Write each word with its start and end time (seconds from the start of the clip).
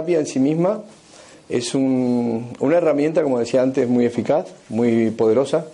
aromaterapia 0.00 0.18
en 0.18 0.26
sí 0.26 0.38
misma 0.38 0.82
es 1.48 1.74
un- 1.74 2.46
una 2.60 2.76
herramienta, 2.76 3.22
como 3.22 3.38
decía 3.38 3.62
antes, 3.62 3.88
muy 3.88 4.04
eficaz, 4.04 4.46
muy 4.68 5.10
poderosa. 5.10 5.66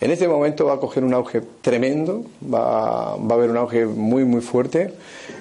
En 0.00 0.10
este 0.10 0.26
momento 0.26 0.66
va 0.66 0.74
a 0.74 0.80
coger 0.80 1.04
un 1.04 1.14
auge 1.14 1.40
tremendo, 1.60 2.24
va, 2.42 3.16
va 3.16 3.30
a 3.30 3.34
haber 3.34 3.50
un 3.50 3.56
auge 3.56 3.86
muy, 3.86 4.24
muy 4.24 4.40
fuerte. 4.40 4.92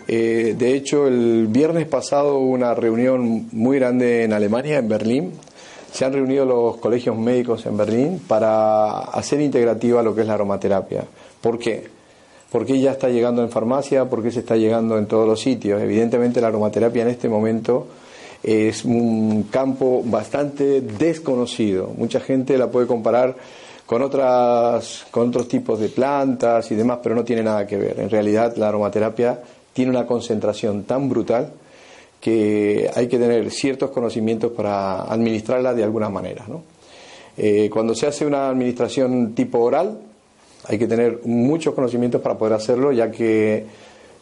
Eh, 0.08 0.56
de 0.58 0.74
hecho, 0.76 1.08
el 1.08 1.48
viernes 1.50 1.88
pasado 1.88 2.38
hubo 2.38 2.52
una 2.52 2.76
reunión 2.76 3.48
muy 3.52 3.80
grande 3.80 4.24
en 4.24 4.34
Alemania, 4.34 4.78
en 4.78 4.88
Berlín. 4.88 5.32
Se 5.92 6.06
han 6.06 6.14
reunido 6.14 6.46
los 6.46 6.78
colegios 6.78 7.18
médicos 7.18 7.66
en 7.66 7.76
Berlín 7.76 8.22
para 8.28 9.00
hacer 9.00 9.42
integrativa 9.42 10.04
lo 10.04 10.14
que 10.14 10.22
es 10.22 10.28
la 10.28 10.36
aromaterapia. 10.36 11.06
¿Por 11.42 11.58
qué? 11.58 11.88
¿Por 12.52 12.66
qué 12.66 12.80
ya 12.80 12.92
está 12.92 13.10
llegando 13.10 13.42
en 13.42 13.50
farmacia? 13.50 14.06
¿Por 14.10 14.22
qué 14.22 14.30
se 14.30 14.40
está 14.42 14.56
llegando 14.58 14.98
en 15.00 15.08
todos 15.08 15.28
los 15.28 15.42
sitios? 15.42 15.82
Evidentemente 15.82 16.40
la 16.40 16.48
aromaterapia 16.50 17.02
en 17.02 17.08
este 17.10 17.28
momento 17.30 17.88
es 18.44 18.86
un 18.86 19.44
campo 19.52 20.02
bastante 20.04 20.82
desconocido. 20.82 21.92
Mucha 21.96 22.20
gente 22.20 22.58
la 22.58 22.72
puede 22.72 22.88
comparar 22.88 23.36
con 23.86 24.02
otras 24.02 25.06
con 25.12 25.30
otros 25.30 25.48
tipos 25.48 25.80
de 25.80 25.90
plantas 25.90 26.72
y 26.72 26.76
demás, 26.76 27.00
pero 27.04 27.14
no 27.16 27.24
tiene 27.24 27.44
nada 27.44 27.68
que 27.68 27.78
ver. 27.78 28.00
En 28.00 28.10
realidad 28.10 28.56
la 28.56 28.70
aromaterapia 28.70 29.40
tiene 29.74 29.92
una 29.92 30.08
concentración 30.08 30.84
tan 30.84 31.10
brutal 31.10 31.52
que 32.20 32.90
hay 32.94 33.08
que 33.08 33.18
tener 33.18 33.50
ciertos 33.52 33.90
conocimientos 33.90 34.52
para 34.52 35.04
administrarla 35.04 35.74
de 35.74 35.84
alguna 35.84 36.10
manera. 36.10 36.46
¿no? 36.48 36.62
Eh, 37.36 37.70
cuando 37.72 37.96
se 37.96 38.08
hace 38.08 38.26
una 38.26 38.50
administración 38.50 39.34
tipo 39.34 39.60
oral, 39.60 40.00
hay 40.68 40.78
que 40.78 40.88
tener 40.88 41.22
muchos 41.26 41.74
conocimientos 41.74 42.22
para 42.22 42.38
poder 42.38 42.54
hacerlo, 42.54 42.92
ya 42.92 43.10
que 43.10 43.66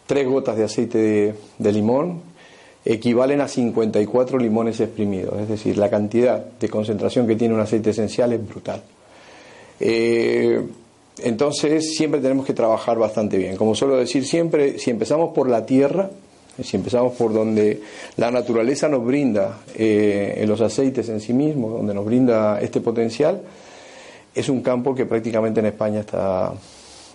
tres 0.07 0.27
gotas 0.27 0.55
de 0.55 0.63
aceite 0.63 0.97
de, 0.97 1.35
de 1.57 1.71
limón 1.71 2.28
equivalen 2.85 3.41
a 3.41 3.47
54 3.47 4.37
limones 4.37 4.79
exprimidos, 4.79 5.39
es 5.39 5.49
decir, 5.49 5.77
la 5.77 5.89
cantidad 5.89 6.43
de 6.43 6.69
concentración 6.69 7.27
que 7.27 7.35
tiene 7.35 7.53
un 7.53 7.59
aceite 7.59 7.89
esencial 7.89 8.33
es 8.33 8.47
brutal. 8.47 8.81
Eh, 9.79 10.61
entonces 11.23 11.95
siempre 11.95 12.21
tenemos 12.21 12.45
que 12.45 12.53
trabajar 12.53 12.97
bastante 12.97 13.37
bien. 13.37 13.57
Como 13.57 13.75
suelo 13.75 13.97
decir 13.97 14.25
siempre, 14.25 14.79
si 14.79 14.89
empezamos 14.89 15.33
por 15.33 15.49
la 15.49 15.65
tierra, 15.65 16.09
si 16.63 16.77
empezamos 16.77 17.13
por 17.13 17.33
donde 17.33 17.81
la 18.17 18.31
naturaleza 18.31 18.87
nos 18.87 19.05
brinda 19.05 19.59
eh, 19.75 20.35
en 20.37 20.49
los 20.49 20.61
aceites 20.61 21.09
en 21.09 21.19
sí 21.19 21.33
mismos, 21.33 21.73
donde 21.73 21.93
nos 21.93 22.05
brinda 22.05 22.59
este 22.61 22.81
potencial, 22.81 23.41
es 24.33 24.49
un 24.49 24.61
campo 24.61 24.95
que 24.95 25.05
prácticamente 25.05 25.59
en 25.59 25.67
España 25.67 26.01
está, 26.01 26.53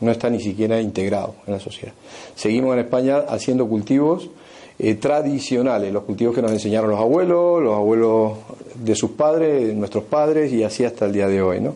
no 0.00 0.10
está 0.10 0.28
ni 0.28 0.40
siquiera 0.40 0.80
integrado 0.80 1.36
en 1.46 1.54
la 1.54 1.60
sociedad. 1.60 1.94
Seguimos 2.34 2.74
en 2.74 2.80
España 2.80 3.24
haciendo 3.28 3.66
cultivos 3.68 4.30
eh, 4.78 4.94
tradicionales, 4.96 5.92
los 5.92 6.02
cultivos 6.02 6.34
que 6.34 6.42
nos 6.42 6.50
enseñaron 6.50 6.90
los 6.90 6.98
abuelos, 6.98 7.62
los 7.62 7.74
abuelos 7.74 8.32
de 8.74 8.94
sus 8.94 9.12
padres, 9.12 9.74
nuestros 9.74 10.04
padres 10.04 10.52
y 10.52 10.64
así 10.64 10.84
hasta 10.84 11.04
el 11.06 11.12
día 11.12 11.28
de 11.28 11.40
hoy. 11.40 11.60
¿no? 11.60 11.74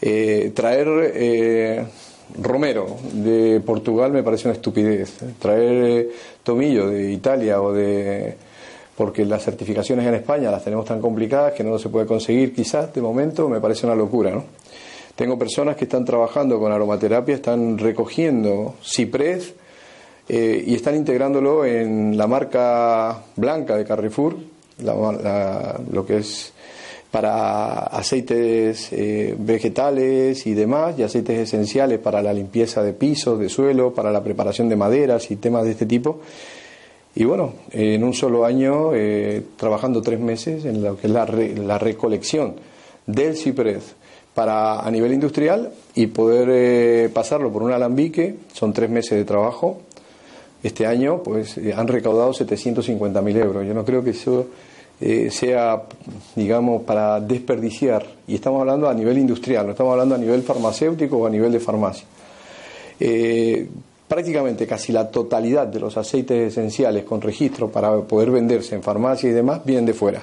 Eh, 0.00 0.52
traer 0.54 0.88
eh, 1.14 1.86
romero 2.40 2.86
de 3.12 3.62
Portugal 3.64 4.12
me 4.12 4.22
parece 4.22 4.48
una 4.48 4.54
estupidez. 4.54 5.18
Traer 5.38 6.10
tomillo 6.42 6.88
de 6.88 7.12
Italia 7.12 7.62
o 7.62 7.72
de 7.72 8.36
porque 8.96 9.24
las 9.24 9.42
certificaciones 9.42 10.06
en 10.06 10.14
España 10.14 10.50
las 10.50 10.62
tenemos 10.62 10.84
tan 10.84 11.00
complicadas 11.00 11.54
que 11.54 11.64
no 11.64 11.78
se 11.78 11.88
puede 11.88 12.04
conseguir 12.06 12.54
quizás 12.54 12.92
de 12.92 13.00
momento, 13.00 13.48
me 13.48 13.58
parece 13.58 13.86
una 13.86 13.94
locura, 13.94 14.30
¿no? 14.30 14.44
Tengo 15.16 15.38
personas 15.38 15.76
que 15.76 15.84
están 15.84 16.04
trabajando 16.04 16.58
con 16.58 16.72
aromaterapia, 16.72 17.34
están 17.34 17.78
recogiendo 17.78 18.74
ciprés 18.82 19.54
eh, 20.28 20.62
y 20.66 20.74
están 20.74 20.94
integrándolo 20.96 21.64
en 21.64 22.16
la 22.16 22.26
marca 22.26 23.22
blanca 23.36 23.76
de 23.76 23.84
Carrefour, 23.84 24.36
la- 24.82 25.80
lo 25.92 26.06
que 26.06 26.18
es 26.18 26.52
para 27.10 27.74
aceites 27.88 28.88
eh, 28.92 29.34
vegetales 29.38 30.46
y 30.46 30.54
demás, 30.54 30.98
y 30.98 31.02
aceites 31.02 31.38
esenciales 31.40 31.98
para 31.98 32.22
la 32.22 32.32
limpieza 32.32 32.82
de 32.82 32.94
pisos, 32.94 33.38
de 33.38 33.48
suelo, 33.50 33.92
para 33.92 34.10
la 34.10 34.24
preparación 34.24 34.68
de 34.70 34.76
maderas 34.76 35.30
y 35.30 35.36
temas 35.36 35.64
de 35.64 35.72
este 35.72 35.84
tipo. 35.86 36.20
Y 37.14 37.24
bueno, 37.24 37.52
en 37.70 38.02
un 38.02 38.14
solo 38.14 38.46
año, 38.46 38.94
eh, 38.94 39.42
trabajando 39.56 40.00
tres 40.00 40.18
meses 40.20 40.64
en 40.64 40.82
lo 40.82 40.96
que 40.98 41.06
es 41.08 41.12
la, 41.12 41.26
re- 41.26 41.54
la 41.54 41.76
recolección 41.76 42.54
del 43.06 43.36
ciprés 43.36 43.94
para 44.34 44.80
a 44.80 44.90
nivel 44.90 45.12
industrial 45.12 45.70
y 45.94 46.06
poder 46.06 47.10
pasarlo 47.12 47.52
por 47.52 47.62
un 47.62 47.72
alambique, 47.72 48.36
son 48.54 48.72
tres 48.72 48.88
meses 48.88 49.18
de 49.18 49.26
trabajo. 49.26 49.82
Este 50.62 50.86
año, 50.86 51.22
pues 51.22 51.58
eh, 51.58 51.74
han 51.76 51.88
recaudado 51.88 52.32
750.000 52.32 53.36
euros. 53.36 53.66
Yo 53.66 53.74
no 53.74 53.84
creo 53.84 54.04
que 54.04 54.10
eso 54.10 54.46
eh, 55.00 55.30
sea, 55.30 55.82
digamos, 56.36 56.82
para 56.82 57.20
desperdiciar. 57.20 58.06
Y 58.28 58.36
estamos 58.36 58.60
hablando 58.60 58.88
a 58.88 58.94
nivel 58.94 59.18
industrial, 59.18 59.66
no 59.66 59.72
estamos 59.72 59.92
hablando 59.92 60.14
a 60.14 60.18
nivel 60.18 60.42
farmacéutico 60.42 61.18
o 61.18 61.26
a 61.26 61.30
nivel 61.30 61.50
de 61.50 61.58
farmacia. 61.58 62.04
Eh, 63.00 63.66
prácticamente 64.06 64.66
casi 64.66 64.92
la 64.92 65.10
totalidad 65.10 65.66
de 65.66 65.80
los 65.80 65.96
aceites 65.96 66.52
esenciales 66.52 67.02
con 67.02 67.20
registro 67.20 67.68
para 67.68 67.96
poder 68.02 68.30
venderse 68.30 68.76
en 68.76 68.82
farmacia 68.82 69.28
y 69.28 69.32
demás 69.32 69.64
vienen 69.64 69.86
de 69.86 69.94
fuera. 69.94 70.22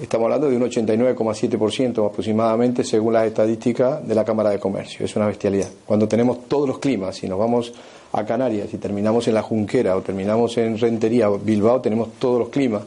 Estamos 0.00 0.26
hablando 0.26 0.48
de 0.48 0.56
un 0.56 0.62
89,7% 0.62 2.06
aproximadamente 2.06 2.84
según 2.84 3.14
las 3.14 3.26
estadísticas 3.26 4.06
de 4.06 4.14
la 4.14 4.24
Cámara 4.24 4.50
de 4.50 4.60
Comercio. 4.60 5.04
Es 5.04 5.16
una 5.16 5.26
bestialidad. 5.26 5.68
Cuando 5.84 6.06
tenemos 6.06 6.46
todos 6.46 6.68
los 6.68 6.78
climas, 6.78 7.16
si 7.16 7.26
nos 7.26 7.36
vamos 7.36 7.72
a 8.12 8.24
Canarias 8.24 8.72
y 8.72 8.78
terminamos 8.78 9.26
en 9.26 9.34
la 9.34 9.42
Junquera 9.42 9.96
o 9.96 10.00
terminamos 10.00 10.56
en 10.56 10.78
Rentería 10.78 11.28
o 11.28 11.40
Bilbao, 11.40 11.80
tenemos 11.80 12.10
todos 12.20 12.38
los 12.38 12.48
climas 12.50 12.82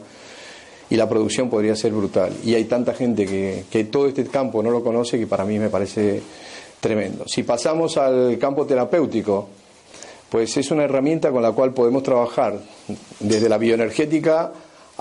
y 0.88 0.96
la 0.96 1.06
producción 1.06 1.50
podría 1.50 1.76
ser 1.76 1.92
brutal. 1.92 2.32
Y 2.44 2.54
hay 2.54 2.64
tanta 2.64 2.94
gente 2.94 3.26
que, 3.26 3.64
que 3.70 3.84
todo 3.84 4.06
este 4.08 4.24
campo 4.24 4.62
no 4.62 4.70
lo 4.70 4.82
conoce 4.82 5.18
que 5.18 5.26
para 5.26 5.44
mí 5.44 5.58
me 5.58 5.68
parece 5.68 6.22
tremendo. 6.80 7.24
Si 7.28 7.42
pasamos 7.42 7.98
al 7.98 8.38
campo 8.38 8.64
terapéutico, 8.64 9.48
pues 10.30 10.56
es 10.56 10.70
una 10.70 10.84
herramienta 10.84 11.30
con 11.30 11.42
la 11.42 11.52
cual 11.52 11.74
podemos 11.74 12.02
trabajar 12.02 12.58
desde 13.20 13.50
la 13.50 13.58
bioenergética 13.58 14.50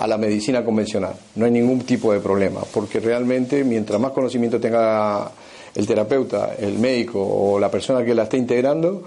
a 0.01 0.07
la 0.07 0.17
medicina 0.17 0.65
convencional. 0.65 1.13
No 1.35 1.45
hay 1.45 1.51
ningún 1.51 1.81
tipo 1.81 2.11
de 2.11 2.19
problema, 2.19 2.61
porque 2.73 2.99
realmente 2.99 3.63
mientras 3.63 4.01
más 4.01 4.11
conocimiento 4.13 4.59
tenga 4.59 5.29
el 5.75 5.85
terapeuta, 5.85 6.55
el 6.57 6.79
médico 6.79 7.21
o 7.23 7.59
la 7.59 7.69
persona 7.69 8.03
que 8.03 8.15
la 8.15 8.23
esté 8.23 8.37
integrando, 8.37 9.03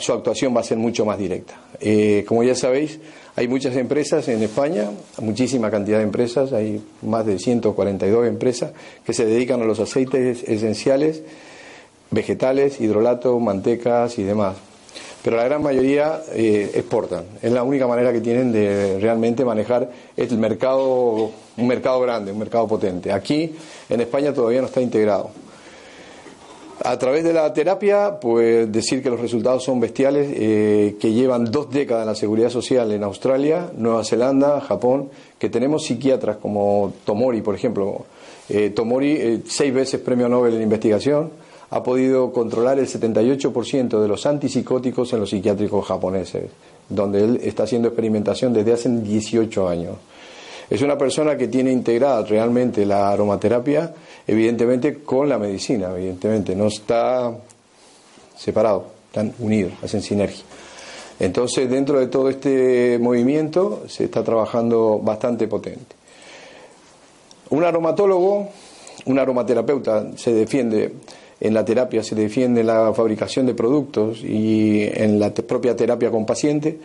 su 0.00 0.12
actuación 0.12 0.54
va 0.54 0.62
a 0.62 0.64
ser 0.64 0.78
mucho 0.78 1.04
más 1.04 1.16
directa. 1.16 1.60
Eh, 1.80 2.24
como 2.26 2.42
ya 2.42 2.56
sabéis, 2.56 2.98
hay 3.36 3.46
muchas 3.46 3.76
empresas 3.76 4.26
en 4.26 4.42
España, 4.42 4.90
muchísima 5.22 5.70
cantidad 5.70 5.98
de 5.98 6.04
empresas, 6.04 6.52
hay 6.52 6.82
más 7.02 7.24
de 7.24 7.38
142 7.38 8.26
empresas 8.26 8.72
que 9.06 9.12
se 9.12 9.24
dedican 9.24 9.62
a 9.62 9.64
los 9.64 9.78
aceites 9.78 10.42
esenciales, 10.42 11.22
vegetales, 12.10 12.80
hidrolato, 12.80 13.38
mantecas 13.38 14.18
y 14.18 14.24
demás. 14.24 14.56
Pero 15.24 15.38
la 15.38 15.44
gran 15.44 15.62
mayoría 15.62 16.20
eh, 16.34 16.70
exportan. 16.74 17.24
Es 17.40 17.50
la 17.50 17.62
única 17.62 17.86
manera 17.86 18.12
que 18.12 18.20
tienen 18.20 18.52
de 18.52 18.98
realmente 19.00 19.42
manejar 19.42 19.90
el 20.18 20.36
mercado, 20.36 21.30
un 21.56 21.66
mercado 21.66 21.98
grande, 22.02 22.30
un 22.30 22.38
mercado 22.38 22.68
potente. 22.68 23.10
Aquí 23.10 23.54
en 23.88 24.02
España 24.02 24.34
todavía 24.34 24.60
no 24.60 24.66
está 24.66 24.82
integrado. 24.82 25.30
A 26.82 26.98
través 26.98 27.24
de 27.24 27.32
la 27.32 27.50
terapia, 27.54 28.18
pues 28.20 28.70
decir 28.70 29.02
que 29.02 29.08
los 29.08 29.18
resultados 29.18 29.64
son 29.64 29.80
bestiales, 29.80 30.28
eh, 30.34 30.96
que 31.00 31.14
llevan 31.14 31.46
dos 31.46 31.70
décadas 31.70 32.02
en 32.02 32.08
la 32.08 32.14
seguridad 32.14 32.50
social 32.50 32.92
en 32.92 33.02
Australia, 33.02 33.70
Nueva 33.78 34.04
Zelanda, 34.04 34.60
Japón, 34.60 35.08
que 35.38 35.48
tenemos 35.48 35.86
psiquiatras 35.86 36.36
como 36.36 36.92
Tomori, 37.06 37.40
por 37.40 37.54
ejemplo. 37.54 38.04
Eh, 38.50 38.68
Tomori, 38.70 39.12
eh, 39.12 39.40
seis 39.46 39.72
veces 39.72 40.00
premio 40.00 40.28
Nobel 40.28 40.56
en 40.56 40.62
investigación, 40.62 41.30
ha 41.74 41.82
podido 41.82 42.30
controlar 42.32 42.78
el 42.78 42.86
78% 42.86 44.00
de 44.00 44.06
los 44.06 44.26
antipsicóticos 44.26 45.12
en 45.12 45.18
los 45.18 45.30
psiquiátricos 45.30 45.84
japoneses, 45.84 46.44
donde 46.88 47.24
él 47.24 47.40
está 47.42 47.64
haciendo 47.64 47.88
experimentación 47.88 48.52
desde 48.52 48.74
hace 48.74 48.88
18 48.88 49.68
años. 49.68 49.96
Es 50.70 50.82
una 50.82 50.96
persona 50.96 51.36
que 51.36 51.48
tiene 51.48 51.72
integrada 51.72 52.22
realmente 52.22 52.86
la 52.86 53.10
aromaterapia 53.10 53.92
evidentemente 54.24 55.02
con 55.02 55.28
la 55.28 55.36
medicina, 55.36 55.90
evidentemente, 55.96 56.54
no 56.54 56.68
está 56.68 57.36
separado, 58.36 58.86
están 59.08 59.34
unidos, 59.40 59.72
hacen 59.82 60.00
sinergia. 60.00 60.44
Entonces, 61.18 61.68
dentro 61.68 61.98
de 61.98 62.06
todo 62.06 62.28
este 62.28 63.00
movimiento 63.00 63.82
se 63.88 64.04
está 64.04 64.22
trabajando 64.22 65.00
bastante 65.02 65.48
potente. 65.48 65.96
Un 67.50 67.64
aromatólogo, 67.64 68.48
un 69.06 69.18
aromaterapeuta 69.18 70.16
se 70.16 70.32
defiende 70.32 70.92
en 71.40 71.54
la 71.54 71.64
terapia, 71.64 72.02
se 72.02 72.14
defiende 72.14 72.60
en 72.60 72.68
la 72.68 72.92
fabricación 72.94 73.46
de 73.46 73.54
productos 73.54 74.22
y 74.22 74.82
en 74.82 75.18
la 75.18 75.32
propia 75.32 75.76
terapia 75.76 76.10
con 76.10 76.24
paciente 76.24 76.78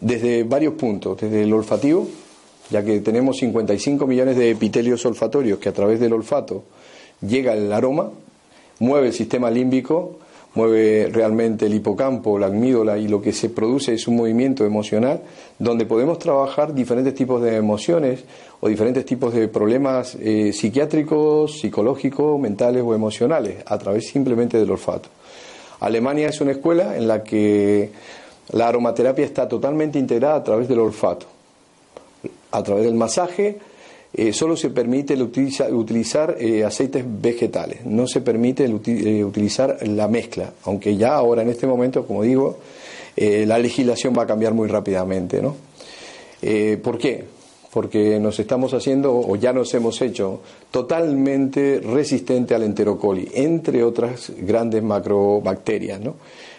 desde 0.00 0.44
varios 0.44 0.74
puntos, 0.74 1.20
desde 1.20 1.42
el 1.42 1.52
olfativo, 1.52 2.06
ya 2.70 2.84
que 2.84 3.00
tenemos 3.00 3.36
55 3.38 4.06
millones 4.06 4.36
de 4.36 4.50
epitelios 4.50 5.04
olfatorios 5.06 5.58
que 5.58 5.68
a 5.68 5.72
través 5.72 6.00
del 6.00 6.12
olfato 6.12 6.64
llega 7.20 7.52
el 7.52 7.72
aroma, 7.72 8.10
mueve 8.80 9.08
el 9.08 9.12
sistema 9.12 9.50
límbico, 9.50 10.18
mueve 10.54 11.08
realmente 11.12 11.66
el 11.66 11.74
hipocampo, 11.74 12.38
la 12.38 12.46
amígdala 12.46 12.98
y 12.98 13.08
lo 13.08 13.20
que 13.20 13.32
se 13.32 13.50
produce 13.50 13.94
es 13.94 14.06
un 14.08 14.16
movimiento 14.16 14.64
emocional 14.64 15.20
donde 15.58 15.86
podemos 15.86 16.18
trabajar 16.18 16.74
diferentes 16.74 17.14
tipos 17.14 17.42
de 17.42 17.56
emociones 17.56 18.24
o 18.60 18.68
diferentes 18.68 19.04
tipos 19.04 19.34
de 19.34 19.48
problemas 19.48 20.16
eh, 20.20 20.52
psiquiátricos, 20.52 21.60
psicológicos, 21.60 22.40
mentales 22.40 22.82
o 22.84 22.94
emocionales 22.94 23.62
a 23.66 23.78
través 23.78 24.08
simplemente 24.08 24.58
del 24.58 24.70
olfato. 24.70 25.08
Alemania 25.80 26.28
es 26.28 26.40
una 26.40 26.52
escuela 26.52 26.96
en 26.96 27.08
la 27.08 27.22
que 27.22 27.90
la 28.52 28.68
aromaterapia 28.68 29.24
está 29.24 29.48
totalmente 29.48 29.98
integrada 29.98 30.36
a 30.36 30.44
través 30.44 30.68
del 30.68 30.78
olfato 30.78 31.34
a 32.54 32.62
través 32.62 32.84
del 32.84 32.94
masaje, 32.94 33.58
eh, 34.16 34.32
solo 34.32 34.56
se 34.56 34.70
permite 34.70 35.20
utilizar 35.20 36.36
eh, 36.38 36.62
aceites 36.62 37.04
vegetales, 37.04 37.84
no 37.84 38.06
se 38.06 38.20
permite 38.20 38.64
eh, 38.64 39.24
utilizar 39.24 39.76
la 39.88 40.06
mezcla, 40.06 40.52
aunque 40.62 40.96
ya 40.96 41.16
ahora 41.16 41.42
en 41.42 41.48
este 41.48 41.66
momento, 41.66 42.06
como 42.06 42.22
digo, 42.22 42.58
la 43.16 43.58
legislación 43.58 44.12
va 44.16 44.22
a 44.22 44.26
cambiar 44.26 44.54
muy 44.54 44.68
rápidamente. 44.68 45.40
¿no? 45.40 45.54
¿Por 46.82 46.98
qué? 46.98 47.24
Porque 47.72 48.18
nos 48.18 48.40
estamos 48.40 48.74
haciendo, 48.74 49.16
o 49.16 49.36
ya 49.36 49.52
nos 49.52 49.72
hemos 49.74 50.00
hecho, 50.02 50.40
totalmente 50.70 51.80
resistente 51.80 52.56
al 52.56 52.64
enterocoli, 52.64 53.28
entre 53.34 53.84
otras 53.84 54.32
grandes 54.36 54.82
macrobacterias. 54.82 56.00
¿no? 56.00 56.16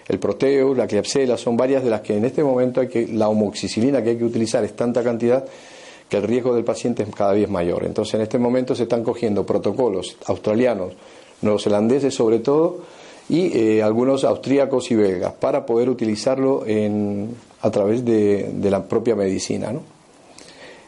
El 0.08 0.20
proteus, 0.20 0.78
la 0.78 0.88
Klebsiella, 0.88 1.38
son 1.38 1.58
varias 1.58 1.84
de 1.84 1.90
las 1.90 2.02
que 2.02 2.16
en 2.16 2.24
este 2.24 2.42
momento 2.42 2.80
hay 2.80 2.88
que, 2.88 3.08
la 3.08 3.28
homoxicilina 3.28 4.02
que 4.02 4.12
hay 4.12 4.18
que 4.18 4.26
utilizar 4.26 4.64
es 4.64 4.76
tanta 4.78 5.04
cantidad 5.04 5.46
que 6.10 6.18
el 6.18 6.24
riesgo 6.24 6.54
del 6.54 6.64
paciente 6.64 7.04
es 7.04 7.10
cada 7.14 7.34
vez 7.34 7.50
mayor. 7.50 7.86
Entonces, 7.86 8.16
en 8.16 8.22
este 8.22 8.38
momento 8.38 8.76
se 8.76 8.84
están 8.84 9.04
cogiendo 9.04 9.46
protocolos 9.46 10.18
australianos, 10.26 10.94
neozelandeses 11.42 12.14
sobre 12.14 12.40
todo, 12.40 12.82
y 13.28 13.58
eh, 13.58 13.84
algunos 13.84 14.24
austríacos 14.24 14.92
y 14.92 14.96
belgas, 14.96 15.34
para 15.34 15.66
poder 15.66 15.90
utilizarlo 15.90 16.64
a 17.62 17.72
través 17.72 18.06
de, 18.06 18.54
la 18.70 18.84
propia 18.84 19.16
medicina. 19.16 19.72
¿no? 19.72 19.82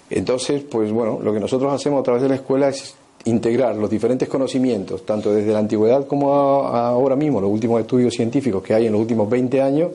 Entonces, 0.09 0.63
pues 0.63 0.91
bueno, 0.91 1.19
lo 1.21 1.33
que 1.33 1.39
nosotros 1.39 1.73
hacemos 1.73 2.01
a 2.01 2.03
través 2.03 2.21
de 2.21 2.29
la 2.29 2.35
escuela 2.35 2.69
es 2.69 2.95
integrar 3.25 3.75
los 3.75 3.89
diferentes 3.89 4.29
conocimientos, 4.29 5.05
tanto 5.05 5.33
desde 5.33 5.51
la 5.51 5.59
antigüedad 5.59 6.05
como 6.05 6.33
ahora 6.33 7.15
mismo, 7.15 7.41
los 7.41 7.49
últimos 7.49 7.81
estudios 7.81 8.13
científicos 8.13 8.63
que 8.63 8.73
hay 8.73 8.85
en 8.85 8.93
los 8.93 9.01
últimos 9.01 9.29
20 9.29 9.61
años, 9.61 9.91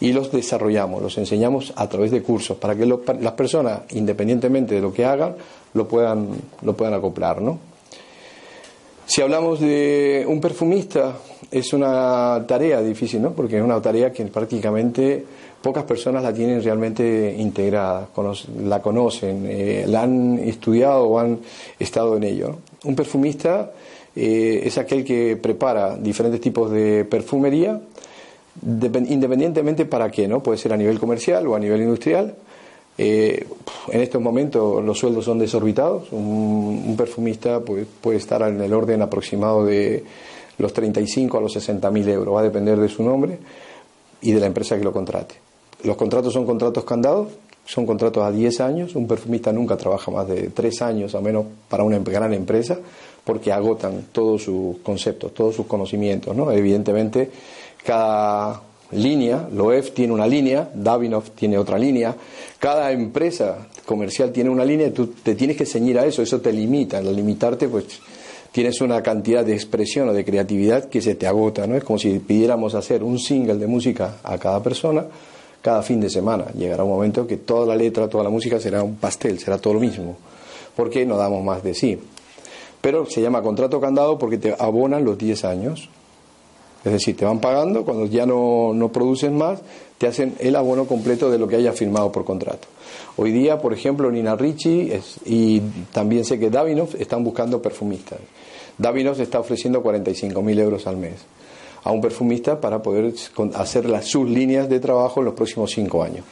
y 0.00 0.12
los 0.12 0.30
desarrollamos, 0.30 1.02
los 1.02 1.16
enseñamos 1.18 1.72
a 1.76 1.88
través 1.88 2.10
de 2.10 2.22
cursos 2.22 2.56
para 2.56 2.74
que 2.76 2.86
las 2.86 3.32
personas, 3.32 3.80
independientemente 3.90 4.74
de 4.74 4.80
lo 4.80 4.92
que 4.92 5.04
hagan, 5.04 5.34
lo 5.74 5.88
puedan, 5.88 6.28
lo 6.62 6.74
puedan 6.74 6.94
acoplar. 6.94 7.40
¿no? 7.40 7.58
Si 9.06 9.20
hablamos 9.20 9.60
de 9.60 10.24
un 10.26 10.40
perfumista, 10.40 11.16
es 11.50 11.72
una 11.72 12.44
tarea 12.46 12.80
difícil, 12.80 13.22
¿no? 13.22 13.32
porque 13.32 13.58
es 13.58 13.62
una 13.62 13.80
tarea 13.80 14.12
que 14.12 14.24
prácticamente 14.26 15.24
pocas 15.62 15.84
personas 15.84 16.22
la 16.22 16.32
tienen 16.32 16.62
realmente 16.62 17.34
integrada, 17.38 18.08
la 18.64 18.82
conocen, 18.82 19.46
eh, 19.48 19.84
la 19.88 20.02
han 20.02 20.38
estudiado 20.38 21.04
o 21.04 21.18
han 21.18 21.38
estado 21.78 22.16
en 22.16 22.24
ello. 22.24 22.56
Un 22.84 22.94
perfumista 22.94 23.72
eh, 24.14 24.62
es 24.64 24.76
aquel 24.76 25.04
que 25.04 25.36
prepara 25.36 25.96
diferentes 25.96 26.40
tipos 26.40 26.70
de 26.70 27.04
perfumería 27.04 27.80
independientemente 28.62 29.84
para 29.84 30.10
qué, 30.10 30.28
¿no? 30.28 30.42
Puede 30.42 30.58
ser 30.58 30.72
a 30.72 30.76
nivel 30.76 30.98
comercial 30.98 31.46
o 31.46 31.54
a 31.54 31.58
nivel 31.58 31.82
industrial. 31.82 32.34
Eh, 32.96 33.46
en 33.90 34.00
estos 34.00 34.22
momentos 34.22 34.82
los 34.84 34.98
sueldos 34.98 35.24
son 35.24 35.38
desorbitados. 35.38 36.12
Un, 36.12 36.94
perfumista 36.96 37.60
pues, 37.60 37.86
puede 38.00 38.18
estar 38.18 38.42
en 38.42 38.60
el 38.60 38.72
orden 38.72 39.02
aproximado 39.02 39.64
de 39.64 40.04
los 40.58 40.72
35 40.72 41.38
a 41.38 41.40
los 41.40 41.52
60 41.52 41.90
mil 41.90 42.08
euros. 42.08 42.34
Va 42.34 42.40
a 42.40 42.44
depender 42.44 42.78
de 42.78 42.88
su 42.88 43.02
nombre 43.02 43.38
y 44.20 44.32
de 44.32 44.40
la 44.40 44.46
empresa 44.46 44.78
que 44.78 44.84
lo 44.84 44.92
contrate. 44.92 45.34
Los 45.82 45.96
contratos 45.96 46.32
son 46.32 46.46
contratos 46.46 46.84
candados, 46.84 47.28
son 47.66 47.84
contratos 47.84 48.22
a 48.22 48.30
10 48.30 48.60
años. 48.60 48.94
Un 48.94 49.06
perfumista 49.06 49.52
nunca 49.52 49.76
trabaja 49.76 50.10
más 50.10 50.28
de 50.28 50.50
3 50.50 50.82
años, 50.82 51.14
a 51.14 51.20
menos 51.20 51.44
para 51.68 51.82
una 51.82 51.98
gran 51.98 52.32
empresa, 52.32 52.78
porque 53.24 53.52
agotan 53.52 54.06
todos 54.12 54.44
sus 54.44 54.78
conceptos, 54.78 55.34
todos 55.34 55.56
sus 55.56 55.66
conocimientos. 55.66 56.34
¿no? 56.34 56.50
Evidentemente 56.52 57.30
cada 57.84 58.62
línea, 58.92 59.48
Loef 59.52 59.90
tiene 59.92 60.12
una 60.12 60.26
línea, 60.26 60.70
Davinov 60.74 61.30
tiene 61.30 61.58
otra 61.58 61.78
línea, 61.78 62.14
cada 62.58 62.92
empresa 62.92 63.68
comercial 63.84 64.32
tiene 64.32 64.50
una 64.50 64.64
línea 64.64 64.92
tú 64.92 65.08
te 65.08 65.34
tienes 65.34 65.56
que 65.56 65.66
ceñir 65.66 65.98
a 65.98 66.06
eso, 66.06 66.22
eso 66.22 66.40
te 66.40 66.52
limita, 66.52 66.98
al 66.98 67.14
limitarte 67.14 67.68
pues 67.68 67.84
tienes 68.52 68.80
una 68.80 69.02
cantidad 69.02 69.44
de 69.44 69.52
expresión 69.52 70.08
o 70.08 70.12
de 70.12 70.24
creatividad 70.24 70.84
que 70.84 71.02
se 71.02 71.16
te 71.16 71.26
agota, 71.26 71.66
¿no? 71.66 71.76
Es 71.76 71.84
como 71.84 71.98
si 71.98 72.18
pidiéramos 72.20 72.74
hacer 72.74 73.02
un 73.02 73.18
single 73.18 73.56
de 73.56 73.66
música 73.66 74.18
a 74.22 74.38
cada 74.38 74.62
persona 74.62 75.04
cada 75.60 75.82
fin 75.82 75.98
de 75.98 76.10
semana. 76.10 76.46
Llegará 76.56 76.84
un 76.84 76.90
momento 76.90 77.26
que 77.26 77.38
toda 77.38 77.66
la 77.66 77.74
letra, 77.74 78.08
toda 78.08 78.22
la 78.22 78.30
música 78.30 78.60
será 78.60 78.82
un 78.82 78.96
pastel, 78.96 79.38
será 79.38 79.58
todo 79.58 79.74
lo 79.74 79.80
mismo, 79.80 80.16
porque 80.76 81.04
no 81.04 81.16
damos 81.16 81.42
más 81.42 81.62
de 81.64 81.74
sí. 81.74 81.98
Pero 82.80 83.06
se 83.06 83.22
llama 83.22 83.42
contrato 83.42 83.80
candado 83.80 84.18
porque 84.18 84.38
te 84.38 84.54
abonan 84.58 85.04
los 85.04 85.16
10 85.18 85.44
años 85.46 85.88
es 86.84 86.92
decir, 86.92 87.16
te 87.16 87.24
van 87.24 87.40
pagando, 87.40 87.84
cuando 87.84 88.06
ya 88.06 88.26
no, 88.26 88.72
no 88.74 88.92
producen 88.92 89.36
más, 89.36 89.60
te 89.98 90.06
hacen 90.06 90.34
el 90.38 90.54
abono 90.56 90.86
completo 90.86 91.30
de 91.30 91.38
lo 91.38 91.48
que 91.48 91.56
hayas 91.56 91.76
firmado 91.76 92.12
por 92.12 92.24
contrato. 92.24 92.68
Hoy 93.16 93.32
día, 93.32 93.58
por 93.58 93.72
ejemplo, 93.72 94.10
Nina 94.10 94.36
Ricci 94.36 94.92
y 95.24 95.60
también 95.92 96.24
sé 96.24 96.38
que 96.38 96.50
Davinov 96.50 96.94
están 96.98 97.24
buscando 97.24 97.62
perfumistas. 97.62 98.18
Davinov 98.76 99.20
está 99.20 99.40
ofreciendo 99.40 99.82
45.000 99.82 100.58
euros 100.58 100.86
al 100.86 100.96
mes 100.96 101.14
a 101.84 101.90
un 101.90 102.00
perfumista 102.00 102.60
para 102.60 102.82
poder 102.82 103.14
hacer 103.54 104.02
sus 104.02 104.28
líneas 104.28 104.68
de 104.68 104.80
trabajo 104.80 105.20
en 105.20 105.26
los 105.26 105.34
próximos 105.34 105.70
cinco 105.70 106.02
años. 106.02 106.24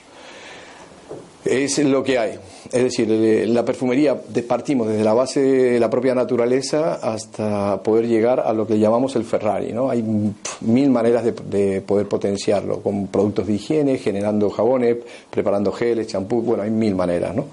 Es 1.45 1.79
lo 1.79 2.05
que 2.05 2.19
hay. 2.19 2.39
Es 2.71 2.83
decir, 2.85 3.09
la 3.49 3.65
perfumería 3.65 4.17
partimos 4.47 4.87
desde 4.87 5.03
la 5.03 5.13
base 5.13 5.41
de 5.41 5.81
la 5.81 5.91
propia 5.91 6.15
naturaleza 6.15 6.95
hasta 6.95 7.83
poder 7.83 8.07
llegar 8.07 8.41
a 8.41 8.53
lo 8.53 8.67
que 8.67 8.79
llamamos 8.79 9.17
el 9.17 9.25
Ferrari. 9.25 9.73
¿no? 9.73 9.91
Hay 9.91 10.05
mil 10.61 10.91
maneras 10.91 11.25
de, 11.25 11.81
poder 11.81 12.07
potenciarlo, 12.07 12.81
con 12.81 13.09
productos 13.09 13.49
de 13.49 13.55
higiene, 13.55 13.99
generando 13.99 14.51
jabones, 14.51 14.99
preparando 15.31 15.73
geles, 15.73 16.07
champú, 16.07 16.43
bueno, 16.43 16.63
hay 16.63 16.71
mil 16.71 16.95
maneras 16.95 17.35
¿no? 17.35 17.47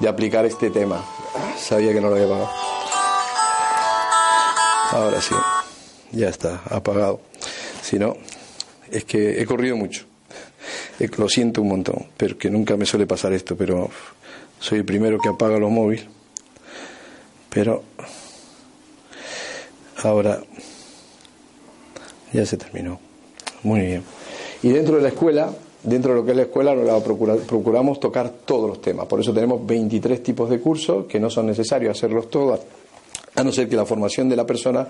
de 0.00 0.08
aplicar 0.08 0.46
este 0.46 0.70
tema. 0.70 1.04
Sabía 1.58 1.92
que 1.92 2.00
no 2.00 2.08
lo 2.08 2.14
había 2.14 2.26
apagado. 2.26 2.50
Ahora 4.90 5.20
sí, 5.20 5.34
ya 6.12 6.28
está, 6.28 6.62
apagado. 6.70 7.20
Si 7.82 7.98
no, 7.98 8.16
es 8.90 9.04
que 9.04 9.42
he 9.42 9.44
corrido 9.44 9.76
mucho. 9.76 10.06
Eh, 11.00 11.08
lo 11.16 11.28
siento 11.28 11.62
un 11.62 11.68
montón, 11.68 12.06
pero 12.16 12.38
que 12.38 12.50
nunca 12.50 12.76
me 12.76 12.86
suele 12.86 13.06
pasar 13.06 13.32
esto, 13.32 13.56
pero 13.56 13.90
soy 14.60 14.78
el 14.78 14.84
primero 14.84 15.18
que 15.18 15.28
apaga 15.28 15.58
los 15.58 15.70
móviles. 15.70 16.06
Pero 17.50 17.82
ahora 20.02 20.40
ya 22.32 22.44
se 22.44 22.56
terminó. 22.56 22.98
Muy 23.62 23.80
bien. 23.80 24.02
Y 24.62 24.70
dentro 24.70 24.96
de 24.96 25.02
la 25.02 25.08
escuela, 25.08 25.50
dentro 25.82 26.12
de 26.12 26.20
lo 26.20 26.24
que 26.24 26.32
es 26.32 26.36
la 26.36 26.42
escuela, 26.44 26.74
procuramos 27.46 28.00
tocar 28.00 28.30
todos 28.44 28.68
los 28.68 28.80
temas. 28.80 29.06
Por 29.06 29.20
eso 29.20 29.32
tenemos 29.32 29.64
23 29.66 30.22
tipos 30.22 30.50
de 30.50 30.60
cursos 30.60 31.06
que 31.06 31.20
no 31.20 31.30
son 31.30 31.46
necesarios 31.46 31.96
hacerlos 31.96 32.28
todos, 32.28 32.60
a 33.36 33.44
no 33.44 33.52
ser 33.52 33.68
que 33.68 33.76
la 33.76 33.84
formación 33.84 34.28
de 34.28 34.36
la 34.36 34.46
persona 34.46 34.86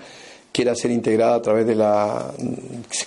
quiera 0.51 0.73
ser 0.75 0.91
integrada 0.91 1.35
a 1.35 1.41
través 1.41 1.67
de 1.67 1.75
la. 1.75 2.33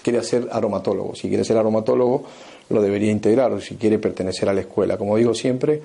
quiere 0.03 0.23
ser 0.23 0.49
aromatólogo. 0.53 1.15
Si 1.15 1.29
quiere 1.29 1.45
ser 1.45 1.57
aromatólogo, 1.57 2.25
lo 2.71 2.83
debería 2.83 3.11
integrar, 3.11 3.61
si 3.61 3.77
quiere 3.77 3.99
pertenecer 3.99 4.49
a 4.49 4.53
la 4.53 4.61
escuela. 4.61 4.97
Como 4.97 5.17
digo 5.17 5.35
siempre, 5.35 5.81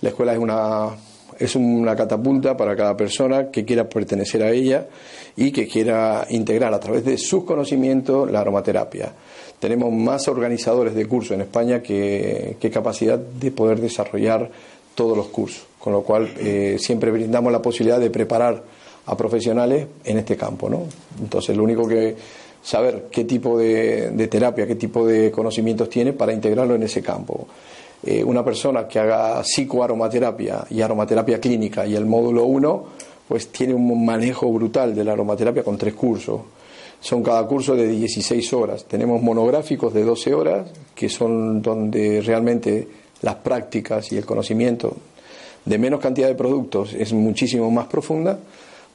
la 0.00 0.08
escuela 0.10 0.32
es 0.32 0.38
una, 0.38 0.88
es 1.38 1.56
una 1.56 1.96
catapulta 1.96 2.56
para 2.56 2.76
cada 2.76 2.96
persona 2.96 3.50
que 3.50 3.64
quiera 3.64 3.88
pertenecer 3.88 4.42
a 4.42 4.50
ella 4.50 4.86
y 5.36 5.50
que 5.50 5.66
quiera 5.66 6.26
integrar 6.30 6.72
a 6.74 6.80
través 6.80 7.04
de 7.04 7.18
sus 7.18 7.44
conocimientos 7.44 8.30
la 8.30 8.40
aromaterapia. 8.40 9.12
Tenemos 9.58 9.92
más 9.92 10.26
organizadores 10.28 10.94
de 10.94 11.06
cursos 11.06 11.32
en 11.32 11.42
España 11.42 11.82
que, 11.82 12.56
capacidad 12.72 13.18
de 13.18 13.50
poder 13.50 13.80
desarrollar 13.80 14.50
todos 14.94 15.16
los 15.16 15.28
cursos, 15.28 15.64
con 15.78 15.92
lo 15.92 16.02
cual 16.02 16.32
eh, 16.38 16.76
siempre 16.78 17.10
brindamos 17.10 17.52
la 17.52 17.62
posibilidad 17.62 18.00
de 18.00 18.10
preparar 18.10 18.62
a 19.06 19.16
profesionales 19.16 19.86
en 20.04 20.18
este 20.18 20.36
campo. 20.36 20.68
¿no? 20.68 20.84
Entonces, 21.20 21.56
lo 21.56 21.64
único 21.64 21.86
que 21.86 22.14
saber 22.62 23.08
qué 23.10 23.24
tipo 23.24 23.58
de, 23.58 24.28
terapia, 24.30 24.66
qué 24.66 24.76
tipo 24.76 25.06
de 25.06 25.30
conocimientos 25.30 25.88
tiene 25.90 26.12
para 26.12 26.32
integrarlo 26.32 26.74
en 26.74 26.84
ese 26.84 27.02
campo. 27.02 27.46
Eh, 28.04 28.22
una 28.22 28.44
persona 28.44 28.86
que 28.86 28.98
haga 28.98 29.42
psicoaromaterapia 29.42 30.64
y 30.70 30.80
aromaterapia 30.80 31.40
clínica 31.40 31.86
y 31.86 31.94
el 31.94 32.06
módulo 32.06 32.44
1, 32.44 32.84
pues 33.28 33.48
tiene 33.48 33.74
un 33.74 34.04
manejo 34.04 34.50
brutal 34.52 34.94
de 34.94 35.04
la 35.04 35.12
aromaterapia 35.12 35.62
con 35.62 35.76
tres 35.76 35.94
cursos. 35.94 36.40
Son 37.00 37.22
cada 37.22 37.44
curso 37.46 37.74
de 37.74 37.88
16 37.88 38.52
horas. 38.52 38.84
Tenemos 38.84 39.20
monográficos 39.22 39.92
de 39.92 40.04
12 40.04 40.34
horas, 40.34 40.70
que 40.94 41.08
son 41.08 41.60
donde 41.60 42.20
realmente 42.20 42.86
las 43.22 43.36
prácticas 43.36 44.12
y 44.12 44.16
el 44.16 44.24
conocimiento 44.24 44.96
de 45.64 45.78
menos 45.78 46.00
cantidad 46.00 46.28
de 46.28 46.34
productos 46.34 46.92
es 46.92 47.12
muchísimo 47.12 47.70
más 47.70 47.86
profunda 47.86 48.38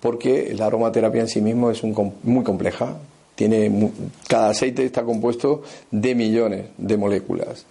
porque 0.02 0.54
la 0.54 0.68
aromaterapia 0.68 1.22
en 1.22 1.28
sí 1.28 1.42
mismo 1.42 1.72
es 1.72 1.82
muy 1.84 2.44
compleja. 2.44 2.98
Tiene, 3.38 3.92
cada 4.28 4.50
aceite 4.50 4.84
está 4.84 5.04
compuesto 5.04 5.62
de 5.92 6.16
millones 6.16 6.66
de 6.76 6.98
moléculas. 6.98 7.68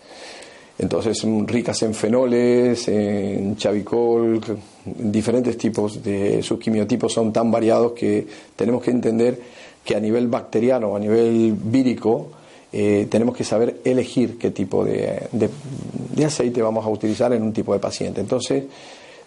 Entonces, 0.78 1.26
ricas 1.44 1.82
en 1.82 1.92
fenoles, 1.92 2.86
en 2.86 3.56
chavicol, 3.56 4.40
diferentes 4.84 5.58
tipos 5.58 6.04
de 6.04 6.40
sus 6.40 6.60
quimiotipos 6.60 7.12
son 7.12 7.32
tan 7.32 7.50
variados 7.50 7.92
que 7.94 8.24
tenemos 8.54 8.80
que 8.80 8.92
entender 8.92 9.40
que 9.84 9.96
a 9.96 10.00
nivel 10.00 10.28
bacteriano, 10.28 10.94
a 10.94 11.00
nivel 11.00 11.56
vírico, 11.58 12.28
eh, 12.72 13.08
tenemos 13.10 13.36
que 13.36 13.42
saber 13.42 13.80
elegir 13.84 14.38
qué 14.38 14.52
tipo 14.52 14.84
de, 14.84 15.28
de, 15.32 16.24
aceite 16.24 16.62
vamos 16.62 16.86
a 16.86 16.90
utilizar 16.90 17.32
en 17.32 17.42
un 17.42 17.52
tipo 17.52 17.72
de 17.72 17.80
paciente. 17.80 18.20
Entonces, 18.20 18.62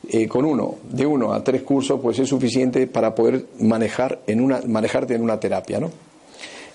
eh, 0.07 0.25
con 0.29 0.45
uno, 0.45 0.75
de 0.89 1.05
uno 1.05 1.33
a 1.33 1.43
tres 1.43 1.63
cursos, 1.63 1.99
pues 1.99 2.17
es 2.19 2.29
suficiente 2.29 2.87
para 2.87 3.13
poder 3.13 3.47
manejar 3.59 4.21
en 4.25 4.39
una, 4.39 4.61
manejarte 4.65 5.15
en 5.15 5.21
una 5.21 5.37
terapia, 5.37 5.81
¿no? 5.81 5.89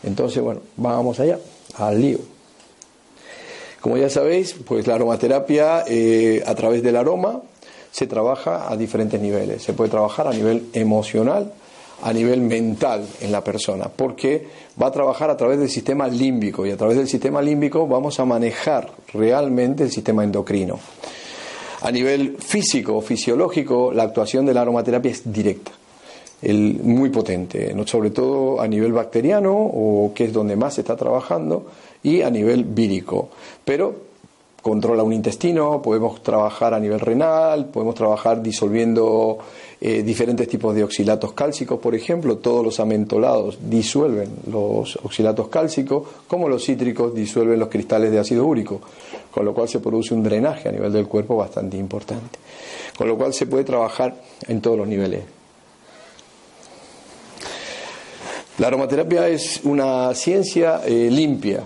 Entonces, 0.05 0.43
bueno, 0.43 0.61
vamos 0.77 1.21
allá, 1.21 1.39
al 1.77 2.01
lío. 2.01 2.19
Como 3.81 3.97
ya 3.99 4.09
sabéis, 4.09 4.55
pues 4.67 4.87
la 4.87 4.95
aromaterapia 4.95 5.85
eh, 5.87 6.43
a 6.47 6.55
través 6.55 6.83
del 6.83 6.97
aroma 6.97 7.43
se 7.91 8.07
trabaja 8.07 8.71
a 8.73 8.77
diferentes 8.77 9.21
niveles. 9.21 9.63
Se 9.63 9.73
puede 9.73 9.91
trabajar 9.91 10.27
a 10.27 10.33
nivel 10.33 10.69
emocional, 10.73 11.53
a 12.03 12.13
nivel 12.13 12.41
mental 12.41 13.07
en 13.21 13.31
la 13.31 13.45
persona, 13.45 13.89
porque 13.95 14.49
va 14.81 14.87
a 14.87 14.91
trabajar 14.91 15.31
a 15.31 15.37
través 15.37 15.59
del 15.59 15.69
sistema 15.69 16.09
límbico 16.09 16.67
y 16.67 16.71
a 16.71 16.77
través 16.77 16.97
del 16.97 17.09
sistema 17.09 17.41
límbico 17.41 17.87
vamos 17.87 18.19
a 18.19 18.25
manejar 18.25 18.91
realmente 19.13 19.85
el 19.85 19.91
sistema 19.91 20.25
endocrino. 20.25 20.79
A 21.83 21.91
nivel 21.91 22.37
físico, 22.39 23.01
fisiológico, 23.01 23.93
la 23.93 24.05
actuación 24.05 24.47
de 24.47 24.55
la 24.55 24.63
aromaterapia 24.63 25.11
es 25.11 25.31
directa, 25.31 25.71
muy 26.53 27.11
potente, 27.11 27.75
sobre 27.87 28.11
todo 28.11 28.61
a 28.61 28.69
nivel 28.69 28.93
bacteriano, 28.93 29.55
o 29.55 30.13
que 30.15 30.25
es 30.25 30.33
donde 30.33 30.57
más 30.57 30.75
se 30.75 30.83
está 30.83 30.97
trabajando, 30.97 31.67
y 32.03 32.23
a 32.23 32.31
nivel 32.31 32.65
vírico. 32.65 33.29
Pero 33.65 34.15
controla 34.63 35.03
un 35.03 35.13
intestino, 35.13 35.83
podemos 35.83 36.23
trabajar 36.23 36.73
a 36.73 36.81
nivel 36.81 37.01
renal, 37.01 37.67
podemos 37.67 37.95
trabajar 37.95 38.43
disolviendo 38.43 39.39
eh, 39.81 40.03
diferentes 40.03 40.49
tipos 40.49 40.75
de 40.75 40.85
oxilatos 40.85 41.33
cálcicos, 41.33 41.79
por 41.79 41.95
ejemplo, 41.95 42.39
todos 42.39 42.65
los 42.65 42.81
amentolados 42.81 43.59
disuelven 43.61 44.31
los 44.51 44.97
oxilatos 45.03 45.49
cálcicos, 45.49 46.05
como 46.27 46.49
los 46.49 46.65
cítricos 46.65 47.15
disuelven 47.15 47.59
los 47.59 47.69
cristales 47.69 48.11
de 48.11 48.19
ácido 48.19 48.47
úrico 48.47 48.81
con 49.35 49.45
lo 49.45 49.53
cual 49.53 49.69
se 49.69 49.81
produce 49.81 50.15
un 50.15 50.23
drenaje 50.23 50.69
a 50.69 50.73
nivel 50.73 50.93
del 50.93 51.09
cuerpo 51.09 51.35
bastante 51.35 51.77
importante. 51.77 52.39
Con 52.97 53.09
lo 53.09 53.17
cual 53.17 53.35
se 53.35 53.47
puede 53.47 53.65
trabajar 53.65 54.15
en 54.47 54.61
todos 54.61 54.79
los 54.79 54.87
niveles. 54.87 55.23
La 58.59 58.69
aromaterapia 58.69 59.27
es 59.27 59.63
una 59.65 60.15
ciencia 60.15 60.83
eh, 60.87 61.09
limpia. 61.11 61.65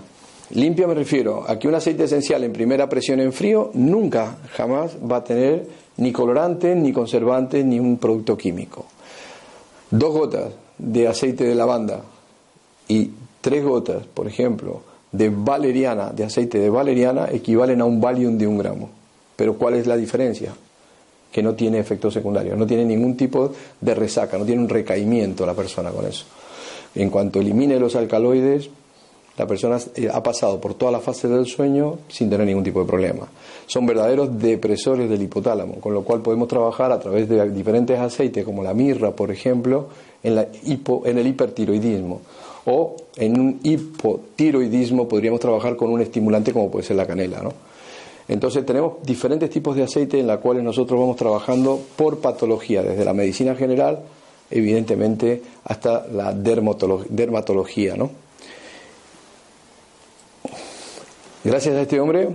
Limpia 0.51 0.87
me 0.87 0.95
refiero 0.95 1.45
a 1.47 1.59
que 1.59 1.67
un 1.67 1.75
aceite 1.75 2.05
esencial 2.05 2.43
en 2.43 2.51
primera 2.51 2.89
presión 2.89 3.19
en 3.19 3.31
frío 3.31 3.69
nunca, 3.75 4.37
jamás 4.53 4.97
va 4.99 5.17
a 5.17 5.23
tener 5.23 5.67
ni 5.97 6.11
colorante, 6.11 6.73
ni 6.73 6.91
conservante, 6.91 7.63
ni 7.63 7.79
un 7.79 7.99
producto 7.99 8.35
químico. 8.35 8.87
Dos 9.91 10.11
gotas 10.11 10.53
de 10.79 11.07
aceite 11.07 11.43
de 11.43 11.53
lavanda 11.53 12.01
y 12.87 13.11
tres 13.39 13.63
gotas, 13.63 14.07
por 14.07 14.25
ejemplo, 14.25 14.81
de 15.11 15.29
valeriana, 15.29 16.09
de 16.09 16.23
aceite 16.23 16.57
de 16.57 16.71
valeriana, 16.71 17.29
equivalen 17.31 17.81
a 17.81 17.85
un 17.85 18.01
Valium 18.01 18.35
de 18.35 18.47
un 18.47 18.57
gramo. 18.57 18.89
Pero 19.35 19.59
¿cuál 19.59 19.75
es 19.75 19.85
la 19.85 19.95
diferencia? 19.95 20.55
Que 21.31 21.43
no 21.43 21.53
tiene 21.53 21.77
efecto 21.77 22.09
secundario, 22.09 22.55
no 22.55 22.65
tiene 22.65 22.83
ningún 22.83 23.15
tipo 23.15 23.53
de 23.79 23.93
resaca, 23.93 24.39
no 24.39 24.45
tiene 24.45 24.63
un 24.63 24.69
recaimiento 24.69 25.45
la 25.45 25.53
persona 25.53 25.91
con 25.91 26.07
eso. 26.07 26.25
En 26.95 27.09
cuanto 27.09 27.39
elimine 27.39 27.79
los 27.79 27.95
alcaloides, 27.95 28.69
la 29.37 29.47
persona 29.47 29.77
eh, 29.95 30.09
ha 30.11 30.21
pasado 30.21 30.59
por 30.59 30.73
toda 30.73 30.91
la 30.91 30.99
fase 30.99 31.27
del 31.29 31.45
sueño 31.45 31.99
sin 32.09 32.29
tener 32.29 32.45
ningún 32.45 32.63
tipo 32.63 32.81
de 32.81 32.85
problema. 32.85 33.27
Son 33.67 33.85
verdaderos 33.85 34.37
depresores 34.37 35.09
del 35.09 35.21
hipotálamo, 35.21 35.75
con 35.75 35.93
lo 35.93 36.03
cual 36.03 36.21
podemos 36.21 36.47
trabajar 36.49 36.91
a 36.91 36.99
través 36.99 37.29
de 37.29 37.49
diferentes 37.49 37.97
aceites, 37.97 38.43
como 38.43 38.63
la 38.63 38.73
mirra, 38.73 39.11
por 39.11 39.31
ejemplo, 39.31 39.87
en, 40.23 40.35
la 40.35 40.41
en 40.43 41.17
el 41.17 41.27
hipertiroidismo 41.27 42.21
o 42.65 42.95
en 43.15 43.39
un 43.39 43.59
hipotiroidismo 43.63 45.07
podríamos 45.07 45.39
trabajar 45.39 45.77
con 45.77 45.89
un 45.89 46.01
estimulante 46.01 46.51
como 46.51 46.69
puede 46.69 46.85
ser 46.85 46.97
la 46.97 47.07
canela. 47.07 47.41
¿no? 47.41 47.53
Entonces 48.27 48.65
tenemos 48.65 49.01
diferentes 49.03 49.49
tipos 49.49 49.75
de 49.75 49.83
aceite 49.83 50.19
en 50.19 50.27
los 50.27 50.39
cuales 50.39 50.63
nosotros 50.63 50.99
vamos 50.99 51.15
trabajando 51.15 51.79
por 51.95 52.19
patología, 52.19 52.83
desde 52.83 53.05
la 53.05 53.13
medicina 53.13 53.55
general, 53.55 53.99
evidentemente, 54.51 55.41
hasta 55.63 56.07
la 56.07 56.33
dermatología. 56.33 57.95
¿no? 57.95 58.11
Gracias 61.43 61.75
a 61.75 61.81
este 61.81 61.99
hombre, 61.99 62.29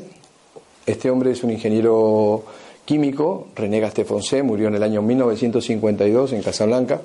este 0.86 1.10
hombre 1.10 1.32
es 1.32 1.42
un 1.44 1.50
ingeniero 1.50 2.44
químico, 2.84 3.48
René 3.54 3.80
Gastefoncé, 3.80 4.42
murió 4.42 4.68
en 4.68 4.74
el 4.74 4.82
año 4.82 5.02
1952 5.02 6.32
en 6.32 6.42
Casablanca. 6.42 7.00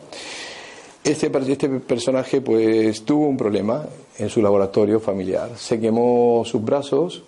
Este, 1.04 1.32
este, 1.48 1.70
personaje 1.70 2.42
pues 2.42 3.04
tuvo 3.04 3.28
un 3.28 3.38
problema 3.38 3.86
en 4.18 4.30
su 4.30 4.42
laboratorio 4.42 5.00
familiar. 5.00 5.52
Se 5.56 5.80
quemó 5.80 6.44
sus 6.46 6.64
brazos 6.64 7.24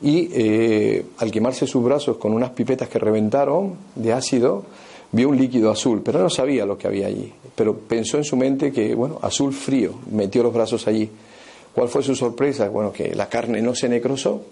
y 0.00 0.30
eh, 0.32 1.06
al 1.18 1.30
quemarse 1.30 1.66
sus 1.66 1.82
brazos 1.82 2.16
con 2.16 2.32
unas 2.32 2.50
pipetas 2.50 2.88
que 2.88 2.98
reventaron 2.98 3.74
de 3.96 4.12
ácido, 4.12 4.64
vio 5.12 5.28
un 5.28 5.36
líquido 5.36 5.70
azul, 5.70 6.02
pero 6.04 6.20
no 6.20 6.30
sabía 6.30 6.66
lo 6.66 6.76
que 6.76 6.86
había 6.86 7.06
allí. 7.06 7.32
Pero 7.54 7.76
pensó 7.76 8.18
en 8.18 8.24
su 8.24 8.36
mente 8.36 8.72
que, 8.72 8.94
bueno, 8.94 9.18
azul 9.22 9.52
frío, 9.52 9.94
metió 10.10 10.42
los 10.42 10.54
brazos 10.54 10.86
allí. 10.86 11.08
¿Cuál 11.74 11.88
fue 11.88 12.02
su 12.02 12.14
sorpresa? 12.14 12.68
Bueno, 12.68 12.92
que 12.92 13.14
la 13.14 13.28
carne 13.28 13.62
no 13.62 13.74
se 13.74 13.88
necrosó, 13.88 14.42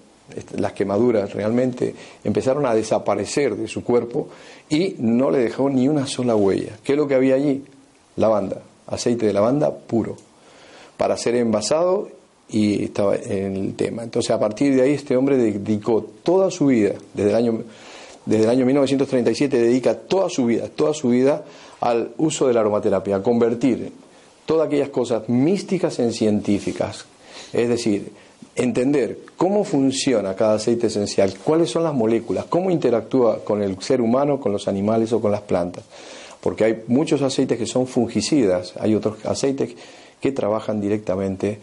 las 0.56 0.72
quemaduras 0.72 1.32
realmente 1.32 1.94
empezaron 2.24 2.66
a 2.66 2.74
desaparecer 2.74 3.56
de 3.56 3.68
su 3.68 3.84
cuerpo 3.84 4.28
y 4.68 4.96
no 4.98 5.30
le 5.30 5.38
dejó 5.38 5.70
ni 5.70 5.88
una 5.88 6.06
sola 6.06 6.34
huella. 6.34 6.78
¿Qué 6.82 6.92
es 6.92 6.98
lo 6.98 7.06
que 7.06 7.14
había 7.14 7.36
allí? 7.36 7.62
lavanda, 8.16 8.62
aceite 8.86 9.26
de 9.26 9.32
lavanda 9.32 9.70
puro, 9.70 10.16
para 10.96 11.16
ser 11.16 11.36
envasado 11.36 12.08
y 12.48 12.84
estaba 12.84 13.16
en 13.16 13.56
el 13.56 13.74
tema. 13.74 14.02
Entonces, 14.02 14.30
a 14.30 14.40
partir 14.40 14.74
de 14.74 14.82
ahí, 14.82 14.92
este 14.92 15.16
hombre 15.16 15.36
dedicó 15.36 16.02
toda 16.22 16.50
su 16.50 16.66
vida, 16.66 16.94
desde 17.14 17.30
el 17.30 17.36
año, 17.36 17.62
desde 18.26 18.44
el 18.44 18.50
año 18.50 18.66
1937, 18.66 19.58
dedica 19.58 19.94
toda 19.94 20.28
su 20.28 20.46
vida, 20.46 20.68
toda 20.68 20.92
su 20.92 21.08
vida 21.08 21.44
al 21.80 22.10
uso 22.18 22.46
de 22.46 22.54
la 22.54 22.60
aromaterapia, 22.60 23.16
a 23.16 23.22
convertir 23.22 23.92
todas 24.44 24.66
aquellas 24.66 24.90
cosas 24.90 25.28
místicas 25.28 25.98
en 25.98 26.12
científicas. 26.12 27.06
Es 27.52 27.68
decir, 27.68 28.12
entender 28.54 29.20
cómo 29.36 29.64
funciona 29.64 30.34
cada 30.34 30.54
aceite 30.54 30.88
esencial, 30.88 31.34
cuáles 31.42 31.70
son 31.70 31.84
las 31.84 31.94
moléculas, 31.94 32.44
cómo 32.44 32.70
interactúa 32.70 33.44
con 33.44 33.62
el 33.62 33.80
ser 33.80 34.00
humano, 34.00 34.38
con 34.40 34.52
los 34.52 34.68
animales 34.68 35.12
o 35.12 35.20
con 35.20 35.32
las 35.32 35.42
plantas 35.42 35.84
porque 36.46 36.62
hay 36.62 36.84
muchos 36.86 37.22
aceites 37.22 37.58
que 37.58 37.66
son 37.66 37.88
fungicidas, 37.88 38.74
hay 38.78 38.94
otros 38.94 39.24
aceites 39.26 39.74
que 40.20 40.30
trabajan 40.30 40.80
directamente 40.80 41.58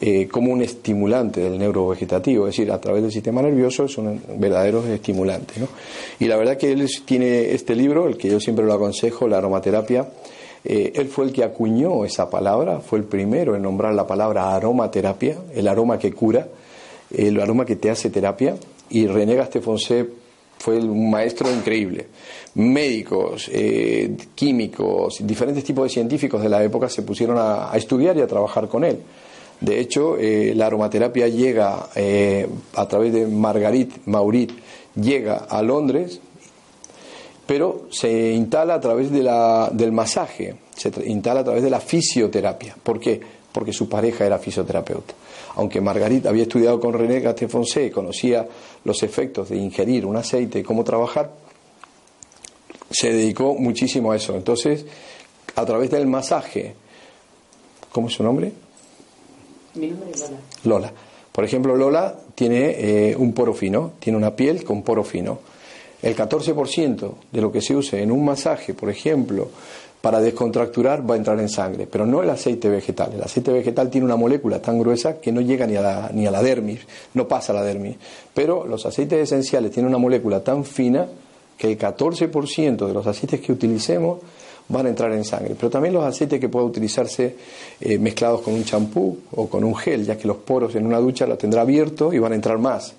eh, 0.00 0.28
como 0.28 0.52
un 0.52 0.62
estimulante 0.62 1.40
del 1.40 1.58
neurovegetativo, 1.58 2.46
es 2.46 2.56
decir, 2.56 2.72
a 2.72 2.80
través 2.80 3.02
del 3.02 3.12
sistema 3.12 3.42
nervioso 3.42 3.84
es 3.84 3.96
un 3.96 4.20
verdadero 4.38 4.84
estimulante. 4.86 5.54
¿no? 5.60 5.68
Y 6.18 6.26
la 6.26 6.36
verdad 6.36 6.56
que 6.56 6.72
él 6.72 6.88
tiene 7.04 7.52
este 7.52 7.74
libro, 7.74 8.08
el 8.08 8.16
que 8.16 8.28
yo 8.28 8.40
siempre 8.40 8.64
lo 8.64 8.74
aconsejo, 8.74 9.28
la 9.28 9.38
aromaterapia, 9.38 10.08
eh, 10.64 10.92
él 10.94 11.08
fue 11.08 11.26
el 11.26 11.32
que 11.32 11.44
acuñó 11.44 12.04
esa 12.04 12.30
palabra, 12.30 12.80
fue 12.80 12.98
el 12.98 13.04
primero 13.04 13.54
en 13.54 13.62
nombrar 13.62 13.94
la 13.94 14.06
palabra 14.06 14.54
aromaterapia, 14.54 15.36
el 15.54 15.68
aroma 15.68 15.98
que 15.98 16.12
cura, 16.12 16.48
el 17.14 17.38
aroma 17.38 17.64
que 17.64 17.76
te 17.76 17.90
hace 17.90 18.10
terapia, 18.10 18.56
y 18.88 19.06
René 19.06 19.34
Gastefoncé 19.34 20.06
fue 20.58 20.78
un 20.78 21.10
maestro 21.10 21.52
increíble. 21.52 22.06
Médicos, 22.54 23.50
eh, 23.52 24.16
químicos, 24.34 25.18
diferentes 25.20 25.62
tipos 25.62 25.84
de 25.84 25.90
científicos 25.90 26.42
de 26.42 26.48
la 26.48 26.62
época 26.64 26.88
se 26.88 27.02
pusieron 27.02 27.36
a, 27.38 27.70
estudiar 27.74 28.16
y 28.16 28.22
a 28.22 28.26
trabajar 28.26 28.68
con 28.68 28.84
él. 28.84 28.98
De 29.64 29.80
hecho, 29.80 30.18
eh, 30.18 30.52
la 30.54 30.66
aromaterapia 30.66 31.26
llega 31.28 31.88
a 32.74 32.88
través 32.88 33.12
de 33.14 33.26
Margarit 33.26 34.06
Maurit, 34.06 34.52
llega 34.94 35.36
a 35.48 35.62
Londres, 35.62 36.20
pero 37.46 37.86
se 37.90 38.32
instala 38.32 38.74
a 38.74 38.80
través 38.80 39.10
de 39.10 39.22
la, 39.22 39.70
del 39.72 39.92
masaje, 39.92 40.56
se 40.76 40.90
instala 41.06 41.40
a 41.40 41.44
través 41.44 41.62
de 41.62 41.70
la 41.70 41.80
fisioterapia. 41.80 42.76
¿Por 42.82 43.00
qué? 43.00 43.20
Porque 43.52 43.72
su 43.72 43.88
pareja 43.88 44.26
era 44.26 44.38
fisioterapeuta. 44.38 45.14
Aunque 45.56 45.80
Margarita 45.80 46.28
había 46.28 46.42
estudiado 46.42 46.78
con 46.78 46.92
René 46.92 47.20
Gastefoncé, 47.20 47.90
conocía 47.90 48.46
los 48.84 49.02
efectos 49.02 49.48
de 49.48 49.56
ingerir 49.56 50.04
un 50.04 50.16
aceite 50.16 50.58
y 50.58 50.62
cómo 50.62 50.84
trabajar, 50.84 51.30
se 52.90 53.12
dedicó 53.12 53.54
muchísimo 53.54 54.12
a 54.12 54.16
eso. 54.16 54.34
Entonces, 54.34 54.84
a 55.54 55.64
través 55.64 55.90
del 55.90 56.06
masaje, 56.06 56.74
¿cómo 57.92 58.08
es 58.08 58.14
su 58.14 58.22
nombre? 58.22 58.52
Mi 59.74 59.88
nombre 59.88 60.10
es 60.12 60.30
Lola. 60.64 60.92
Por 61.32 61.44
ejemplo, 61.44 61.74
Lola 61.74 62.14
tiene 62.34 63.10
eh, 63.10 63.16
un 63.16 63.32
poro 63.32 63.54
fino, 63.54 63.92
tiene 63.98 64.16
una 64.16 64.36
piel 64.36 64.62
con 64.64 64.82
poro 64.82 65.02
fino 65.02 65.38
el 66.04 66.14
14% 66.14 67.14
de 67.32 67.40
lo 67.40 67.50
que 67.50 67.62
se 67.62 67.74
use 67.74 68.02
en 68.02 68.12
un 68.12 68.24
masaje, 68.24 68.74
por 68.74 68.90
ejemplo, 68.90 69.48
para 70.02 70.20
descontracturar 70.20 71.08
va 71.08 71.14
a 71.14 71.16
entrar 71.16 71.40
en 71.40 71.48
sangre, 71.48 71.88
pero 71.90 72.04
no 72.04 72.22
el 72.22 72.28
aceite 72.28 72.68
vegetal. 72.68 73.14
El 73.14 73.22
aceite 73.22 73.50
vegetal 73.50 73.88
tiene 73.88 74.04
una 74.04 74.16
molécula 74.16 74.60
tan 74.60 74.78
gruesa 74.78 75.18
que 75.18 75.32
no 75.32 75.40
llega 75.40 75.66
ni 75.66 75.76
a 75.76 75.80
la, 75.80 76.10
ni 76.12 76.26
a 76.26 76.30
la 76.30 76.42
dermis, 76.42 76.80
no 77.14 77.26
pasa 77.26 77.52
a 77.52 77.56
la 77.56 77.62
dermis. 77.62 77.96
Pero 78.34 78.66
los 78.66 78.84
aceites 78.84 79.18
esenciales 79.18 79.70
tienen 79.70 79.88
una 79.88 79.98
molécula 79.98 80.44
tan 80.44 80.66
fina 80.66 81.08
que 81.56 81.72
el 81.72 81.78
14% 81.78 82.86
de 82.86 82.92
los 82.92 83.06
aceites 83.06 83.40
que 83.40 83.52
utilicemos 83.52 84.18
van 84.68 84.86
a 84.86 84.88
entrar 84.88 85.12
en 85.12 85.24
sangre. 85.24 85.54
Pero 85.54 85.70
también 85.70 85.94
los 85.94 86.04
aceites 86.04 86.40
que 86.40 86.48
pueden 86.48 86.68
utilizarse 86.68 87.36
eh, 87.80 87.98
mezclados 87.98 88.40
con 88.40 88.54
un 88.54 88.64
champú 88.64 89.18
o 89.32 89.48
con 89.48 89.64
un 89.64 89.74
gel, 89.76 90.04
ya 90.04 90.16
que 90.16 90.26
los 90.26 90.38
poros 90.38 90.74
en 90.74 90.86
una 90.86 90.98
ducha 90.98 91.26
lo 91.26 91.36
tendrá 91.36 91.62
abierto 91.62 92.12
y 92.12 92.18
van 92.18 92.32
a 92.32 92.34
entrar 92.36 92.58
más. 92.58 92.94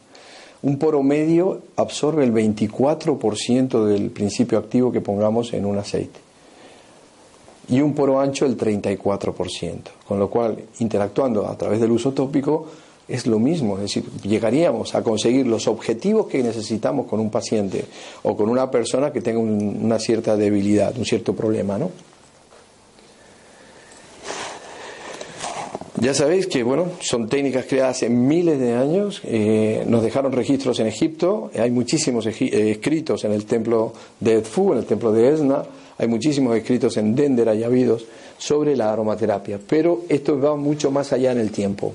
Un 0.61 0.77
poro 0.77 1.03
medio 1.03 1.61
absorbe 1.75 2.23
el 2.23 2.33
24% 2.33 3.85
del 3.85 4.09
principio 4.09 4.57
activo 4.57 4.91
que 4.91 5.01
pongamos 5.01 5.53
en 5.53 5.65
un 5.65 5.77
aceite. 5.77 6.19
Y 7.67 7.81
un 7.81 7.93
poro 7.93 8.19
ancho 8.19 8.45
el 8.45 8.57
34%. 8.57 9.79
Con 10.07 10.19
lo 10.19 10.29
cual, 10.29 10.57
interactuando 10.79 11.47
a 11.47 11.57
través 11.57 11.79
del 11.79 11.91
uso 11.91 12.13
tópico, 12.13 12.67
es 13.07 13.27
lo 13.27 13.39
mismo, 13.39 13.75
es 13.75 13.81
decir, 13.81 14.03
llegaríamos 14.23 14.95
a 14.95 15.03
conseguir 15.03 15.45
los 15.45 15.67
objetivos 15.67 16.27
que 16.27 16.41
necesitamos 16.41 17.05
con 17.05 17.19
un 17.19 17.29
paciente 17.29 17.85
o 18.23 18.35
con 18.35 18.49
una 18.49 18.71
persona 18.71 19.11
que 19.11 19.21
tenga 19.21 19.39
una 19.39 19.99
cierta 19.99 20.35
debilidad, 20.35 20.97
un 20.97 21.05
cierto 21.05 21.35
problema, 21.35 21.77
¿no? 21.77 21.91
Ya 25.97 26.13
sabéis 26.13 26.47
que 26.47 26.61
bueno, 26.61 26.87
son 26.99 27.29
técnicas 27.29 27.65
creadas 27.65 27.97
hace 27.97 28.09
miles 28.09 28.59
de 28.59 28.73
años, 28.73 29.21
eh, 29.23 29.85
nos 29.87 30.03
dejaron 30.03 30.33
registros 30.33 30.79
en 30.79 30.87
Egipto, 30.87 31.49
hay 31.57 31.71
muchísimos 31.71 32.27
eh, 32.27 32.71
escritos 32.71 33.23
en 33.23 33.31
el 33.31 33.45
templo 33.45 33.93
de 34.19 34.33
Edfu, 34.33 34.73
en 34.73 34.79
el 34.79 34.85
templo 34.85 35.13
de 35.13 35.29
Esna, 35.33 35.63
hay 35.97 36.07
muchísimos 36.07 36.55
escritos 36.57 36.97
en 36.97 37.15
Dendera 37.15 37.55
y 37.55 37.63
Habidos 37.63 38.05
sobre 38.37 38.75
la 38.75 38.91
aromaterapia, 38.91 39.57
pero 39.65 40.01
esto 40.09 40.39
va 40.39 40.57
mucho 40.57 40.91
más 40.91 41.13
allá 41.13 41.31
en 41.31 41.39
el 41.39 41.51
tiempo, 41.51 41.93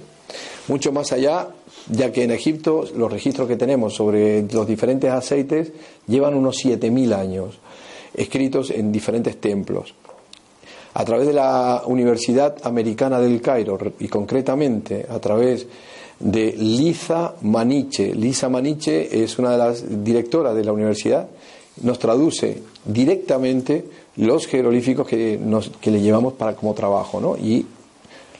mucho 0.70 0.92
más 0.92 1.12
allá, 1.12 1.48
ya 1.90 2.12
que 2.12 2.22
en 2.22 2.30
Egipto 2.30 2.84
los 2.96 3.12
registros 3.12 3.48
que 3.48 3.56
tenemos 3.56 3.94
sobre 3.94 4.42
los 4.42 4.66
diferentes 4.66 5.10
aceites 5.10 5.72
llevan 6.06 6.34
unos 6.34 6.64
7.000 6.64 7.12
años, 7.12 7.58
escritos 8.14 8.70
en 8.70 8.92
diferentes 8.92 9.38
templos 9.40 9.94
a 10.94 11.04
través 11.04 11.26
de 11.26 11.32
la 11.32 11.82
Universidad 11.86 12.56
Americana 12.64 13.20
del 13.20 13.40
Cairo 13.40 13.78
y 13.98 14.08
concretamente 14.08 15.06
a 15.08 15.18
través 15.20 15.66
de 16.18 16.52
Liza 16.52 17.34
Maniche. 17.42 18.14
Liza 18.14 18.48
Maniche 18.48 19.22
es 19.22 19.38
una 19.38 19.52
de 19.52 19.58
las 19.58 20.04
directoras 20.04 20.54
de 20.54 20.64
la 20.64 20.72
universidad, 20.72 21.28
nos 21.82 21.98
traduce 21.98 22.62
directamente 22.84 23.84
los 24.16 24.46
jeroglíficos 24.46 25.06
que, 25.06 25.38
nos, 25.38 25.70
que 25.80 25.90
le 25.90 26.00
llevamos 26.00 26.34
para 26.34 26.54
como 26.54 26.74
trabajo, 26.74 27.20
¿no? 27.20 27.36
Y 27.36 27.64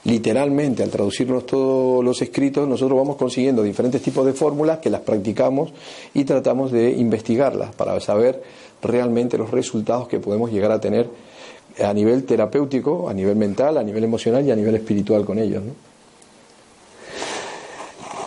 literalmente 0.04 0.82
al 0.82 0.90
traducirnos 0.90 1.46
todos 1.46 2.04
los 2.04 2.20
escritos 2.22 2.66
nosotros 2.66 2.98
vamos 2.98 3.16
consiguiendo 3.16 3.62
diferentes 3.62 4.00
tipos 4.02 4.24
de 4.24 4.32
fórmulas 4.32 4.78
que 4.78 4.90
las 4.90 5.02
practicamos 5.02 5.72
y 6.14 6.24
tratamos 6.24 6.72
de 6.72 6.90
investigarlas 6.92 7.74
para 7.74 7.98
saber 8.00 8.42
realmente 8.82 9.36
los 9.36 9.50
resultados 9.50 10.08
que 10.08 10.18
podemos 10.18 10.50
llegar 10.50 10.72
a 10.72 10.80
tener 10.80 11.08
a 11.82 11.92
nivel 11.94 12.24
terapéutico, 12.24 13.08
a 13.08 13.14
nivel 13.14 13.36
mental, 13.36 13.78
a 13.78 13.82
nivel 13.82 14.04
emocional 14.04 14.44
y 14.44 14.50
a 14.50 14.56
nivel 14.56 14.74
espiritual 14.74 15.24
con 15.24 15.38
ellos. 15.38 15.62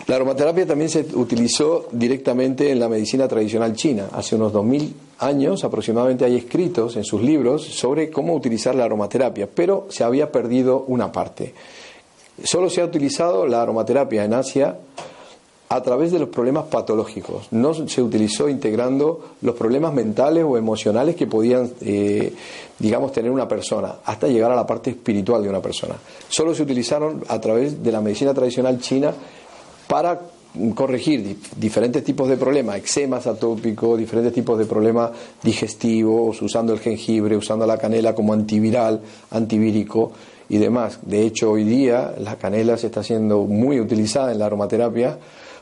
La 0.06 0.16
aromaterapia 0.16 0.66
también 0.66 0.90
se 0.90 1.06
utilizó 1.14 1.86
directamente 1.90 2.70
en 2.70 2.78
la 2.78 2.90
medicina 2.90 3.26
tradicional 3.26 3.72
china. 3.74 4.08
Hace 4.12 4.36
unos 4.36 4.52
2000 4.52 4.94
años 5.20 5.64
aproximadamente 5.64 6.26
hay 6.26 6.36
escritos 6.36 6.96
en 6.96 7.04
sus 7.04 7.22
libros 7.22 7.64
sobre 7.64 8.10
cómo 8.10 8.34
utilizar 8.34 8.74
la 8.74 8.84
aromaterapia, 8.84 9.48
pero 9.52 9.86
se 9.88 10.04
había 10.04 10.30
perdido 10.30 10.84
una 10.88 11.10
parte. 11.10 11.54
Solo 12.42 12.68
se 12.68 12.82
ha 12.82 12.84
utilizado 12.84 13.46
la 13.46 13.62
aromaterapia 13.62 14.24
en 14.24 14.34
Asia 14.34 14.76
a 15.70 15.82
través 15.82 16.12
de 16.12 16.18
los 16.18 16.28
problemas 16.28 16.64
patológicos. 16.64 17.48
No 17.50 17.72
se 17.72 18.02
utilizó 18.02 18.48
integrando 18.50 19.36
los 19.40 19.54
problemas 19.54 19.94
mentales 19.94 20.44
o 20.46 20.58
emocionales 20.58 21.16
que 21.16 21.26
podían, 21.26 21.70
eh, 21.80 22.32
digamos, 22.78 23.10
tener 23.12 23.30
una 23.30 23.48
persona, 23.48 23.96
hasta 24.04 24.28
llegar 24.28 24.52
a 24.52 24.56
la 24.56 24.66
parte 24.66 24.90
espiritual 24.90 25.42
de 25.42 25.48
una 25.48 25.62
persona. 25.62 25.94
Solo 26.28 26.54
se 26.54 26.62
utilizaron 26.62 27.24
a 27.28 27.40
través 27.40 27.82
de 27.82 27.90
la 27.90 28.02
medicina 28.02 28.34
tradicional 28.34 28.78
china 28.78 29.14
para 29.86 30.20
corregir 30.74 31.36
diferentes 31.56 32.04
tipos 32.04 32.28
de 32.28 32.36
problemas, 32.36 32.76
eczemas 32.76 33.26
atópicos, 33.26 33.98
diferentes 33.98 34.32
tipos 34.32 34.58
de 34.58 34.66
problemas 34.66 35.10
digestivos, 35.42 36.40
usando 36.42 36.72
el 36.72 36.78
jengibre, 36.78 37.36
usando 37.36 37.66
la 37.66 37.76
canela 37.76 38.14
como 38.14 38.32
antiviral, 38.32 39.00
antivírico 39.30 40.12
y 40.48 40.58
demás. 40.58 41.00
De 41.02 41.22
hecho, 41.22 41.50
hoy 41.50 41.64
día 41.64 42.14
la 42.18 42.36
canela 42.36 42.76
se 42.76 42.86
está 42.86 43.02
siendo 43.02 43.42
muy 43.42 43.80
utilizada 43.80 44.32
en 44.32 44.38
la 44.38 44.46
aromaterapia 44.46 45.18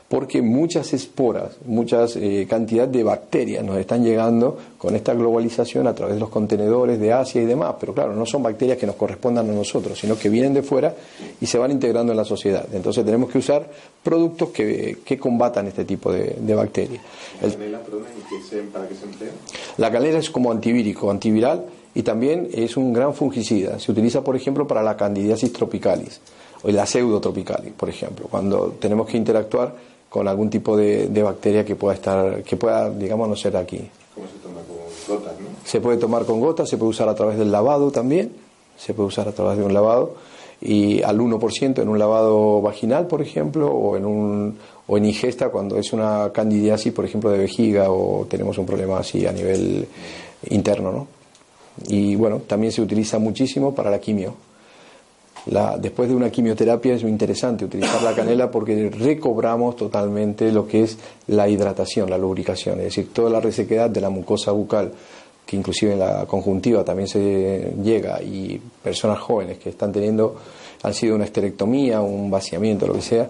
porque 0.09 0.41
muchas 0.41 0.93
esporas, 0.93 1.57
muchas 1.65 2.15
eh, 2.17 2.45
cantidad 2.47 2.87
de 2.87 3.03
bacterias 3.03 3.63
nos 3.63 3.77
están 3.77 4.03
llegando 4.03 4.57
con 4.77 4.95
esta 4.95 5.13
globalización 5.13 5.87
a 5.87 5.95
través 5.95 6.15
de 6.15 6.19
los 6.19 6.29
contenedores 6.29 6.99
de 6.99 7.11
Asia 7.11 7.41
y 7.41 7.45
demás, 7.45 7.75
pero 7.79 7.93
claro, 7.93 8.13
no 8.13 8.25
son 8.25 8.43
bacterias 8.43 8.77
que 8.77 8.85
nos 8.85 8.95
correspondan 8.95 9.49
a 9.49 9.53
nosotros, 9.53 9.97
sino 9.97 10.17
que 10.17 10.29
vienen 10.29 10.53
de 10.53 10.61
fuera 10.61 10.93
y 11.41 11.45
se 11.45 11.57
van 11.57 11.71
integrando 11.71 12.11
en 12.11 12.17
la 12.17 12.25
sociedad. 12.25 12.67
Entonces 12.73 13.03
tenemos 13.03 13.29
que 13.29 13.39
usar 13.39 13.67
productos 14.03 14.49
que, 14.49 14.97
combatan 15.19 15.67
este 15.67 15.85
tipo 15.85 16.11
de, 16.11 16.53
bacterias. 16.53 17.01
¿La 17.41 17.49
canela, 17.49 17.79
para 17.79 18.87
qué 18.87 18.95
se 18.95 19.05
emplea? 19.05 19.31
La 19.77 19.91
canela 19.91 20.19
es 20.19 20.29
como 20.29 20.51
antivírico, 20.51 21.09
antiviral 21.09 21.65
y 21.95 22.03
también 22.03 22.49
es 22.53 22.77
un 22.77 22.93
gran 22.93 23.13
fungicida. 23.13 23.79
Se 23.79 23.91
utiliza, 23.91 24.23
por 24.23 24.35
ejemplo, 24.35 24.67
para 24.67 24.83
la 24.83 24.97
candidiasis 24.97 25.51
tropicalis 25.53 26.21
o 26.63 26.71
la 26.71 26.85
pseudotropicalis, 26.85 27.73
por 27.73 27.89
ejemplo, 27.89 28.27
cuando 28.29 28.75
tenemos 28.79 29.07
que 29.07 29.17
interactuar 29.17 29.92
con 30.13 30.27
algún 30.27 30.47
tipo 30.47 30.77
de, 30.77 31.23
bacteria 31.23 31.65
que 31.65 31.75
pueda 31.75 31.95
estar, 31.95 32.43
que 32.43 32.55
pueda, 32.55 32.87
digamos, 32.91 33.27
no 33.27 33.35
ser 33.35 33.57
aquí. 33.57 33.81
¿Cómo 34.13 34.27
se 34.27 34.37
toma 34.43 34.61
con 34.61 35.17
gotas, 35.17 35.39
no? 35.39 35.47
Se 35.65 35.81
puede 35.81 35.97
tomar 35.97 36.25
con 36.25 36.39
gotas, 36.39 36.69
se 36.69 36.77
puede 36.77 36.91
usar 36.91 37.09
a 37.09 37.15
través 37.15 37.35
del 37.35 37.51
lavado 37.51 37.89
también, 37.89 38.31
se 38.77 38.93
puede 38.93 39.07
usar 39.07 39.27
a 39.27 39.31
través 39.31 39.57
de 39.57 39.63
un 39.63 39.73
lavado 39.73 40.13
y 40.61 41.01
al 41.01 41.17
1% 41.17 41.81
en 41.81 41.89
un 41.89 41.97
lavado 41.97 42.61
vaginal, 42.61 43.07
por 43.07 43.23
ejemplo, 43.23 43.71
o 43.71 43.97
en 43.97 44.05
un 44.05 44.59
o 44.85 44.97
en 44.99 45.05
ingesta 45.05 45.49
cuando 45.49 45.79
es 45.79 45.91
una 45.93 46.29
candidiasis, 46.31 46.93
por 46.93 47.05
ejemplo, 47.05 47.31
de 47.31 47.39
vejiga 47.39 47.89
o 47.89 48.27
tenemos 48.29 48.55
un 48.59 48.67
problema 48.67 48.99
así 48.99 49.25
a 49.25 49.31
nivel 49.31 49.87
interno, 50.51 50.91
¿no? 50.91 51.07
Y 51.87 52.15
bueno, 52.15 52.43
también 52.45 52.71
se 52.71 52.83
utiliza 52.83 53.17
muchísimo 53.17 53.73
para 53.73 53.89
la 53.89 53.97
quimio 53.97 54.35
después 55.45 56.09
de 56.09 56.15
una 56.15 56.29
quimioterapia 56.29 56.93
es 56.95 57.03
muy 57.03 57.11
interesante 57.11 57.65
utilizar 57.65 58.01
la 58.01 58.13
canela 58.13 58.49
porque 58.49 58.89
recobramos 58.89 59.75
totalmente 59.75 60.51
lo 60.51 60.67
que 60.67 60.83
es 60.83 60.97
la 61.27 61.47
hidratación, 61.49 62.09
la 62.09 62.17
lubricación, 62.17 62.79
es 62.79 62.85
decir, 62.85 63.11
toda 63.13 63.29
la 63.29 63.39
resequedad 63.39 63.89
de 63.89 64.01
la 64.01 64.09
mucosa 64.09 64.51
bucal 64.51 64.91
que 65.45 65.57
inclusive 65.57 65.93
en 65.93 65.99
la 65.99 66.25
conjuntiva 66.25 66.83
también 66.83 67.07
se 67.07 67.73
llega, 67.83 68.21
y 68.21 68.61
personas 68.81 69.19
jóvenes 69.19 69.57
que 69.57 69.69
están 69.69 69.91
teniendo, 69.91 70.35
han 70.81 70.93
sido 70.93 71.15
una 71.15 71.25
esterectomía, 71.25 72.01
un 72.01 72.31
vaciamiento, 72.31 72.87
lo 72.87 72.93
que 72.93 73.01
sea, 73.01 73.29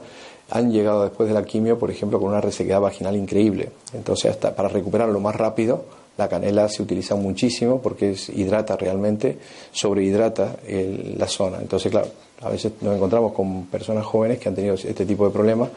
han 0.51 0.71
llegado 0.71 1.03
después 1.03 1.27
de 1.27 1.33
la 1.33 1.43
quimio, 1.43 1.79
por 1.79 1.89
ejemplo, 1.89 2.19
con 2.19 2.29
una 2.29 2.41
resequedad 2.41 2.81
vaginal 2.81 3.15
increíble. 3.15 3.69
Entonces, 3.93 4.31
hasta 4.31 4.55
para 4.55 4.69
recuperarlo 4.69 5.19
más 5.19 5.35
rápido, 5.35 5.85
la 6.17 6.29
canela 6.29 6.69
se 6.69 6.81
utiliza 6.83 7.15
muchísimo 7.15 7.81
porque 7.81 8.11
es, 8.11 8.29
hidrata 8.29 8.75
realmente, 8.77 9.37
sobrehidrata 9.71 10.57
el- 10.67 11.15
la 11.17 11.27
zona. 11.27 11.57
Entonces, 11.61 11.91
claro, 11.91 12.07
a 12.41 12.49
veces 12.49 12.73
nos 12.81 12.95
encontramos 12.95 13.33
con 13.33 13.65
personas 13.67 14.05
jóvenes 14.05 14.39
que 14.39 14.49
han 14.49 14.55
tenido 14.55 14.75
este 14.75 15.05
tipo 15.05 15.25
de 15.25 15.31
problemas 15.31 15.69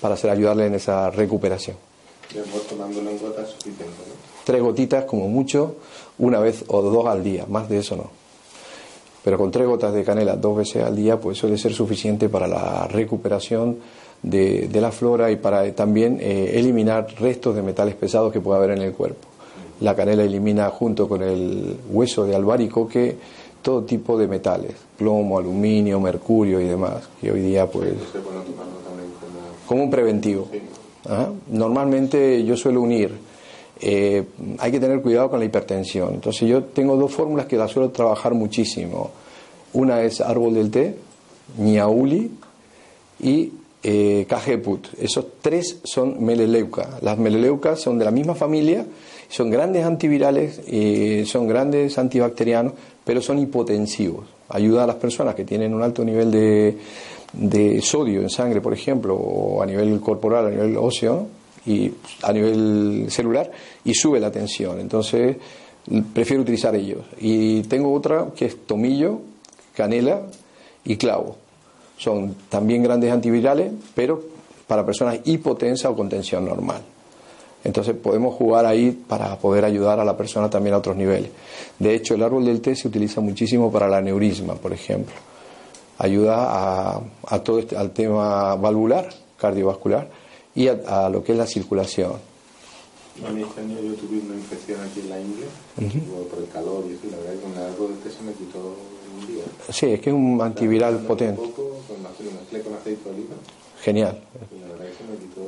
para 0.00 0.14
hacer 0.14 0.30
ayudarle 0.30 0.66
en 0.66 0.74
esa 0.74 1.10
recuperación. 1.10 1.76
Después 2.34 2.66
tomándolo 2.66 3.08
en 3.10 3.18
gotas 3.18 3.48
suficiente, 3.50 3.84
¿no? 3.84 4.14
Tres 4.44 4.62
gotitas 4.62 5.04
como 5.04 5.28
mucho, 5.28 5.76
una 6.18 6.40
vez 6.40 6.64
o 6.68 6.82
dos 6.82 7.06
al 7.06 7.22
día, 7.22 7.44
más 7.48 7.68
de 7.68 7.78
eso 7.78 7.96
no. 7.96 8.10
Pero 9.24 9.36
con 9.38 9.50
tres 9.50 9.66
gotas 9.66 9.92
de 9.92 10.04
canela 10.04 10.36
dos 10.36 10.56
veces 10.56 10.82
al 10.82 10.96
día, 10.96 11.20
pues 11.20 11.38
suele 11.38 11.58
ser 11.58 11.72
suficiente 11.74 12.28
para 12.28 12.46
la 12.46 12.86
recuperación 12.88 13.78
de, 14.22 14.68
de 14.68 14.80
la 14.80 14.90
flora 14.90 15.30
y 15.30 15.36
para 15.36 15.70
también 15.74 16.18
eh, 16.20 16.52
eliminar 16.54 17.06
restos 17.18 17.54
de 17.54 17.62
metales 17.62 17.94
pesados 17.94 18.32
que 18.32 18.40
pueda 18.40 18.58
haber 18.58 18.70
en 18.70 18.82
el 18.82 18.92
cuerpo. 18.92 19.27
La 19.80 19.94
canela 19.94 20.24
elimina 20.24 20.68
junto 20.70 21.08
con 21.08 21.22
el 21.22 21.76
hueso 21.90 22.24
de 22.24 22.34
albaricoque 22.34 23.16
todo 23.62 23.82
tipo 23.84 24.16
de 24.16 24.28
metales, 24.28 24.74
plomo, 24.96 25.38
aluminio, 25.38 26.00
mercurio 26.00 26.60
y 26.60 26.64
demás, 26.64 27.08
que 27.20 27.30
hoy 27.30 27.40
día 27.40 27.66
pues 27.66 27.92
bueno, 28.12 28.42
como... 28.44 29.66
como 29.66 29.82
un 29.84 29.90
preventivo. 29.90 30.48
Sí. 30.50 30.60
Ajá. 31.04 31.30
Normalmente 31.48 32.44
yo 32.44 32.56
suelo 32.56 32.82
unir, 32.82 33.12
eh, 33.80 34.24
hay 34.58 34.72
que 34.72 34.80
tener 34.80 35.00
cuidado 35.00 35.30
con 35.30 35.38
la 35.38 35.46
hipertensión. 35.46 36.14
Entonces 36.14 36.48
yo 36.48 36.64
tengo 36.64 36.96
dos 36.96 37.12
fórmulas 37.12 37.46
que 37.46 37.56
las 37.56 37.70
suelo 37.70 37.90
trabajar 37.90 38.34
muchísimo. 38.34 39.10
Una 39.72 40.02
es 40.02 40.20
árbol 40.20 40.54
del 40.54 40.70
té, 40.70 40.96
ñauli 41.58 42.30
y 43.20 43.52
eh, 43.82 44.26
cajeput. 44.28 44.88
Esos 44.98 45.26
tres 45.40 45.78
son 45.84 46.24
meleleuca. 46.24 46.98
Las 47.02 47.18
meleleucas 47.18 47.80
son 47.80 47.98
de 47.98 48.04
la 48.04 48.10
misma 48.10 48.34
familia, 48.34 48.84
son 49.28 49.50
grandes 49.50 49.84
antivirales, 49.84 50.60
eh, 50.66 51.24
son 51.26 51.46
grandes 51.46 51.98
antibacterianos, 51.98 52.72
pero 53.04 53.20
son 53.20 53.38
hipotensivos. 53.38 54.26
Ayuda 54.48 54.84
a 54.84 54.86
las 54.86 54.96
personas 54.96 55.34
que 55.34 55.44
tienen 55.44 55.74
un 55.74 55.82
alto 55.82 56.04
nivel 56.04 56.30
de, 56.30 56.78
de 57.34 57.82
sodio 57.82 58.22
en 58.22 58.30
sangre, 58.30 58.60
por 58.60 58.72
ejemplo, 58.72 59.14
o 59.14 59.62
a 59.62 59.66
nivel 59.66 60.00
corporal, 60.00 60.46
a 60.46 60.50
nivel 60.50 60.76
óseo 60.76 61.26
y 61.66 61.92
a 62.22 62.32
nivel 62.32 63.06
celular, 63.10 63.50
y 63.84 63.92
sube 63.92 64.18
la 64.18 64.30
tensión. 64.30 64.80
Entonces, 64.80 65.36
prefiero 66.14 66.42
utilizar 66.42 66.74
ellos. 66.74 67.00
Y 67.20 67.62
tengo 67.62 67.92
otra 67.92 68.28
que 68.34 68.46
es 68.46 68.66
tomillo, 68.66 69.20
canela 69.74 70.22
y 70.84 70.96
clavo. 70.96 71.36
Son 71.98 72.34
también 72.48 72.82
grandes 72.82 73.12
antivirales, 73.12 73.72
pero 73.94 74.22
para 74.66 74.86
personas 74.86 75.20
hipotensas 75.24 75.90
o 75.90 75.96
con 75.96 76.08
tensión 76.08 76.44
normal. 76.44 76.82
Entonces 77.64 77.94
podemos 77.96 78.34
jugar 78.34 78.64
ahí 78.66 78.92
para 78.92 79.36
poder 79.38 79.64
ayudar 79.64 79.98
a 80.00 80.04
la 80.04 80.16
persona 80.16 80.48
también 80.48 80.74
a 80.74 80.78
otros 80.78 80.96
niveles. 80.96 81.30
De 81.78 81.94
hecho, 81.94 82.14
el 82.14 82.22
árbol 82.22 82.44
del 82.44 82.60
té 82.60 82.74
se 82.76 82.88
utiliza 82.88 83.20
muchísimo 83.20 83.70
para 83.70 83.86
el 83.86 83.94
aneurisma, 83.94 84.54
por 84.54 84.72
ejemplo. 84.72 85.14
Ayuda 85.98 86.36
a, 86.94 87.00
a 87.26 87.38
todo 87.42 87.58
este, 87.58 87.76
al 87.76 87.90
tema 87.90 88.54
valvular, 88.54 89.08
cardiovascular 89.36 90.08
y 90.54 90.68
a, 90.68 90.78
a 90.86 91.10
lo 91.10 91.24
que 91.24 91.32
es 91.32 91.38
la 91.38 91.46
circulación. 91.46 92.12
A 93.26 93.30
mí 93.30 93.42
este 93.42 93.60
año 93.60 93.74
yo 93.82 93.94
tuve 93.94 94.20
una 94.20 94.36
infección 94.36 94.78
aquí 94.80 95.00
en 95.00 95.10
la 95.10 95.18
ingle, 95.20 95.46
digo, 95.76 96.22
por 96.30 96.38
el 96.38 96.48
calor 96.50 96.84
y 96.88 96.92
eso, 96.92 97.02
la 97.10 97.16
verdad 97.16 97.32
que 97.32 97.40
con 97.40 97.52
el 97.52 97.72
árbol 97.72 97.88
de 97.96 98.08
té 98.08 98.16
se 98.16 98.22
me 98.22 98.32
quitó 98.32 98.58
un 99.20 99.26
día. 99.26 99.42
Sí, 99.70 99.86
es 99.86 100.00
que 100.00 100.10
es 100.10 100.14
un 100.14 100.40
antiviral 100.40 100.94
Un 100.94 101.04
potente. 101.04 101.40
poco, 101.42 101.80
con 101.88 101.96
con 101.96 102.74
aceite 102.74 103.02
de 103.04 103.10
oliva, 103.10 103.34
Genial. 103.82 104.20
y 104.56 104.60
la 104.60 104.68
verdad 104.68 104.84
que 104.86 104.94
se 105.04 105.10
me 105.10 105.18
quitó. 105.18 105.40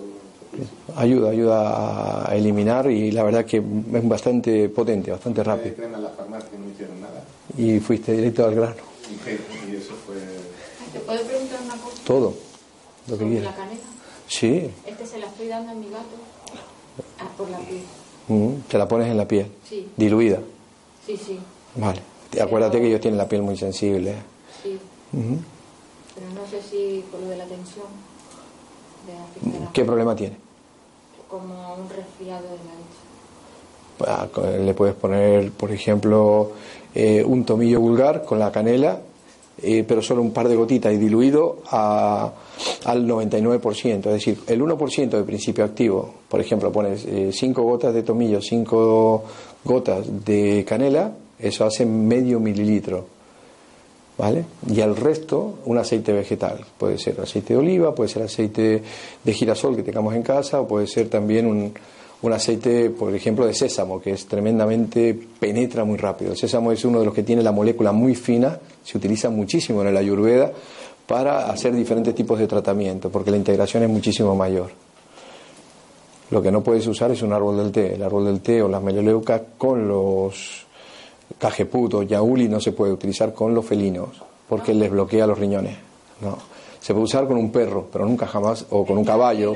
Ayuda, 0.96 1.30
ayuda 1.30 2.28
a 2.28 2.34
eliminar 2.36 2.90
y 2.90 3.12
la 3.12 3.22
verdad 3.22 3.44
que 3.44 3.58
es 3.58 4.08
bastante 4.08 4.68
potente, 4.68 5.10
bastante 5.12 5.42
rápido. 5.44 5.76
en 5.84 6.02
la 6.02 6.10
farmacia, 6.10 6.50
no 6.58 6.68
hicieron 6.68 7.00
nada. 7.00 7.22
Y 7.56 7.78
fuiste 7.78 8.12
directo 8.12 8.44
al 8.44 8.54
grano. 8.56 8.74
Y, 9.08 9.76
eso 9.76 9.94
fue... 10.06 10.16
¿Te 10.92 10.98
puedo 11.00 11.22
preguntar 11.22 11.60
una 11.64 11.74
cosa? 11.76 11.96
Todo, 12.04 12.34
lo 13.08 13.18
que 13.18 13.24
quieras. 13.28 13.44
la 13.44 13.54
canela. 13.54 13.80
Sí, 14.26 14.70
Este 14.86 15.06
se 15.06 15.18
la 15.18 15.26
estoy 15.26 15.46
dando 15.48 15.70
a 15.70 15.74
mi 15.74 15.88
gato. 15.88 16.16
Ah, 17.20 17.28
por 17.36 17.48
la 17.50 17.58
piel. 17.58 17.82
Mm, 18.28 18.60
te 18.68 18.78
la 18.78 18.88
pones 18.88 19.08
en 19.08 19.16
la 19.16 19.26
piel, 19.28 19.46
Sí, 19.68 19.86
diluida. 19.96 20.40
sí, 21.06 21.16
sí. 21.16 21.38
Vale. 21.76 22.00
Acuérdate 22.40 22.80
que 22.80 22.88
ellos 22.88 23.00
tienen 23.00 23.18
la 23.18 23.28
piel 23.28 23.42
muy 23.42 23.56
sensible. 23.56 24.14
sí. 24.62 24.78
Ujú. 25.12 25.38
Pero 26.14 26.26
no 26.34 26.46
sé 26.48 26.60
si 26.62 27.04
por 27.10 27.20
lo 27.20 27.28
de 27.28 27.36
la 27.36 27.44
tensión 27.46 27.86
¿Qué 29.72 29.84
problema 29.84 30.14
tiene? 30.14 30.36
como 31.28 31.74
un 31.74 31.88
resfriado 31.88 32.42
de 32.42 32.56
la 34.08 34.16
leche. 34.16 34.34
Ah, 34.44 34.58
Le 34.58 34.74
puedes 34.74 34.96
poner, 34.96 35.52
por 35.52 35.70
ejemplo, 35.70 36.50
eh, 36.92 37.22
un 37.24 37.44
tomillo 37.44 37.80
vulgar 37.80 38.24
con 38.24 38.40
la 38.40 38.50
canela, 38.50 38.98
eh, 39.62 39.84
pero 39.86 40.02
solo 40.02 40.22
un 40.22 40.32
par 40.32 40.48
de 40.48 40.56
gotitas 40.56 40.92
y 40.92 40.96
diluido 40.96 41.58
a- 41.70 42.32
al 42.84 43.06
99%. 43.06 44.08
Es 44.08 44.14
decir, 44.14 44.40
el 44.48 44.60
1% 44.60 45.16
de 45.18 45.22
principio 45.22 45.64
activo, 45.64 46.14
por 46.28 46.40
ejemplo, 46.40 46.72
pones 46.72 47.06
5 47.36 47.62
gotas 47.62 47.94
de 47.94 48.02
tomillo, 48.02 48.42
5 48.42 49.22
gotas 49.64 50.24
de 50.24 50.64
canela, 50.66 51.12
eso 51.38 51.64
hace 51.64 51.86
medio 51.86 52.40
mililitro. 52.40 53.04
¿Vale? 54.20 54.44
Y 54.68 54.82
al 54.82 54.96
resto, 54.96 55.60
un 55.64 55.78
aceite 55.78 56.12
vegetal. 56.12 56.60
Puede 56.76 56.98
ser 56.98 57.18
aceite 57.22 57.54
de 57.54 57.58
oliva, 57.58 57.94
puede 57.94 58.10
ser 58.10 58.22
aceite 58.22 58.82
de 59.24 59.32
girasol 59.32 59.74
que 59.74 59.82
tengamos 59.82 60.14
en 60.14 60.22
casa, 60.22 60.60
o 60.60 60.68
puede 60.68 60.86
ser 60.86 61.08
también 61.08 61.46
un, 61.46 61.72
un 62.20 62.32
aceite, 62.34 62.90
por 62.90 63.14
ejemplo, 63.14 63.46
de 63.46 63.54
sésamo, 63.54 63.98
que 63.98 64.10
es 64.10 64.26
tremendamente, 64.26 65.18
penetra 65.38 65.84
muy 65.84 65.96
rápido. 65.96 66.32
El 66.32 66.36
sésamo 66.36 66.70
es 66.70 66.84
uno 66.84 66.98
de 66.98 67.06
los 67.06 67.14
que 67.14 67.22
tiene 67.22 67.42
la 67.42 67.50
molécula 67.50 67.92
muy 67.92 68.14
fina, 68.14 68.58
se 68.84 68.98
utiliza 68.98 69.30
muchísimo 69.30 69.80
en 69.80 69.88
el 69.88 69.96
ayurveda 69.96 70.52
para 71.06 71.50
hacer 71.50 71.74
diferentes 71.74 72.14
tipos 72.14 72.38
de 72.38 72.46
tratamiento, 72.46 73.08
porque 73.08 73.30
la 73.30 73.38
integración 73.38 73.84
es 73.84 73.88
muchísimo 73.88 74.36
mayor. 74.36 74.70
Lo 76.28 76.42
que 76.42 76.52
no 76.52 76.62
puedes 76.62 76.86
usar 76.86 77.10
es 77.10 77.22
un 77.22 77.32
árbol 77.32 77.56
del 77.56 77.72
té. 77.72 77.94
El 77.94 78.02
árbol 78.02 78.26
del 78.26 78.40
té 78.42 78.60
o 78.60 78.68
las 78.68 78.82
meloleucas 78.82 79.40
con 79.56 79.88
los 79.88 80.66
cajeput 81.38 81.94
o 81.94 82.02
yauli 82.02 82.48
no 82.48 82.60
se 82.60 82.72
puede 82.72 82.92
utilizar 82.92 83.32
con 83.32 83.54
los 83.54 83.64
felinos 83.64 84.08
porque 84.48 84.74
les 84.74 84.90
bloquea 84.90 85.26
los 85.26 85.38
riñones. 85.38 85.76
No. 86.20 86.36
Se 86.80 86.92
puede 86.92 87.04
usar 87.04 87.28
con 87.28 87.36
un 87.36 87.52
perro, 87.52 87.86
pero 87.92 88.04
nunca 88.04 88.26
jamás, 88.26 88.66
o 88.70 88.84
con 88.84 88.98
un 88.98 89.04
caballo. 89.04 89.54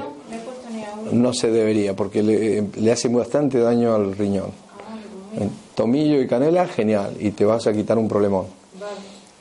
No, 1.11 1.35
se 1.35 1.51
debería 1.51 1.97
porque 1.97 2.23
le, 2.23 2.63
le 2.63 2.93
hace 2.93 3.09
bastante 3.09 3.59
daño 3.59 3.95
al 3.95 4.17
riñón. 4.17 4.53
Tomillo 5.75 6.21
y 6.21 6.29
canela, 6.29 6.67
genial, 6.69 7.17
y 7.19 7.33
te 7.33 7.45
vas 7.45 7.67
a 7.67 7.73
quitar 7.73 7.99
un 7.99 8.09
problemón. 8.09 8.47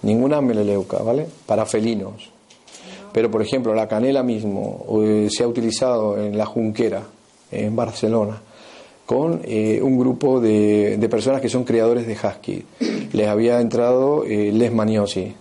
Ninguna 0.01 0.41
meleleuca, 0.41 0.97
¿vale? 1.03 1.27
Para 1.45 1.65
felinos. 1.65 2.29
Pero, 3.13 3.29
por 3.29 3.43
ejemplo, 3.43 3.75
la 3.75 3.87
canela 3.87 4.23
mismo 4.23 4.85
eh, 5.03 5.27
se 5.29 5.43
ha 5.43 5.47
utilizado 5.47 6.17
en 6.17 6.35
la 6.35 6.47
Junquera, 6.47 7.03
en 7.51 7.75
Barcelona, 7.75 8.41
con 9.13 9.41
eh, 9.43 9.79
un 9.79 9.99
grupo 9.99 10.41
de, 10.41 10.97
de 10.97 11.07
personas 11.09 11.39
que 11.39 11.47
son 11.47 11.63
criadores 11.63 12.07
de 12.07 12.13
husky. 12.13 12.65
Les 13.11 13.27
había 13.27 13.61
entrado 13.61 14.23
eh, 14.23 14.51
lesmaniosis 14.51 15.35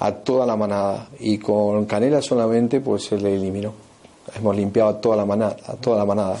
a 0.00 0.10
toda 0.10 0.44
la 0.44 0.56
manada 0.56 1.10
y 1.20 1.38
con 1.38 1.84
canela 1.84 2.20
solamente 2.20 2.80
pues 2.80 3.04
se 3.04 3.16
le 3.16 3.36
eliminó. 3.36 3.72
Hemos 4.36 4.56
limpiado 4.56 4.90
a 4.90 5.00
toda 5.00 5.16
la 5.16 5.24
manada. 5.24 5.56
A 5.64 5.74
toda 5.74 5.98
la 5.98 6.04
manada. 6.04 6.36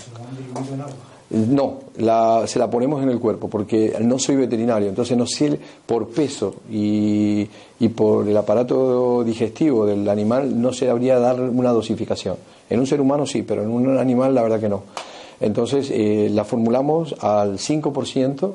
No, 1.30 1.78
la, 1.98 2.42
se 2.46 2.58
la 2.58 2.68
ponemos 2.68 3.00
en 3.04 3.10
el 3.10 3.20
cuerpo 3.20 3.48
porque 3.48 3.96
no 4.00 4.18
soy 4.18 4.34
veterinario, 4.34 4.88
entonces 4.88 5.16
no 5.16 5.26
sé 5.26 5.56
por 5.86 6.08
peso 6.08 6.56
y, 6.68 7.48
y 7.78 7.88
por 7.88 8.28
el 8.28 8.36
aparato 8.36 9.22
digestivo 9.22 9.86
del 9.86 10.08
animal 10.08 10.60
no 10.60 10.72
se 10.72 10.90
habría 10.90 11.20
dar 11.20 11.40
una 11.40 11.70
dosificación. 11.70 12.36
En 12.68 12.80
un 12.80 12.86
ser 12.88 13.00
humano 13.00 13.26
sí, 13.26 13.42
pero 13.42 13.62
en 13.62 13.70
un 13.70 13.96
animal 13.96 14.34
la 14.34 14.42
verdad 14.42 14.58
que 14.58 14.68
no. 14.68 14.82
Entonces 15.44 15.90
eh, 15.90 16.30
la 16.32 16.44
formulamos 16.44 17.14
al 17.20 17.58
5% 17.58 18.54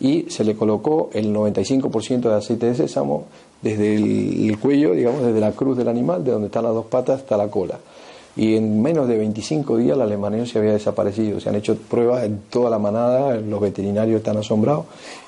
y 0.00 0.26
se 0.28 0.44
le 0.44 0.54
colocó 0.54 1.08
el 1.14 1.34
95% 1.34 2.20
de 2.20 2.34
aceite 2.34 2.66
de 2.66 2.74
sésamo 2.74 3.24
desde 3.62 3.94
el, 3.94 4.50
el 4.50 4.58
cuello, 4.58 4.92
digamos, 4.92 5.22
desde 5.22 5.40
la 5.40 5.52
cruz 5.52 5.78
del 5.78 5.88
animal, 5.88 6.22
de 6.22 6.32
donde 6.32 6.48
están 6.48 6.64
las 6.64 6.74
dos 6.74 6.84
patas 6.86 7.20
hasta 7.20 7.38
la 7.38 7.48
cola. 7.48 7.78
Y 8.36 8.54
en 8.54 8.82
menos 8.82 9.08
de 9.08 9.16
25 9.16 9.78
días 9.78 9.96
la 9.96 10.04
leishmaniasis 10.04 10.56
había 10.56 10.72
desaparecido. 10.72 11.40
Se 11.40 11.48
han 11.48 11.54
hecho 11.54 11.74
pruebas 11.74 12.24
en 12.24 12.42
toda 12.50 12.68
la 12.68 12.78
manada, 12.78 13.36
los 13.36 13.60
veterinarios 13.62 14.18
están 14.18 14.36
asombrados 14.36 14.84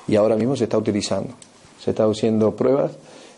y 0.07 0.15
ahora 0.15 0.35
mismo 0.35 0.55
se 0.55 0.65
está 0.65 0.77
utilizando. 0.77 1.31
Se 1.79 1.89
está 1.89 2.03
haciendo 2.03 2.55
pruebas 2.55 2.91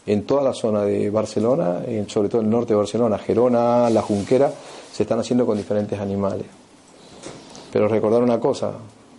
en 0.06 0.23
toda 0.23 0.43
la 0.43 0.54
zona 0.54 0.84
de 0.84 1.10
Barcelona, 1.10 1.84
sobre 2.08 2.28
todo 2.28 2.41
en 2.41 2.47
el 2.47 2.52
norte 2.52 2.73
de 2.73 2.80
Barcelona, 2.80 3.17
Gerona, 3.17 3.89
La 3.89 4.02
Junquera, 4.02 4.52
se 4.91 5.04
están 5.04 5.19
haciendo 5.19 5.45
con 5.45 5.56
diferentes 5.56 5.97
animales. 5.97 6.58
Pero 7.71 7.88
recordar 7.88 8.23
una 8.23 8.39
cosa, 8.39 8.73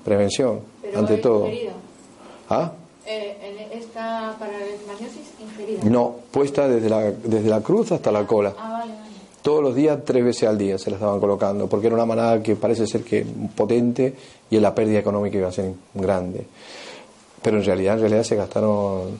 prevención, 0.04 0.60
Pero 0.82 0.98
ante 0.98 1.16
todo. 1.18 1.46
ingerida. 1.46 1.72
¿Ah? 2.48 2.72
Eh, 3.06 3.68
esta 3.72 4.36
para 4.38 4.52
la 4.52 4.66
leishmaniosis 4.66 5.32
ingerida. 5.40 5.84
No, 5.84 6.16
puesta 6.30 6.68
desde 6.68 6.88
la, 6.88 7.10
desde 7.10 7.48
la 7.48 7.60
cruz 7.60 7.92
hasta 7.92 8.10
la 8.10 8.26
cola. 8.26 8.54
Ah, 8.58 8.70
vale, 8.80 8.92
vale. 8.92 9.10
Todos 9.42 9.62
los 9.62 9.74
días, 9.74 9.98
tres 10.04 10.22
veces 10.24 10.48
al 10.48 10.58
día 10.58 10.76
se 10.78 10.90
la 10.90 10.96
estaban 10.96 11.18
colocando, 11.18 11.66
porque 11.66 11.86
era 11.86 11.96
una 11.96 12.04
manada 12.04 12.42
que 12.42 12.56
parece 12.56 12.86
ser 12.86 13.02
que 13.02 13.24
potente 13.56 14.14
y 14.50 14.58
la 14.60 14.74
pérdida 14.74 14.98
económica 14.98 15.38
iba 15.38 15.48
a 15.48 15.52
ser 15.52 15.72
grande. 15.94 16.46
Pero 17.40 17.56
en 17.56 17.64
realidad, 17.64 17.94
en 17.94 18.00
realidad 18.00 18.22
se 18.22 18.36
gastaron 18.36 19.18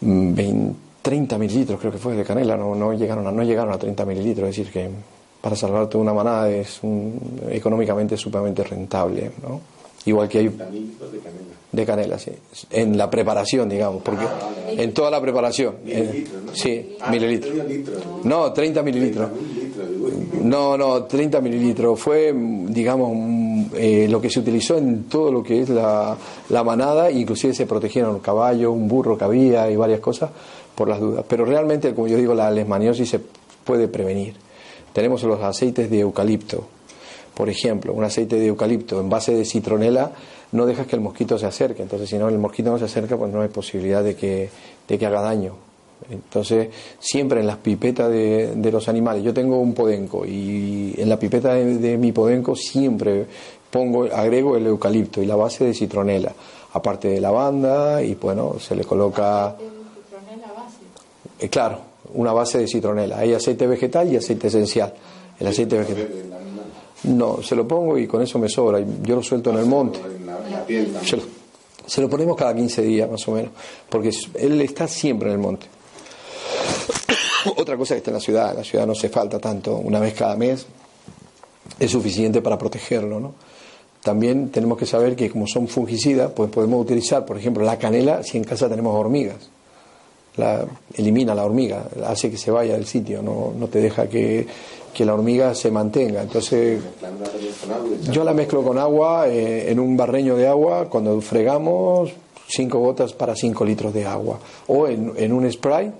mm, 0.00 0.34
20, 0.34 0.76
30 1.02 1.38
mililitros, 1.38 1.80
creo 1.80 1.90
que 1.90 1.98
fue, 1.98 2.14
de 2.14 2.24
canela, 2.24 2.56
no, 2.56 2.74
no, 2.74 2.92
llegaron 2.92 3.26
a, 3.26 3.32
no 3.32 3.42
llegaron 3.42 3.72
a 3.72 3.78
30 3.78 4.04
mililitros, 4.04 4.48
es 4.50 4.56
decir, 4.56 4.72
que 4.72 4.90
para 5.40 5.56
salvar 5.56 5.88
toda 5.88 6.02
una 6.02 6.12
manada 6.14 6.50
es 6.50 6.78
un- 6.82 7.18
económicamente 7.50 8.16
sumamente 8.16 8.64
rentable, 8.64 9.30
¿no? 9.42 9.60
Igual 10.04 10.28
que 10.28 10.38
hay 10.38 10.48
Mililitros 10.48 11.12
de 11.12 11.18
canela. 11.18 11.44
de 11.72 11.86
canela, 11.86 12.18
sí. 12.18 12.30
En 12.70 12.96
la 12.96 13.10
preparación, 13.10 13.68
digamos, 13.68 14.02
porque 14.02 14.24
en 14.70 14.92
toda 14.94 15.10
la 15.10 15.20
preparación. 15.20 15.76
Mililitros, 15.84 16.42
¿no? 16.44 16.54
sí, 16.54 16.96
Ah, 17.00 17.10
mililitros. 17.10 17.52
No, 18.24 18.52
30 18.52 18.82
mililitros. 18.82 19.30
Mililitros, 19.32 19.90
digo, 19.90 20.08
No, 20.44 20.78
no, 20.78 21.04
30 21.04 21.40
mililitros. 21.40 22.00
Fue, 22.00 22.32
digamos, 22.68 23.70
eh, 23.74 24.06
lo 24.08 24.20
que 24.20 24.30
se 24.30 24.40
utilizó 24.40 24.78
en 24.78 25.04
todo 25.04 25.30
lo 25.30 25.42
que 25.42 25.60
es 25.62 25.68
la, 25.68 26.16
la 26.48 26.64
manada, 26.64 27.10
inclusive 27.10 27.52
se 27.52 27.66
protegieron 27.66 28.14
un 28.14 28.20
caballo, 28.20 28.72
un 28.72 28.88
burro 28.88 29.18
que 29.18 29.24
había 29.24 29.70
y 29.70 29.76
varias 29.76 30.00
cosas 30.00 30.30
por 30.74 30.88
las 30.88 31.00
dudas. 31.00 31.24
Pero 31.28 31.44
realmente, 31.44 31.92
como 31.94 32.06
yo 32.08 32.16
digo, 32.16 32.34
la 32.34 32.50
lesmaniosis 32.50 33.08
se 33.10 33.20
puede 33.64 33.88
prevenir. 33.88 34.34
Tenemos 34.92 35.22
los 35.22 35.40
aceites 35.40 35.90
de 35.90 36.00
eucalipto. 36.00 36.64
Por 37.34 37.48
ejemplo, 37.48 37.92
un 37.92 38.02
aceite 38.02 38.36
de 38.36 38.46
eucalipto 38.46 39.00
en 39.00 39.08
base 39.08 39.32
de 39.32 39.44
citronela 39.44 40.10
no 40.52 40.66
dejas 40.66 40.86
que 40.86 40.96
el 40.96 41.02
mosquito 41.02 41.38
se 41.38 41.46
acerque. 41.46 41.82
Entonces, 41.82 42.08
si 42.08 42.18
no, 42.18 42.28
el 42.28 42.38
mosquito 42.38 42.70
no 42.70 42.78
se 42.78 42.86
acerca, 42.86 43.16
pues 43.16 43.32
no 43.32 43.42
hay 43.42 43.48
posibilidad 43.48 44.02
de 44.02 44.16
que, 44.16 44.50
de 44.88 44.98
que 44.98 45.06
haga 45.06 45.20
daño. 45.20 45.54
Entonces, 46.10 46.68
siempre 46.98 47.40
en 47.40 47.46
las 47.46 47.56
pipetas 47.58 48.10
de, 48.10 48.54
de 48.56 48.72
los 48.72 48.88
animales, 48.88 49.22
yo 49.22 49.34
tengo 49.34 49.58
un 49.58 49.74
podenco 49.74 50.24
y 50.24 50.94
en 50.96 51.08
la 51.08 51.18
pipeta 51.18 51.54
de, 51.54 51.76
de 51.78 51.96
mi 51.98 52.12
podenco 52.12 52.54
siempre 52.56 53.26
pongo, 53.70 54.04
agrego 54.04 54.56
el 54.56 54.66
eucalipto 54.66 55.20
y 55.22 55.26
la 55.26 55.36
base 55.36 55.64
de 55.64 55.74
citronela, 55.74 56.32
aparte 56.72 57.08
de 57.08 57.20
lavanda 57.20 58.02
y 58.02 58.14
bueno, 58.14 58.58
se 58.58 58.74
le 58.76 58.84
coloca, 58.84 59.56
base. 59.56 60.76
eh, 61.40 61.48
claro, 61.48 61.80
una 62.14 62.32
base 62.32 62.58
de 62.58 62.66
citronela. 62.66 63.18
Hay 63.18 63.34
aceite 63.34 63.66
vegetal 63.66 64.12
y 64.12 64.16
aceite 64.16 64.48
esencial. 64.48 64.94
El 65.38 65.46
aceite 65.46 65.78
vegetal. 65.78 66.08
No, 67.04 67.42
se 67.42 67.54
lo 67.54 67.66
pongo 67.66 67.96
y 67.96 68.06
con 68.06 68.22
eso 68.22 68.38
me 68.38 68.48
sobra. 68.48 68.80
Yo 69.02 69.16
lo 69.16 69.22
suelto 69.22 69.50
en 69.50 69.58
el 69.58 69.66
monte. 69.66 70.00
Piel 70.66 70.84
también. 70.86 71.04
Se 71.04 71.16
lo, 71.16 71.22
se 71.86 72.00
lo 72.00 72.08
ponemos 72.08 72.36
cada 72.36 72.54
15 72.54 72.82
días 72.82 73.10
más 73.10 73.26
o 73.28 73.32
menos, 73.32 73.52
porque 73.88 74.10
él 74.34 74.60
está 74.60 74.86
siempre 74.86 75.28
en 75.28 75.34
el 75.34 75.40
monte. 75.40 75.66
Otra 77.56 77.76
cosa 77.76 77.94
que 77.94 77.98
está 77.98 78.10
en 78.10 78.14
la 78.14 78.20
ciudad, 78.20 78.50
en 78.50 78.56
la 78.58 78.64
ciudad 78.64 78.86
no 78.86 78.94
se 78.94 79.08
falta 79.08 79.38
tanto, 79.38 79.76
una 79.76 80.00
vez 80.00 80.14
cada 80.14 80.36
mes 80.36 80.66
es 81.78 81.90
suficiente 81.90 82.42
para 82.42 82.58
protegerlo, 82.58 83.20
¿no? 83.20 83.34
También 84.02 84.50
tenemos 84.50 84.78
que 84.78 84.86
saber 84.86 85.16
que 85.16 85.30
como 85.30 85.46
son 85.46 85.68
fungicidas, 85.68 86.30
pues 86.32 86.50
podemos 86.50 86.80
utilizar, 86.80 87.24
por 87.24 87.38
ejemplo, 87.38 87.64
la 87.64 87.78
canela 87.78 88.22
si 88.22 88.38
en 88.38 88.44
casa 88.44 88.68
tenemos 88.68 88.94
hormigas. 88.94 89.50
La, 90.38 90.64
elimina 90.94 91.34
la 91.34 91.44
hormiga, 91.44 91.88
hace 92.06 92.30
que 92.30 92.36
se 92.36 92.50
vaya 92.50 92.74
del 92.74 92.86
sitio, 92.86 93.22
no, 93.22 93.52
no 93.58 93.66
te 93.66 93.80
deja 93.80 94.08
que, 94.08 94.46
que 94.94 95.04
la 95.04 95.14
hormiga 95.14 95.54
se 95.54 95.70
mantenga. 95.70 96.22
Entonces, 96.22 96.80
yo 98.10 98.24
la 98.24 98.32
mezclo 98.32 98.62
con 98.62 98.78
agua, 98.78 99.28
eh, 99.28 99.70
en 99.70 99.80
un 99.80 99.96
barreño 99.96 100.36
de 100.36 100.46
agua, 100.46 100.88
cuando 100.88 101.20
fregamos, 101.20 102.12
5 102.48 102.78
gotas 102.78 103.12
para 103.12 103.34
5 103.34 103.64
litros 103.64 103.92
de 103.92 104.06
agua. 104.06 104.38
O 104.68 104.86
en, 104.88 105.12
en 105.16 105.32
un 105.32 105.50
spray, 105.50 105.92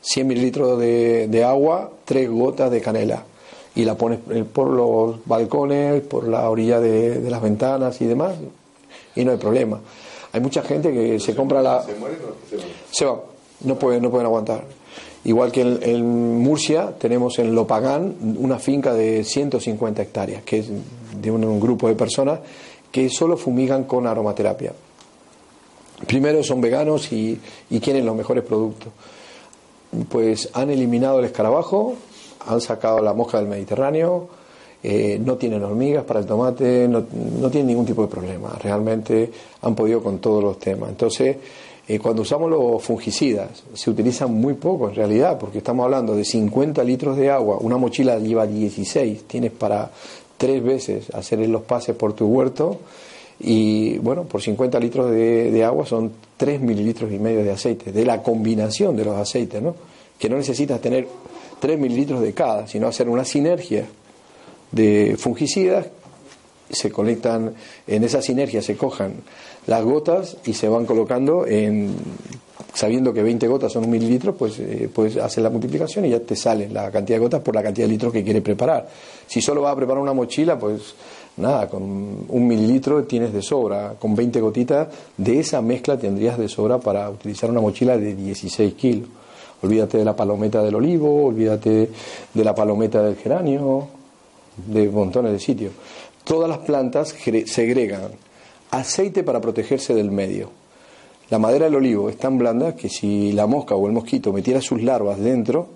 100 0.00 0.26
mililitros 0.26 0.78
de, 0.78 1.28
de 1.28 1.44
agua, 1.44 1.90
3 2.04 2.30
gotas 2.30 2.70
de 2.70 2.80
canela. 2.80 3.24
Y 3.74 3.84
la 3.84 3.96
pones 3.96 4.18
eh, 4.30 4.44
por 4.44 4.70
los 4.70 5.24
balcones, 5.26 6.02
por 6.02 6.28
la 6.28 6.50
orilla 6.50 6.80
de, 6.80 7.20
de 7.20 7.30
las 7.30 7.40
ventanas 7.40 8.00
y 8.00 8.06
demás, 8.06 8.34
y 9.14 9.24
no 9.24 9.32
hay 9.32 9.38
problema. 9.38 9.80
Hay 10.32 10.40
mucha 10.40 10.62
gente 10.62 10.92
que 10.92 11.18
se 11.18 11.34
compra 11.34 11.60
la... 11.62 11.82
¿Se 11.82 11.94
mueren 11.94 12.18
o 12.18 12.48
se 12.48 12.56
van? 12.56 12.66
Se 12.90 13.04
van, 13.04 13.18
no 13.62 13.78
pueden, 13.78 14.02
no 14.02 14.10
pueden 14.10 14.26
aguantar. 14.26 14.64
Igual 15.24 15.52
que 15.52 15.60
en, 15.60 15.78
en 15.82 16.38
Murcia 16.38 16.94
tenemos 16.98 17.38
en 17.38 17.54
Lopagán 17.54 18.16
una 18.38 18.58
finca 18.58 18.94
de 18.94 19.22
150 19.22 20.02
hectáreas, 20.02 20.42
que 20.42 20.60
es 20.60 20.68
de 21.20 21.30
un, 21.30 21.60
grupo 21.60 21.88
de 21.88 21.94
personas 21.94 22.40
que 22.90 23.10
solo 23.10 23.36
fumigan 23.36 23.84
con 23.84 24.06
aromaterapia. 24.06 24.72
Primero 26.06 26.42
son 26.42 26.60
veganos 26.62 27.12
y, 27.12 27.38
y 27.68 27.80
quieren 27.80 28.06
los 28.06 28.16
mejores 28.16 28.44
productos. 28.44 28.92
Pues 30.08 30.48
han 30.54 30.70
eliminado 30.70 31.18
el 31.18 31.26
escarabajo, 31.26 31.96
han 32.46 32.60
sacado 32.60 33.00
la 33.00 33.12
mosca 33.12 33.38
del 33.38 33.48
Mediterráneo, 33.48 34.28
eh, 34.82 35.20
no 35.22 35.36
tienen 35.36 35.62
hormigas 35.62 36.04
para 36.04 36.20
el 36.20 36.26
tomate, 36.26 36.88
no, 36.88 37.04
no 37.38 37.50
tienen 37.50 37.66
ningún 37.66 37.84
tipo 37.84 38.00
de 38.00 38.08
problema. 38.08 38.56
Realmente 38.62 39.30
han 39.60 39.74
podido 39.74 40.02
con 40.02 40.18
todos 40.20 40.42
los 40.42 40.58
temas. 40.58 40.88
Entonces, 40.88 41.36
eh, 41.88 41.98
cuando 41.98 42.22
usamos 42.22 42.50
los 42.50 42.82
fungicidas, 42.82 43.64
se 43.74 43.90
utilizan 43.90 44.32
muy 44.32 44.54
poco 44.54 44.88
en 44.88 44.94
realidad, 44.94 45.38
porque 45.38 45.58
estamos 45.58 45.84
hablando 45.84 46.14
de 46.14 46.24
50 46.24 46.84
litros 46.84 47.16
de 47.16 47.30
agua, 47.30 47.58
una 47.60 47.76
mochila 47.76 48.18
lleva 48.18 48.46
16, 48.46 49.24
tienes 49.24 49.50
para 49.52 49.90
tres 50.36 50.62
veces 50.62 51.10
hacer 51.14 51.38
los 51.48 51.62
pases 51.62 51.94
por 51.96 52.14
tu 52.14 52.26
huerto 52.26 52.78
y 53.40 53.98
bueno, 53.98 54.24
por 54.24 54.42
50 54.42 54.78
litros 54.78 55.10
de, 55.10 55.64
agua 55.64 55.86
son 55.86 56.12
3 56.36 56.60
mililitros 56.60 57.10
y 57.12 57.18
medio 57.18 57.42
de 57.42 57.50
aceite, 57.50 57.90
de 57.92 58.04
la 58.04 58.22
combinación 58.22 58.96
de 58.96 59.04
los 59.04 59.16
aceites, 59.16 59.62
¿no? 59.62 59.74
Que 60.18 60.28
no 60.28 60.36
necesitas 60.36 60.80
tener 60.80 61.08
3 61.58 61.78
mililitros 61.78 62.20
de 62.20 62.34
cada, 62.34 62.66
sino 62.66 62.86
hacer 62.86 63.08
una 63.08 63.24
sinergia 63.24 63.86
de 64.72 65.16
fungicidas, 65.18 65.86
se 66.70 66.90
conectan, 66.90 67.54
en 67.86 68.04
esa 68.04 68.22
sinergia 68.22 68.62
se 68.62 68.76
cojan 68.76 69.14
las 69.70 69.84
gotas 69.84 70.36
y 70.44 70.52
se 70.52 70.68
van 70.68 70.84
colocando 70.84 71.46
en, 71.46 71.94
sabiendo 72.74 73.12
que 73.12 73.22
20 73.22 73.46
gotas 73.46 73.72
son 73.72 73.84
un 73.84 73.90
mililitro, 73.90 74.34
pues 74.34 74.58
eh, 74.58 74.90
puedes 74.92 75.16
hacer 75.16 75.44
la 75.44 75.50
multiplicación 75.50 76.04
y 76.06 76.10
ya 76.10 76.18
te 76.18 76.34
sale 76.34 76.68
la 76.68 76.90
cantidad 76.90 77.18
de 77.18 77.22
gotas 77.24 77.40
por 77.40 77.54
la 77.54 77.62
cantidad 77.62 77.86
de 77.86 77.92
litros 77.92 78.12
que 78.12 78.24
quieres 78.24 78.42
preparar. 78.42 78.88
Si 79.28 79.40
solo 79.40 79.62
vas 79.62 79.72
a 79.72 79.76
preparar 79.76 80.02
una 80.02 80.12
mochila, 80.12 80.58
pues 80.58 80.94
nada, 81.36 81.68
con 81.68 81.82
un 81.84 82.46
mililitro 82.48 83.04
tienes 83.04 83.32
de 83.32 83.42
sobra, 83.42 83.94
con 83.96 84.16
20 84.16 84.40
gotitas 84.40 84.88
de 85.16 85.38
esa 85.38 85.62
mezcla 85.62 85.96
tendrías 85.96 86.36
de 86.36 86.48
sobra 86.48 86.78
para 86.78 87.08
utilizar 87.08 87.48
una 87.48 87.60
mochila 87.60 87.96
de 87.96 88.16
16 88.16 88.74
kilos. 88.74 89.08
Olvídate 89.62 89.98
de 89.98 90.04
la 90.04 90.16
palometa 90.16 90.64
del 90.64 90.74
olivo, 90.74 91.26
olvídate 91.26 91.90
de 92.34 92.44
la 92.44 92.54
palometa 92.56 93.02
del 93.02 93.14
geranio, 93.14 93.86
de 94.66 94.88
montones 94.88 95.30
de 95.32 95.38
sitios. 95.38 95.72
Todas 96.24 96.48
las 96.48 96.58
plantas 96.58 97.14
gre- 97.24 97.46
segregan 97.46 98.10
aceite 98.70 99.22
para 99.22 99.40
protegerse 99.40 99.94
del 99.94 100.10
medio. 100.10 100.50
La 101.30 101.38
madera 101.38 101.66
del 101.66 101.76
olivo 101.76 102.08
es 102.08 102.16
tan 102.16 102.38
blanda 102.38 102.74
que 102.74 102.88
si 102.88 103.32
la 103.32 103.46
mosca 103.46 103.74
o 103.76 103.86
el 103.86 103.92
mosquito 103.92 104.32
metiera 104.32 104.60
sus 104.60 104.82
larvas 104.82 105.18
dentro, 105.20 105.68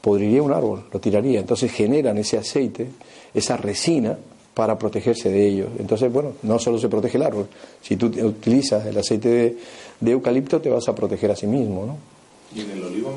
podriría 0.00 0.42
un 0.42 0.52
árbol, 0.52 0.84
lo 0.92 1.00
tiraría. 1.00 1.40
Entonces 1.40 1.72
generan 1.72 2.18
ese 2.18 2.36
aceite, 2.38 2.88
esa 3.32 3.56
resina, 3.56 4.18
para 4.54 4.76
protegerse 4.78 5.30
de 5.30 5.48
ellos. 5.48 5.68
Entonces, 5.78 6.12
bueno, 6.12 6.32
no 6.42 6.58
solo 6.58 6.78
se 6.78 6.88
protege 6.88 7.16
el 7.16 7.22
árbol. 7.22 7.46
Si 7.80 7.96
tú 7.96 8.06
utilizas 8.06 8.84
el 8.84 8.98
aceite 8.98 9.28
de, 9.28 9.56
de 9.98 10.10
eucalipto, 10.10 10.60
te 10.60 10.68
vas 10.68 10.86
a 10.88 10.94
proteger 10.94 11.30
a 11.30 11.36
sí 11.36 11.46
mismo, 11.46 11.86
¿no? 11.86 11.96
Y 12.54 12.60
en 12.60 12.70
el 12.72 12.84
olivo, 12.84 13.14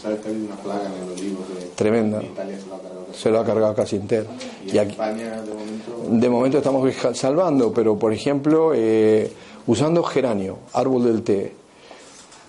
sabes 0.00 0.20
que 0.20 0.28
hay 0.30 0.36
una 0.36 0.56
plaga 0.56 0.86
en 0.86 1.02
el 1.02 1.10
olivo 1.10 1.44
que 1.46 1.66
Tremenda. 1.74 2.20
en 2.20 2.26
Italia 2.26 2.56
se. 2.58 3.01
Se 3.14 3.30
lo 3.30 3.40
ha 3.40 3.44
cargado 3.44 3.74
casi 3.74 3.96
entero. 3.96 4.26
Y, 4.64 4.70
Y 4.70 4.78
en 4.78 4.78
aquí, 4.80 4.92
España, 4.92 5.42
de 5.42 5.54
momento, 5.54 5.92
De 6.08 6.28
momento 6.28 6.58
estamos 6.58 6.94
salvando, 7.14 7.72
pero 7.72 7.98
por 7.98 8.12
ejemplo, 8.12 8.72
eh, 8.74 9.30
usando 9.66 10.02
geranio, 10.02 10.58
árbol 10.72 11.04
del 11.04 11.22
té, 11.22 11.52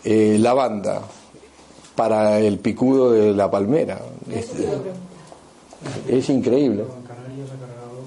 eh, 0.03 0.37
lavanda 0.39 1.01
para 1.95 2.39
el 2.39 2.59
picudo 2.59 3.11
de 3.11 3.33
la 3.33 3.49
palmera. 3.49 3.99
Es, 4.31 4.51
es 6.07 6.29
increíble. 6.29 6.85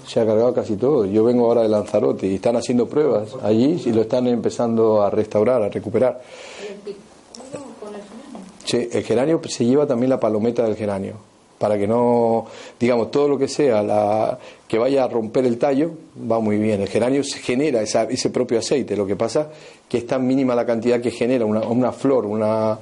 Se 0.07 0.21
ha 0.21 0.27
cargado 0.27 0.55
casi 0.55 0.77
todo. 0.77 1.05
Yo 1.05 1.25
vengo 1.25 1.47
ahora 1.47 1.63
de 1.63 1.69
Lanzarote 1.69 2.27
y 2.27 2.37
están 2.37 2.57
haciendo 2.57 2.89
pruebas 2.89 3.31
allí 3.43 3.83
y 3.85 3.93
lo 3.93 4.03
están 4.03 4.27
empezando 4.29 5.03
a 5.03 5.11
restaurar, 5.11 5.63
a 5.63 5.69
recuperar. 5.69 6.21
El 6.69 6.77
picudo 6.77 7.65
con 7.81 7.95
el 7.95 8.01
geranio. 8.03 8.41
Sí, 8.65 8.89
el 8.93 9.05
geranio 9.05 9.41
se 9.49 9.65
lleva 9.65 9.87
también 9.87 10.11
la 10.11 10.21
palometa 10.21 10.63
del 10.63 10.77
geranio, 10.77 11.15
para 11.59 11.79
que 11.79 11.87
no, 11.87 12.47
digamos, 12.79 13.11
todo 13.11 13.29
lo 13.29 13.39
que 13.39 13.49
sea 13.49 13.83
la, 13.83 14.39
que 14.69 14.79
vaya 14.79 15.05
a 15.05 15.09
romper 15.09 15.45
el 15.47 15.59
tallo, 15.59 15.91
va 16.31 16.39
muy 16.41 16.59
bien. 16.59 16.83
El 16.83 16.89
geranio 16.89 17.25
se 17.25 17.39
genera 17.39 17.81
esa- 17.83 18.05
ese 18.05 18.31
propio 18.31 18.59
aceite, 18.59 18.97
lo 18.97 19.07
que 19.07 19.17
pasa 19.17 19.49
que 19.89 19.99
es 19.99 20.07
tan 20.07 20.27
mínima 20.27 20.55
la 20.55 20.67
cantidad 20.67 21.01
que 21.01 21.11
genera 21.11 21.45
una, 21.47 21.61
una 21.61 21.93
flor, 21.93 22.27
una, 22.27 22.79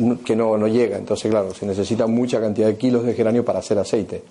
un- 0.00 0.18
que 0.18 0.34
no, 0.34 0.56
no 0.56 0.66
llega. 0.66 0.96
Entonces, 0.96 1.30
claro, 1.30 1.52
se 1.54 1.66
necesita 1.66 2.06
mucha 2.06 2.40
cantidad 2.40 2.66
de 2.66 2.76
kilos 2.76 3.04
de 3.04 3.14
geranio 3.14 3.44
para 3.44 3.58
hacer 3.60 3.78
aceite. 3.78 4.22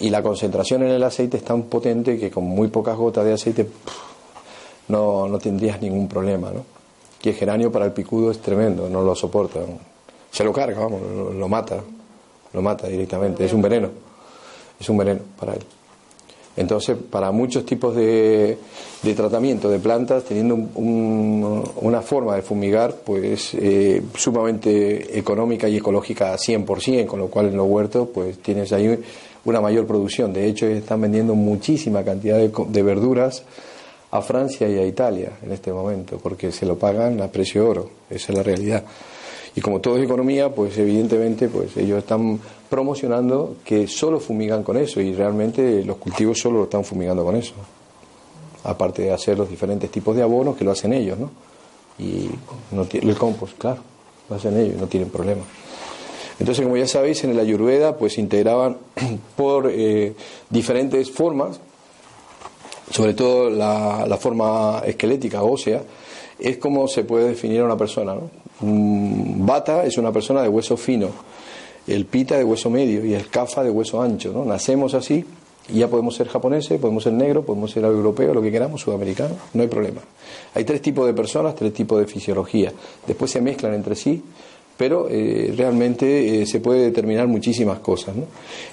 y 0.00 0.10
la 0.10 0.22
concentración 0.24 0.82
en 0.82 0.88
el 0.90 1.02
aceite 1.04 1.36
es 1.36 1.44
tan 1.44 1.62
potente 1.64 2.18
que 2.18 2.28
con 2.30 2.42
muy 2.44 2.66
pocas 2.66 2.96
gotas 2.96 3.24
de 3.24 3.32
aceite 3.34 3.68
no, 4.88 5.28
no 5.28 5.38
tendrías 5.38 5.80
ningún 5.80 6.08
problema, 6.08 6.50
¿no? 6.50 6.64
Y 7.22 7.28
el 7.30 7.34
geranio 7.36 7.72
para 7.72 7.86
el 7.86 7.92
picudo 7.92 8.30
es 8.30 8.40
tremendo, 8.40 8.88
no 8.88 9.02
lo 9.02 9.14
soporta. 9.14 9.60
Se 10.30 10.44
lo 10.44 10.52
carga, 10.52 10.80
vamos, 10.80 11.00
lo, 11.34 11.48
mata, 11.48 11.76
lo 12.54 12.62
mata 12.62 12.88
directamente, 12.88 13.44
es 13.44 13.52
un 13.52 13.60
veneno, 13.60 13.90
es 14.80 14.88
un 14.88 14.96
veneno 14.96 15.20
para 15.38 15.52
él. 15.54 15.64
Entonces, 16.56 16.96
para 17.10 17.32
muchos 17.32 17.66
tipos 17.66 17.96
de, 17.96 18.56
de 19.02 19.14
tratamiento 19.14 19.68
de 19.68 19.80
plantas, 19.80 20.22
teniendo 20.22 20.54
una 20.54 22.00
forma 22.00 22.36
de 22.36 22.42
fumigar, 22.42 22.94
pues 23.04 23.54
eh, 23.54 24.00
sumamente 24.14 25.18
económica 25.18 25.68
y 25.68 25.78
ecológica 25.78 26.32
100%, 26.36 27.06
con 27.06 27.18
lo 27.18 27.26
cual 27.26 27.46
en 27.46 27.56
los 27.56 27.66
huertos, 27.66 28.08
pues 28.14 28.38
tienes 28.38 28.72
ahí 28.72 28.96
una 29.44 29.60
mayor 29.60 29.84
producción. 29.86 30.32
De 30.32 30.46
hecho, 30.46 30.66
están 30.66 31.00
vendiendo 31.00 31.34
muchísima 31.34 32.04
cantidad 32.04 32.38
de, 32.38 32.52
de 32.68 32.82
verduras 32.84 33.42
a 34.12 34.22
Francia 34.22 34.68
y 34.68 34.78
a 34.78 34.86
Italia 34.86 35.32
en 35.42 35.50
este 35.50 35.72
momento, 35.72 36.18
porque 36.22 36.52
se 36.52 36.66
lo 36.66 36.78
pagan 36.78 37.20
a 37.20 37.26
precio 37.32 37.64
de 37.64 37.68
oro, 37.68 37.90
esa 38.08 38.30
es 38.30 38.38
la 38.38 38.44
realidad. 38.44 38.84
Y 39.56 39.60
como 39.60 39.80
todo 39.80 39.96
es 39.96 40.04
economía, 40.04 40.52
pues 40.52 40.76
evidentemente 40.78 41.48
pues 41.48 41.76
ellos 41.76 41.98
están 41.98 42.40
promocionando 42.68 43.56
que 43.64 43.86
solo 43.86 44.18
fumigan 44.18 44.62
con 44.64 44.76
eso 44.76 45.00
y 45.00 45.14
realmente 45.14 45.84
los 45.84 45.96
cultivos 45.98 46.40
solo 46.40 46.58
lo 46.58 46.64
están 46.64 46.84
fumigando 46.84 47.24
con 47.24 47.36
eso. 47.36 47.54
Aparte 48.64 49.02
de 49.02 49.12
hacer 49.12 49.38
los 49.38 49.48
diferentes 49.48 49.90
tipos 49.90 50.16
de 50.16 50.22
abonos 50.22 50.56
que 50.56 50.64
lo 50.64 50.72
hacen 50.72 50.92
ellos, 50.92 51.18
¿no? 51.18 51.30
Y 51.98 52.28
el 52.72 53.16
compost, 53.16 53.56
claro, 53.56 53.80
lo 54.28 54.36
hacen 54.36 54.58
ellos, 54.58 54.80
no 54.80 54.88
tienen 54.88 55.10
problema. 55.10 55.42
Entonces, 56.40 56.64
como 56.64 56.76
ya 56.76 56.88
sabéis, 56.88 57.22
en 57.22 57.30
el 57.30 57.38
Ayurveda 57.38 57.96
pues 57.96 58.18
integraban 58.18 58.78
por 59.36 59.70
eh, 59.70 60.14
diferentes 60.50 61.12
formas 61.12 61.60
sobre 62.90 63.14
todo 63.14 63.50
la, 63.50 64.16
forma 64.20 64.82
esquelética 64.84 65.42
ósea, 65.42 65.82
es 66.38 66.58
como 66.58 66.86
se 66.88 67.04
puede 67.04 67.28
definir 67.28 67.60
a 67.60 67.64
una 67.64 67.76
persona. 67.76 68.14
¿no? 68.14 68.30
Bata 68.64 69.84
es 69.84 69.98
una 69.98 70.12
persona 70.12 70.42
de 70.42 70.48
hueso 70.48 70.76
fino, 70.76 71.08
el 71.86 72.06
pita 72.06 72.36
de 72.36 72.44
hueso 72.44 72.70
medio 72.70 73.04
y 73.04 73.14
el 73.14 73.28
kafa 73.28 73.62
de 73.62 73.70
hueso 73.70 74.00
ancho. 74.00 74.32
¿no? 74.32 74.44
Nacemos 74.44 74.94
así 74.94 75.24
y 75.68 75.78
ya 75.78 75.88
podemos 75.88 76.14
ser 76.14 76.28
japoneses, 76.28 76.80
podemos 76.80 77.04
ser 77.04 77.12
negros, 77.12 77.44
podemos 77.44 77.70
ser 77.70 77.84
europeos, 77.84 78.34
lo 78.34 78.42
que 78.42 78.52
queramos, 78.52 78.80
sudamericanos, 78.80 79.38
no 79.54 79.62
hay 79.62 79.68
problema. 79.68 80.00
Hay 80.54 80.64
tres 80.64 80.82
tipos 80.82 81.06
de 81.06 81.14
personas, 81.14 81.54
tres 81.54 81.72
tipos 81.72 81.98
de 81.98 82.06
fisiología. 82.06 82.72
Después 83.06 83.30
se 83.30 83.40
mezclan 83.40 83.74
entre 83.74 83.96
sí 83.96 84.22
pero 84.76 85.08
eh, 85.08 85.54
realmente 85.56 86.42
eh, 86.42 86.46
se 86.46 86.60
puede 86.60 86.82
determinar 86.82 87.28
muchísimas 87.28 87.78
cosas. 87.78 88.14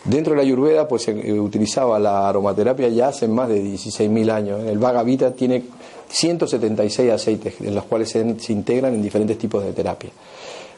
Dentro 0.04 0.34
de 0.34 0.38
la 0.38 0.44
Ayurveda 0.44 0.88
pues 0.88 1.04
se 1.04 1.12
eh, 1.12 1.40
utilizaba 1.40 2.00
la 2.00 2.28
aromaterapia 2.30 2.90
ya 2.90 3.10
hace 3.10 3.28
más 3.28 3.50
de 3.50 3.64
16.000 3.64 4.32
años. 4.32 4.64
El 4.66 4.80
Bhagavita 4.80 5.34
tiene 5.34 5.64
176 6.12 7.12
aceites, 7.12 7.56
en 7.62 7.74
los 7.74 7.86
cuales 7.86 8.10
se, 8.10 8.20
integran 8.50 8.94
en 8.94 9.02
diferentes 9.02 9.38
tipos 9.38 9.64
de 9.64 9.74
terapia. 9.74 10.10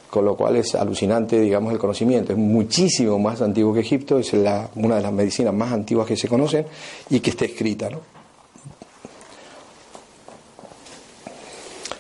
Con 0.09 0.25
lo 0.25 0.35
cual 0.35 0.57
es 0.57 0.75
alucinante, 0.75 1.39
digamos, 1.39 1.73
el 1.73 1.79
conocimiento. 1.79 2.33
Es 2.33 2.37
muchísimo 2.37 3.17
más 3.17 3.41
antiguo 3.41 3.73
que 3.73 3.79
Egipto, 3.79 4.19
es 4.19 4.31
la, 4.33 4.69
una 4.75 4.97
de 4.97 5.01
las 5.01 5.11
medicinas 5.11 5.53
más 5.53 5.71
antiguas 5.71 6.05
que 6.05 6.15
se 6.15 6.27
conocen 6.27 6.65
y 7.09 7.19
que 7.19 7.31
está 7.31 7.45
escrita. 7.45 7.89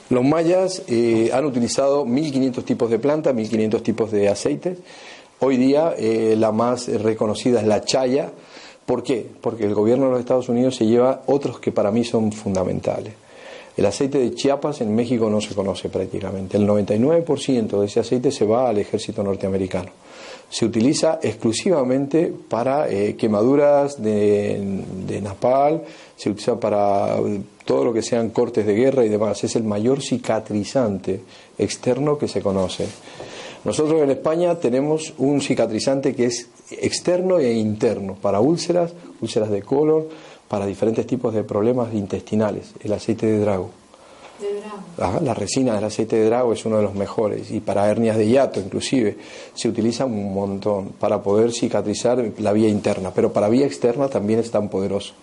Los 0.09 0.23
mayas 0.23 0.83
eh, 0.87 1.31
han 1.33 1.45
utilizado 1.45 2.05
1500 2.05 2.63
tipos 2.63 2.91
de 2.91 2.99
plantas, 2.99 3.33
1500 3.33 3.81
tipos 3.81 4.11
de 4.11 4.29
aceites. 4.29 4.77
Hoy 5.39 5.57
día 5.57 5.95
eh, 5.97 6.35
la 6.37 6.51
más 6.51 6.87
reconocida 6.87 7.61
es 7.61 7.65
la 7.65 7.83
chaya. 7.83 8.31
¿Por 8.85 9.01
qué? 9.01 9.25
Porque 9.41 9.65
el 9.65 9.73
gobierno 9.73 10.05
de 10.05 10.11
los 10.11 10.19
Estados 10.19 10.49
Unidos 10.49 10.75
se 10.75 10.85
lleva 10.85 11.23
otros 11.25 11.59
que 11.59 11.71
para 11.71 11.89
mí 11.89 12.03
son 12.03 12.31
fundamentales. 12.31 13.22
El 13.75 13.85
aceite 13.85 14.19
de 14.19 14.35
Chiapas 14.35 14.81
en 14.81 14.93
México 14.93 15.29
no 15.29 15.41
se 15.41 15.55
conoce 15.55 15.89
prácticamente. 15.89 16.57
El 16.57 16.67
99% 16.67 17.79
de 17.79 17.85
ese 17.85 17.99
aceite 17.99 18.31
se 18.31 18.45
va 18.45 18.69
al 18.69 18.77
ejército 18.77 19.23
norteamericano. 19.23 19.89
Se 20.49 20.65
utiliza 20.65 21.19
exclusivamente 21.21 22.31
para 22.47 22.87
eh, 22.87 23.15
quemaduras 23.15 24.01
de, 24.01 24.83
de 25.07 25.21
napal, 25.21 25.81
se 26.15 26.29
utiliza 26.29 26.59
para 26.59 27.17
todo 27.65 27.85
lo 27.85 27.93
que 27.93 28.03
sean 28.03 28.29
cortes 28.29 28.65
de 28.65 28.75
guerra 28.75 29.03
y 29.03 29.09
demás. 29.09 29.43
Es 29.43 29.55
el 29.55 29.63
mayor 29.63 30.01
cicatrizante 30.01 31.21
externo 31.57 32.17
que 32.19 32.27
se 32.27 32.41
conoce. 32.41 32.87
Nosotros 33.65 34.01
en 34.01 34.09
España 34.09 34.55
tenemos 34.59 35.13
un 35.17 35.39
cicatrizante 35.39 36.13
que 36.13 36.25
es 36.25 36.49
externo 36.69 37.39
e 37.39 37.53
interno 37.53 38.15
para 38.21 38.41
úlceras, 38.41 38.93
úlceras 39.21 39.49
de 39.49 39.61
color, 39.61 40.09
para 40.47 40.65
diferentes 40.65 41.07
tipos 41.07 41.33
de 41.33 41.43
problemas 41.43 41.93
intestinales, 41.93 42.73
el 42.83 42.93
aceite 42.93 43.25
de 43.25 43.39
drago. 43.39 43.69
De 44.39 44.59
drago. 44.59 45.21
la 45.21 45.33
resina 45.33 45.75
del 45.75 45.83
aceite 45.83 46.15
de 46.17 46.25
drago 46.25 46.53
es 46.53 46.65
uno 46.65 46.77
de 46.77 46.83
los 46.83 46.95
mejores 46.95 47.51
y 47.51 47.59
para 47.59 47.89
hernias 47.89 48.17
de 48.17 48.27
hiato 48.27 48.59
inclusive 48.59 49.17
se 49.53 49.69
utiliza 49.69 50.05
un 50.05 50.33
montón 50.33 50.89
para 50.99 51.21
poder 51.21 51.51
cicatrizar 51.51 52.31
la 52.39 52.51
vía 52.51 52.67
interna, 52.67 53.11
pero 53.13 53.31
para 53.31 53.49
vía 53.49 53.65
externa 53.65 54.07
también 54.07 54.39
es 54.39 54.51
tan 54.51 54.69
poderoso. 54.69 55.13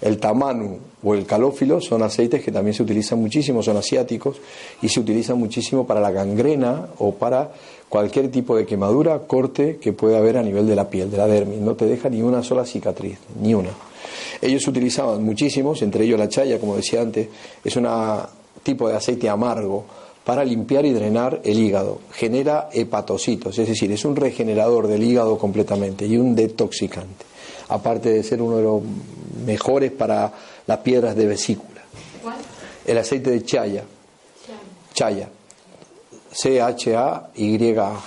El 0.00 0.18
tamanu 0.18 0.78
o 1.02 1.14
el 1.14 1.24
calófilo 1.24 1.80
son 1.80 2.02
aceites 2.02 2.44
que 2.44 2.52
también 2.52 2.74
se 2.74 2.82
utilizan 2.82 3.18
muchísimo, 3.18 3.62
son 3.62 3.78
asiáticos 3.78 4.36
y 4.82 4.88
se 4.90 5.00
utilizan 5.00 5.38
muchísimo 5.38 5.86
para 5.86 6.00
la 6.00 6.10
gangrena 6.10 6.88
o 6.98 7.14
para 7.14 7.52
cualquier 7.88 8.30
tipo 8.30 8.56
de 8.56 8.66
quemadura, 8.66 9.20
corte 9.20 9.78
que 9.78 9.92
pueda 9.92 10.18
haber 10.18 10.36
a 10.36 10.42
nivel 10.42 10.66
de 10.66 10.76
la 10.76 10.90
piel, 10.90 11.10
de 11.10 11.16
la 11.16 11.26
dermis. 11.26 11.58
No 11.60 11.74
te 11.74 11.86
deja 11.86 12.10
ni 12.10 12.20
una 12.20 12.42
sola 12.42 12.66
cicatriz, 12.66 13.18
ni 13.40 13.54
una. 13.54 13.70
Ellos 14.40 14.66
utilizaban 14.66 15.22
muchísimos, 15.22 15.82
entre 15.82 16.04
ellos 16.04 16.18
la 16.18 16.28
chaya, 16.28 16.58
como 16.58 16.76
decía 16.76 17.00
antes, 17.00 17.28
es 17.64 17.76
un 17.76 17.88
tipo 18.62 18.88
de 18.88 18.96
aceite 18.96 19.28
amargo 19.28 19.84
para 20.24 20.44
limpiar 20.44 20.86
y 20.86 20.92
drenar 20.92 21.40
el 21.44 21.58
hígado. 21.58 22.00
Genera 22.12 22.68
hepatocitos, 22.72 23.58
es 23.58 23.68
decir, 23.68 23.92
es 23.92 24.04
un 24.04 24.16
regenerador 24.16 24.88
del 24.88 25.02
hígado 25.02 25.38
completamente 25.38 26.06
y 26.06 26.16
un 26.16 26.34
detoxicante 26.34 27.34
aparte 27.68 28.10
de 28.10 28.22
ser 28.22 28.42
uno 28.42 28.56
de 28.56 28.62
los 28.62 28.82
mejores 29.44 29.92
para 29.92 30.32
las 30.66 30.78
piedras 30.78 31.16
de 31.16 31.26
vesícula. 31.26 31.82
¿Cuál? 32.22 32.36
El 32.86 32.98
aceite 32.98 33.30
de 33.30 33.44
chaya. 33.44 33.84
Chaya. 34.92 35.28
C-H-A-Y-A. 36.30 38.00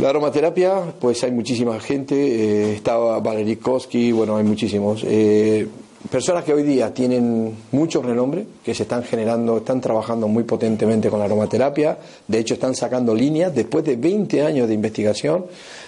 La 0.00 0.10
aromaterapia, 0.10 0.94
pues 1.00 1.24
hay 1.24 1.32
muchísima 1.32 1.80
gente, 1.80 2.14
eh, 2.14 2.74
estaba 2.74 3.18
Valery 3.18 3.56
Koski, 3.56 4.12
bueno, 4.12 4.36
hay 4.36 4.44
muchísimos. 4.44 5.02
Eh, 5.04 5.66
personas 6.08 6.44
que 6.44 6.54
hoy 6.54 6.62
día 6.62 6.94
tienen 6.94 7.52
mucho 7.72 8.00
renombre, 8.00 8.46
que 8.64 8.76
se 8.76 8.84
están 8.84 9.02
generando, 9.02 9.56
están 9.56 9.80
trabajando 9.80 10.28
muy 10.28 10.44
potentemente 10.44 11.10
con 11.10 11.18
la 11.18 11.24
aromaterapia, 11.24 11.98
de 12.28 12.38
hecho 12.38 12.54
están 12.54 12.76
sacando 12.76 13.12
líneas, 13.12 13.52
después 13.52 13.84
de 13.84 13.96
20 13.96 14.42
años 14.42 14.68
de 14.68 14.74
investigación, 14.74 15.46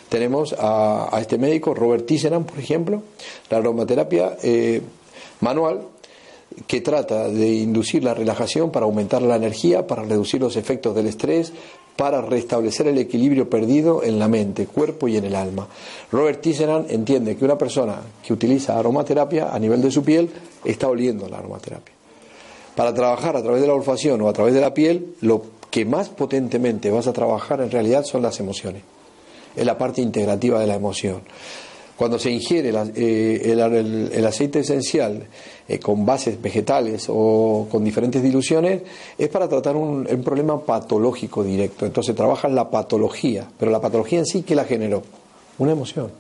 tenemos 0.09 0.57
a, 0.59 1.17
este 1.21 1.39
médico, 1.39 1.73
Robert 1.73 2.05
Tisserand, 2.05 2.47
por 2.47 2.59
ejemplo, 2.59 3.05
la 3.49 3.59
aromaterapia 3.59 4.37
eh, 4.43 4.83
manual, 5.39 5.83
que 6.67 6.81
trata 6.81 7.29
de 7.29 7.49
inducir 7.55 8.03
la 8.03 8.13
relajación 8.13 8.71
para 8.71 8.87
aumentar 8.87 9.23
la 9.23 9.37
energía, 9.37 9.87
para 9.87 10.03
reducir 10.03 10.41
los 10.41 10.57
efectos 10.57 10.95
del 10.95 11.07
estrés, 11.07 11.53
para 12.01 12.23
restablecer 12.23 12.87
el 12.87 12.97
equilibrio 12.97 13.51
perdido 13.51 14.03
en 14.03 14.19
la 14.19 14.27
mente, 14.27 14.65
cuerpo 14.65 15.07
y 15.07 15.19
en 15.19 15.27
el 15.27 15.35
alma. 15.35 15.69
Robert 16.11 16.41
Tisserand 16.41 16.91
entiende 16.91 17.37
que 17.37 17.45
una 17.45 17.59
persona 17.59 18.01
que 18.27 18.33
utiliza 18.33 18.79
aromaterapia 18.79 19.55
a 19.55 19.59
nivel 19.59 19.83
de 19.83 19.91
su 19.91 20.03
piel 20.03 20.31
está 20.65 20.89
oliendo 20.89 21.29
la 21.29 21.37
aromaterapia. 21.37 21.95
Para 22.75 22.95
trabajar 22.95 23.37
a 23.37 23.43
través 23.43 23.61
de 23.61 23.67
la 23.67 23.75
olfacción 23.75 24.19
o 24.23 24.31
a 24.31 24.33
través 24.33 24.55
de 24.55 24.63
la 24.63 24.73
piel, 24.73 25.17
lo 25.21 25.43
que 25.71 25.85
más 25.85 26.09
potentemente 26.09 26.91
vas 26.91 27.07
a 27.07 27.13
trabajar 27.13 27.61
en 27.61 27.71
realidad 27.71 28.03
son 28.05 28.23
las 28.23 28.41
emociones 28.41 28.81
es 29.57 29.67
la 29.67 29.77
parte 29.77 30.01
integrativa 30.01 30.61
de 30.61 30.67
la 30.67 30.75
emoción. 30.75 31.23
Cuando 32.01 32.19
se 32.19 32.31
ingiere 32.31 32.73
eh, 32.97 33.43
el, 33.45 34.25
aceite 34.25 34.61
esencial 34.61 35.23
eh, 35.69 35.79
con 35.79 36.07
bases 36.07 36.41
vegetales 36.41 37.05
o 37.11 37.69
con 37.71 37.85
diferentes 37.85 38.23
diluciones, 38.23 38.81
es 39.19 39.29
para 39.29 39.47
tratar 39.47 39.77
un, 39.77 40.07
problema 40.25 40.59
patológico 40.59 41.45
directo. 41.45 41.85
Entonces 41.85 42.17
trabaja 42.17 42.49
la 42.49 42.71
patología, 42.71 43.47
pero 43.59 43.71
la 43.71 43.83
patología 43.83 44.19
en 44.19 44.25
sí, 44.25 44.45
¿qué 44.45 44.55
la 44.55 44.65
generó? 44.65 45.03
Una 45.59 45.73
emoción. 45.73 46.11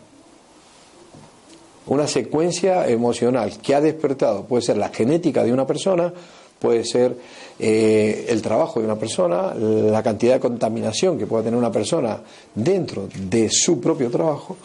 Una 1.86 2.06
secuencia 2.06 2.86
emocional 2.86 3.56
que 3.62 3.74
ha 3.74 3.80
despertado, 3.80 4.44
puede 4.44 4.60
ser 4.60 4.76
la 4.76 4.90
genética 4.90 5.44
de 5.44 5.52
una 5.54 5.66
persona, 5.66 6.12
puede 6.58 6.84
ser 6.84 7.16
eh, 7.58 8.26
el 8.28 8.42
trabajo 8.42 8.80
de 8.80 8.84
una 8.84 8.96
persona, 8.96 9.54
la 9.54 10.02
cantidad 10.02 10.34
de 10.34 10.40
contaminación 10.40 11.18
que 11.18 11.26
pueda 11.26 11.44
tener 11.44 11.58
una 11.58 11.72
persona 11.72 12.20
dentro 12.54 13.08
de 13.30 13.48
su 13.50 13.80
propio 13.80 14.10
trabajo, 14.10 14.58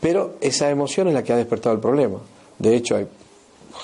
pero 0.00 0.34
esa 0.40 0.70
emoción 0.70 1.08
es 1.08 1.14
la 1.14 1.22
que 1.22 1.32
ha 1.32 1.36
despertado 1.36 1.74
el 1.74 1.80
problema. 1.80 2.18
De 2.58 2.74
hecho, 2.74 2.96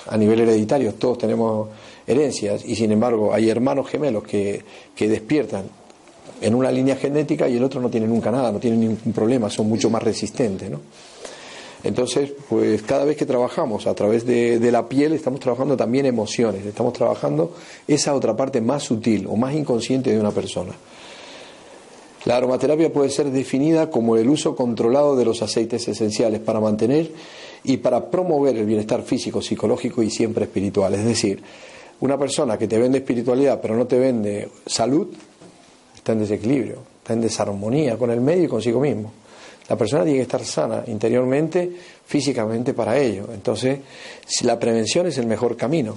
a 0.06 0.16
nivel 0.16 0.40
hereditario 0.40 0.94
todos 0.94 1.18
tenemos 1.18 1.68
herencias 2.06 2.64
y 2.64 2.74
sin 2.76 2.92
embargo 2.92 3.32
hay 3.32 3.50
hermanos 3.50 3.88
gemelos 3.88 4.24
que, 4.24 4.62
que 4.94 5.08
despiertan 5.08 5.64
en 6.40 6.54
una 6.54 6.70
línea 6.70 6.96
genética 6.96 7.48
y 7.48 7.56
el 7.56 7.64
otro 7.64 7.80
no 7.80 7.88
tiene 7.88 8.06
nunca 8.06 8.30
nada, 8.30 8.52
no 8.52 8.58
tiene 8.58 8.76
ningún 8.76 9.12
problema, 9.12 9.48
son 9.50 9.68
mucho 9.68 9.90
más 9.90 10.02
resistentes. 10.02 10.70
¿no? 10.70 10.80
Entonces, 11.82 12.32
pues 12.48 12.82
cada 12.82 13.04
vez 13.04 13.16
que 13.16 13.26
trabajamos 13.26 13.86
a 13.86 13.94
través 13.94 14.26
de, 14.26 14.58
de, 14.58 14.72
la 14.72 14.88
piel, 14.88 15.12
estamos 15.12 15.40
trabajando 15.40 15.76
también 15.76 16.06
emociones, 16.06 16.64
estamos 16.66 16.92
trabajando 16.92 17.54
esa 17.86 18.14
otra 18.14 18.36
parte 18.36 18.60
más 18.60 18.82
sutil 18.82 19.26
o 19.28 19.36
más 19.36 19.54
inconsciente 19.54 20.10
de 20.10 20.20
una 20.20 20.30
persona. 20.30 20.72
La 22.26 22.38
aromaterapia 22.38 22.92
puede 22.92 23.08
ser 23.08 23.30
definida 23.30 23.88
como 23.88 24.16
el 24.16 24.28
uso 24.28 24.56
controlado 24.56 25.14
de 25.14 25.24
los 25.24 25.42
aceites 25.42 25.86
esenciales 25.86 26.40
para 26.40 26.58
mantener 26.58 27.12
y 27.62 27.76
para 27.76 28.10
promover 28.10 28.56
el 28.56 28.66
bienestar 28.66 29.02
físico, 29.02 29.40
psicológico 29.40 30.02
y 30.02 30.10
siempre 30.10 30.46
espiritual. 30.46 30.92
Es 30.94 31.04
decir, 31.04 31.40
una 32.00 32.18
persona 32.18 32.58
que 32.58 32.66
te 32.66 32.78
vende 32.78 32.98
espiritualidad 32.98 33.60
pero 33.62 33.76
no 33.76 33.86
te 33.86 33.96
vende 34.00 34.48
salud, 34.66 35.06
está 35.94 36.14
en 36.14 36.18
desequilibrio, 36.18 36.78
está 36.98 37.12
en 37.12 37.20
desarmonía 37.20 37.96
con 37.96 38.10
el 38.10 38.20
medio 38.20 38.42
y 38.42 38.48
consigo 38.48 38.80
mismo. 38.80 39.12
La 39.68 39.76
persona 39.76 40.02
tiene 40.02 40.18
que 40.18 40.22
estar 40.22 40.44
sana 40.44 40.82
interiormente, 40.88 41.70
físicamente 42.04 42.74
para 42.74 42.98
ello. 42.98 43.28
Entonces, 43.32 43.78
la 44.42 44.58
prevención 44.58 45.06
es 45.06 45.16
el 45.18 45.26
mejor 45.26 45.56
camino. 45.56 45.96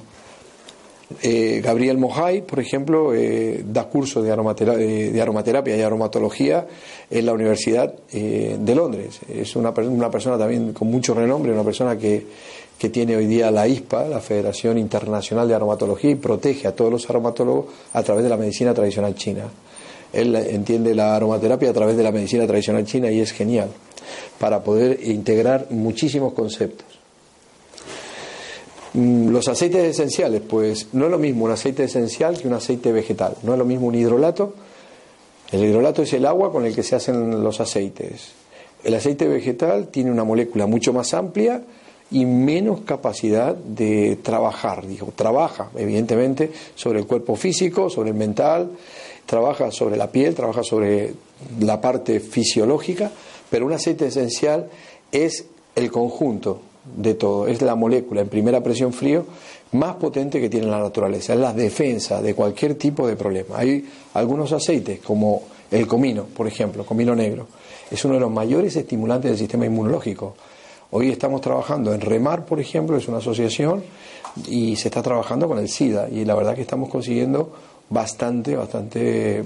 Eh, 1.23 1.59
Gabriel 1.63 1.97
Mojay, 1.97 2.43
por 2.43 2.59
ejemplo, 2.59 3.15
eh, 3.15 3.63
da 3.65 3.85
cursos 3.85 4.23
de, 4.23 4.29
de, 4.29 5.21
aromaterapia 5.21 5.75
y 5.75 5.81
aromatología 5.81 6.67
en 7.09 7.25
la 7.25 7.33
Universidad 7.33 7.95
eh, 8.13 8.57
de 8.59 8.75
Londres. 8.75 9.19
Es 9.27 9.55
una, 9.55 9.71
una, 9.71 10.11
persona 10.11 10.37
también 10.37 10.71
con 10.71 10.87
mucho 10.89 11.15
renombre, 11.15 11.51
una 11.51 11.63
persona 11.63 11.97
que, 11.97 12.27
que, 12.77 12.89
tiene 12.89 13.15
hoy 13.15 13.25
día 13.25 13.49
la 13.49 13.67
ISPA, 13.67 14.07
la 14.07 14.19
Federación 14.19 14.77
Internacional 14.77 15.47
de 15.47 15.55
Aromatología, 15.55 16.11
y 16.11 16.15
protege 16.15 16.67
a 16.67 16.75
todos 16.75 16.91
los 16.91 17.09
aromatólogos 17.09 17.65
a 17.93 18.03
través 18.03 18.23
de 18.23 18.29
la 18.29 18.37
medicina 18.37 18.75
tradicional 18.75 19.15
china. 19.15 19.45
Él 20.13 20.35
entiende 20.35 20.93
la 20.93 21.15
aromaterapia 21.15 21.71
a 21.71 21.73
través 21.73 21.97
de 21.97 22.03
la 22.03 22.11
medicina 22.11 22.45
tradicional 22.45 22.85
china 22.85 23.09
y 23.09 23.19
es 23.19 23.31
genial 23.31 23.69
para 24.39 24.63
poder 24.63 24.99
integrar 25.07 25.67
muchísimos 25.71 26.33
conceptos. 26.33 26.98
Mm, 28.93 29.29
los 29.29 29.47
aceites 29.47 29.83
esenciales, 29.83 30.41
pues 30.41 30.87
no 30.93 31.05
es 31.05 31.11
lo 31.11 31.19
mismo 31.19 31.45
un 31.45 31.51
aceite 31.51 31.83
esencial 31.83 32.39
que 32.39 32.47
un 32.47 32.53
aceite 32.53 32.91
vegetal. 32.91 33.35
No 33.43 33.53
es 33.53 33.59
lo 33.59 33.65
mismo 33.65 33.87
un 33.87 33.95
hidrolato. 33.95 34.53
El 35.51 35.63
hidrolato 35.63 36.01
es 36.01 36.13
el 36.13 36.25
agua 36.25 36.51
con 36.51 36.65
el 36.65 36.73
que 36.73 36.83
se 36.83 36.95
hacen 36.95 37.43
los 37.43 37.59
aceites. 37.59 38.31
El 38.83 38.95
aceite 38.95 39.27
vegetal 39.27 39.89
tiene 39.89 40.11
una 40.11 40.23
molécula 40.23 40.65
mucho 40.65 40.93
más 40.93 41.13
amplia 41.13 41.61
y 42.11 42.25
menos 42.25 42.81
capacidad 42.81 43.55
de 43.55 44.17
trabajar. 44.23 44.87
Digo, 44.87 45.13
trabaja, 45.15 45.69
evidentemente, 45.75 46.51
sobre 46.75 46.99
el 46.99 47.05
cuerpo 47.05 47.35
físico, 47.35 47.89
sobre 47.89 48.09
el 48.09 48.15
mental, 48.15 48.71
trabaja 49.25 49.69
sobre 49.71 49.97
la 49.97 50.11
piel, 50.11 50.33
trabaja 50.33 50.63
sobre 50.63 51.13
la 51.59 51.79
parte 51.81 52.19
fisiológica, 52.19 53.11
pero 53.49 53.65
un 53.65 53.73
aceite 53.73 54.07
esencial 54.07 54.69
es 55.11 55.45
el 55.75 55.91
conjunto 55.91 56.61
de 56.95 57.13
todo, 57.13 57.47
es 57.47 57.61
la 57.61 57.75
molécula 57.75 58.21
en 58.21 58.29
primera 58.29 58.61
presión 58.61 58.93
frío 58.93 59.25
más 59.71 59.95
potente 59.95 60.41
que 60.41 60.49
tiene 60.49 60.67
la 60.67 60.79
naturaleza, 60.79 61.33
es 61.33 61.39
la 61.39 61.53
defensa 61.53 62.21
de 62.21 62.33
cualquier 62.33 62.75
tipo 62.75 63.07
de 63.07 63.15
problema. 63.15 63.57
Hay 63.57 63.87
algunos 64.13 64.51
aceites, 64.51 64.99
como 64.99 65.43
el 65.69 65.85
comino, 65.87 66.25
por 66.25 66.47
ejemplo, 66.47 66.85
comino 66.85 67.15
negro, 67.15 67.47
es 67.89 68.03
uno 68.05 68.15
de 68.15 68.19
los 68.19 68.31
mayores 68.31 68.75
estimulantes 68.75 69.31
del 69.31 69.37
sistema 69.37 69.65
inmunológico. 69.65 70.35
Hoy 70.91 71.11
estamos 71.11 71.41
trabajando 71.41 71.93
en 71.93 72.01
Remar, 72.01 72.45
por 72.45 72.59
ejemplo, 72.59 72.97
es 72.97 73.07
una 73.07 73.17
asociación 73.17 73.83
y 74.47 74.75
se 74.75 74.87
está 74.87 75.03
trabajando 75.03 75.47
con 75.47 75.59
el 75.59 75.69
SIDA 75.69 76.09
y 76.09 76.25
la 76.25 76.33
verdad 76.33 76.55
que 76.55 76.61
estamos 76.61 76.89
consiguiendo 76.89 77.51
bastante, 77.89 78.55
bastante 78.55 79.43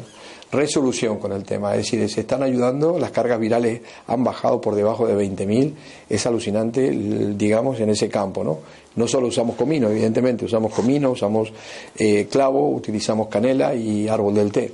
resolución 0.52 1.18
con 1.18 1.32
el 1.32 1.44
tema. 1.44 1.72
Es 1.76 1.86
decir, 1.86 2.08
se 2.10 2.22
están 2.22 2.44
ayudando, 2.44 3.00
las 3.00 3.12
cargas 3.12 3.40
virales 3.40 3.82
han 4.08 4.24
bajado 4.24 4.62
por 4.62 4.76
debajo 4.76 5.08
de 5.08 5.16
20.000. 5.16 5.74
Es 6.10 6.26
alucinante, 6.26 6.92
digamos, 6.92 7.80
en 7.80 7.90
ese 7.90 8.10
campo. 8.10 8.44
¿no? 8.44 8.60
no 8.96 9.08
solo 9.08 9.28
usamos 9.28 9.56
comino, 9.56 9.90
evidentemente, 9.90 10.46
usamos 10.46 10.74
comino, 10.74 11.12
usamos 11.12 11.52
eh, 11.98 12.28
clavo, 12.30 12.70
utilizamos 12.70 13.28
canela 13.28 13.74
y 13.74 14.08
árbol 14.08 14.36
del 14.36 14.52
té. 14.52 14.72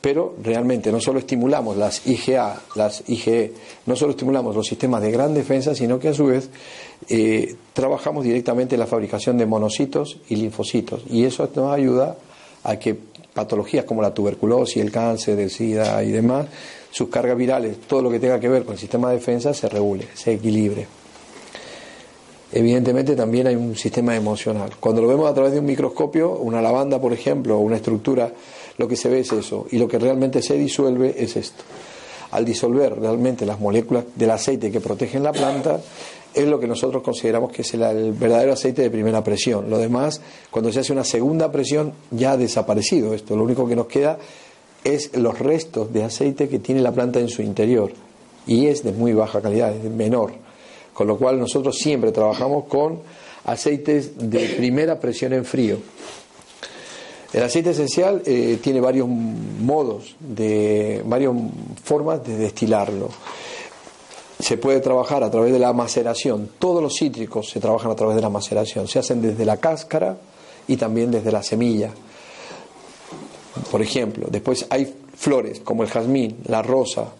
Pero 0.00 0.34
realmente 0.42 0.90
no 0.90 1.00
solo 1.00 1.20
estimulamos 1.20 1.76
las 1.76 2.06
IgA, 2.08 2.60
las 2.74 3.04
IgE, 3.08 3.52
no 3.86 3.94
solo 3.94 4.12
estimulamos 4.12 4.56
los 4.56 4.66
sistemas 4.66 5.00
de 5.00 5.12
gran 5.12 5.32
defensa, 5.32 5.76
sino 5.76 6.00
que 6.00 6.08
a 6.08 6.14
su 6.14 6.26
vez 6.26 6.50
eh, 7.08 7.54
trabajamos 7.72 8.24
directamente 8.24 8.74
en 8.74 8.80
la 8.80 8.88
fabricación 8.88 9.38
de 9.38 9.46
monocitos 9.46 10.18
y 10.28 10.36
linfocitos. 10.36 11.04
Y 11.08 11.24
eso 11.24 11.48
nos 11.54 11.72
ayuda 11.72 12.16
que 12.78 12.96
patologías 13.32 13.84
como 13.84 14.02
la 14.02 14.12
tuberculosis, 14.12 14.82
el 14.82 14.90
cáncer, 14.90 15.38
el 15.38 15.50
SIDA 15.50 16.02
y 16.04 16.10
demás, 16.10 16.46
sus 16.90 17.08
cargas 17.08 17.36
virales, 17.36 17.80
todo 17.86 18.02
lo 18.02 18.10
que 18.10 18.20
tenga 18.20 18.38
que 18.38 18.48
ver 18.48 18.64
con 18.64 18.74
el 18.74 18.78
sistema 18.78 19.10
de 19.10 19.16
defensa 19.16 19.54
se 19.54 19.68
regule, 19.68 20.08
se 20.14 20.32
equilibre. 20.32 20.86
Evidentemente 22.54 23.16
también 23.16 23.46
hay 23.46 23.56
un 23.56 23.74
sistema 23.76 24.14
emocional. 24.14 24.72
Cuando 24.78 25.00
lo 25.00 25.08
vemos 25.08 25.30
a 25.30 25.32
través 25.32 25.52
de 25.54 25.60
un 25.60 25.64
microscopio, 25.64 26.32
una 26.32 26.60
lavanda, 26.60 27.00
por 27.00 27.14
ejemplo, 27.14 27.56
o 27.56 27.60
una 27.60 27.76
estructura, 27.76 28.30
lo 28.76 28.86
que 28.86 28.96
se 28.96 29.08
ve 29.08 29.20
es 29.20 29.32
eso, 29.32 29.66
y 29.70 29.78
lo 29.78 29.88
que 29.88 29.98
realmente 29.98 30.42
se 30.42 30.58
disuelve 30.58 31.14
es 31.16 31.36
esto. 31.36 31.64
Al 32.32 32.44
disolver 32.44 32.98
realmente 32.98 33.46
las 33.46 33.58
moléculas 33.58 34.04
del 34.14 34.30
aceite 34.30 34.70
que 34.70 34.80
protegen 34.80 35.22
la 35.22 35.32
planta, 35.32 35.80
es 36.34 36.46
lo 36.46 36.58
que 36.58 36.66
nosotros 36.66 37.02
consideramos 37.02 37.52
que 37.52 37.62
es 37.62 37.74
el, 37.74 38.12
verdadero 38.12 38.52
aceite 38.52 38.82
de 38.82 38.90
primera 38.90 39.22
presión. 39.22 39.68
Lo 39.68 39.78
demás, 39.78 40.20
cuando 40.50 40.72
se 40.72 40.80
hace 40.80 40.92
una 40.92 41.04
segunda 41.04 41.52
presión, 41.52 41.92
ya 42.10 42.32
ha 42.32 42.36
desaparecido 42.36 43.14
esto. 43.14 43.36
Lo 43.36 43.44
único 43.44 43.66
que 43.66 43.76
nos 43.76 43.86
queda 43.86 44.18
es 44.84 45.16
los 45.16 45.38
restos 45.38 45.92
de 45.92 46.04
aceite 46.04 46.48
que 46.48 46.58
tiene 46.58 46.80
la 46.80 46.92
planta 46.92 47.20
en 47.20 47.28
su 47.28 47.42
interior. 47.42 47.92
Y 48.46 48.66
es 48.66 48.82
de 48.82 48.92
muy 48.92 49.12
baja 49.12 49.40
calidad, 49.40 49.74
es 49.74 49.90
menor. 49.90 50.32
Con 50.92 51.06
lo 51.06 51.16
cual 51.16 51.38
nosotros 51.38 51.76
siempre 51.78 52.12
trabajamos 52.12 52.64
con 52.64 53.00
aceites 53.44 54.12
de 54.16 54.54
primera 54.56 54.98
presión 54.98 55.32
en 55.32 55.44
frío. 55.44 55.78
El 57.32 57.42
aceite 57.42 57.70
esencial 57.70 58.22
eh, 58.26 58.58
tiene 58.62 58.80
varios 58.80 59.08
modos, 59.08 60.16
de, 60.20 61.02
varias 61.06 61.32
formas 61.82 62.22
de 62.26 62.36
destilarlo 62.36 63.08
se 64.42 64.58
puede 64.58 64.80
trabajar 64.80 65.22
a 65.22 65.30
través 65.30 65.52
de 65.52 65.60
la 65.60 65.72
maceración. 65.72 66.50
Todos 66.58 66.82
los 66.82 66.96
cítricos 66.96 67.48
se 67.48 67.60
trabajan 67.60 67.92
a 67.92 67.94
través 67.94 68.16
de 68.16 68.22
la 68.22 68.28
maceración. 68.28 68.88
Se 68.88 68.98
hacen 68.98 69.22
desde 69.22 69.44
la 69.44 69.58
cáscara 69.58 70.16
y 70.66 70.76
también 70.76 71.12
desde 71.12 71.30
la 71.30 71.44
semilla. 71.44 71.90
Por 73.70 73.80
ejemplo, 73.80 74.26
después 74.28 74.66
hay 74.68 74.92
flores 75.14 75.60
como 75.60 75.84
el 75.84 75.88
jazmín, 75.88 76.38
la 76.48 76.60
rosa, 76.60 77.12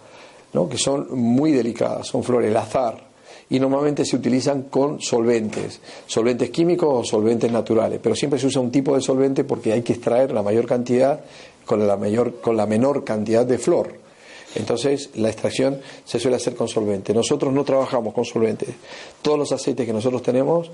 que 0.69 0.77
son 0.77 1.17
muy 1.17 1.53
delicadas, 1.53 2.09
son 2.09 2.25
flores, 2.25 2.51
el 2.51 2.57
azar, 2.57 2.99
y 3.51 3.61
normalmente 3.61 4.05
se 4.05 4.17
utilizan 4.17 4.63
con 4.63 5.01
solventes, 5.01 5.81
solventes 6.09 6.51
químicos 6.51 6.89
o 6.93 7.05
solventes 7.05 7.53
naturales, 7.53 8.01
pero 8.03 8.17
siempre 8.17 8.41
se 8.41 8.49
usa 8.49 8.61
un 8.61 8.73
tipo 8.73 8.97
de 8.97 9.01
solvente 9.01 9.45
porque 9.45 9.73
hay 9.73 9.83
que 9.83 9.93
extraer 9.93 10.33
la 10.33 10.43
mayor 10.43 10.67
cantidad 10.67 11.21
con 11.65 11.87
la 11.87 12.67
menor 12.67 13.05
cantidad 13.05 13.47
de 13.47 13.59
flor. 13.59 14.02
Entonces, 14.55 15.11
la 15.15 15.29
extracción 15.29 15.81
se 16.05 16.21
suele 16.21 16.37
hacer 16.37 16.55
con 16.55 16.69
solvente. 16.69 17.15
Nosotros 17.15 17.53
no 17.53 17.65
trabajamos 17.65 18.15
con 18.15 18.25
solventes. 18.25 18.71
Todos 19.23 19.39
los 19.39 19.53
aceites 19.53 19.87
que 19.87 19.93
nosotros 19.93 20.23
tenemos, 20.23 20.71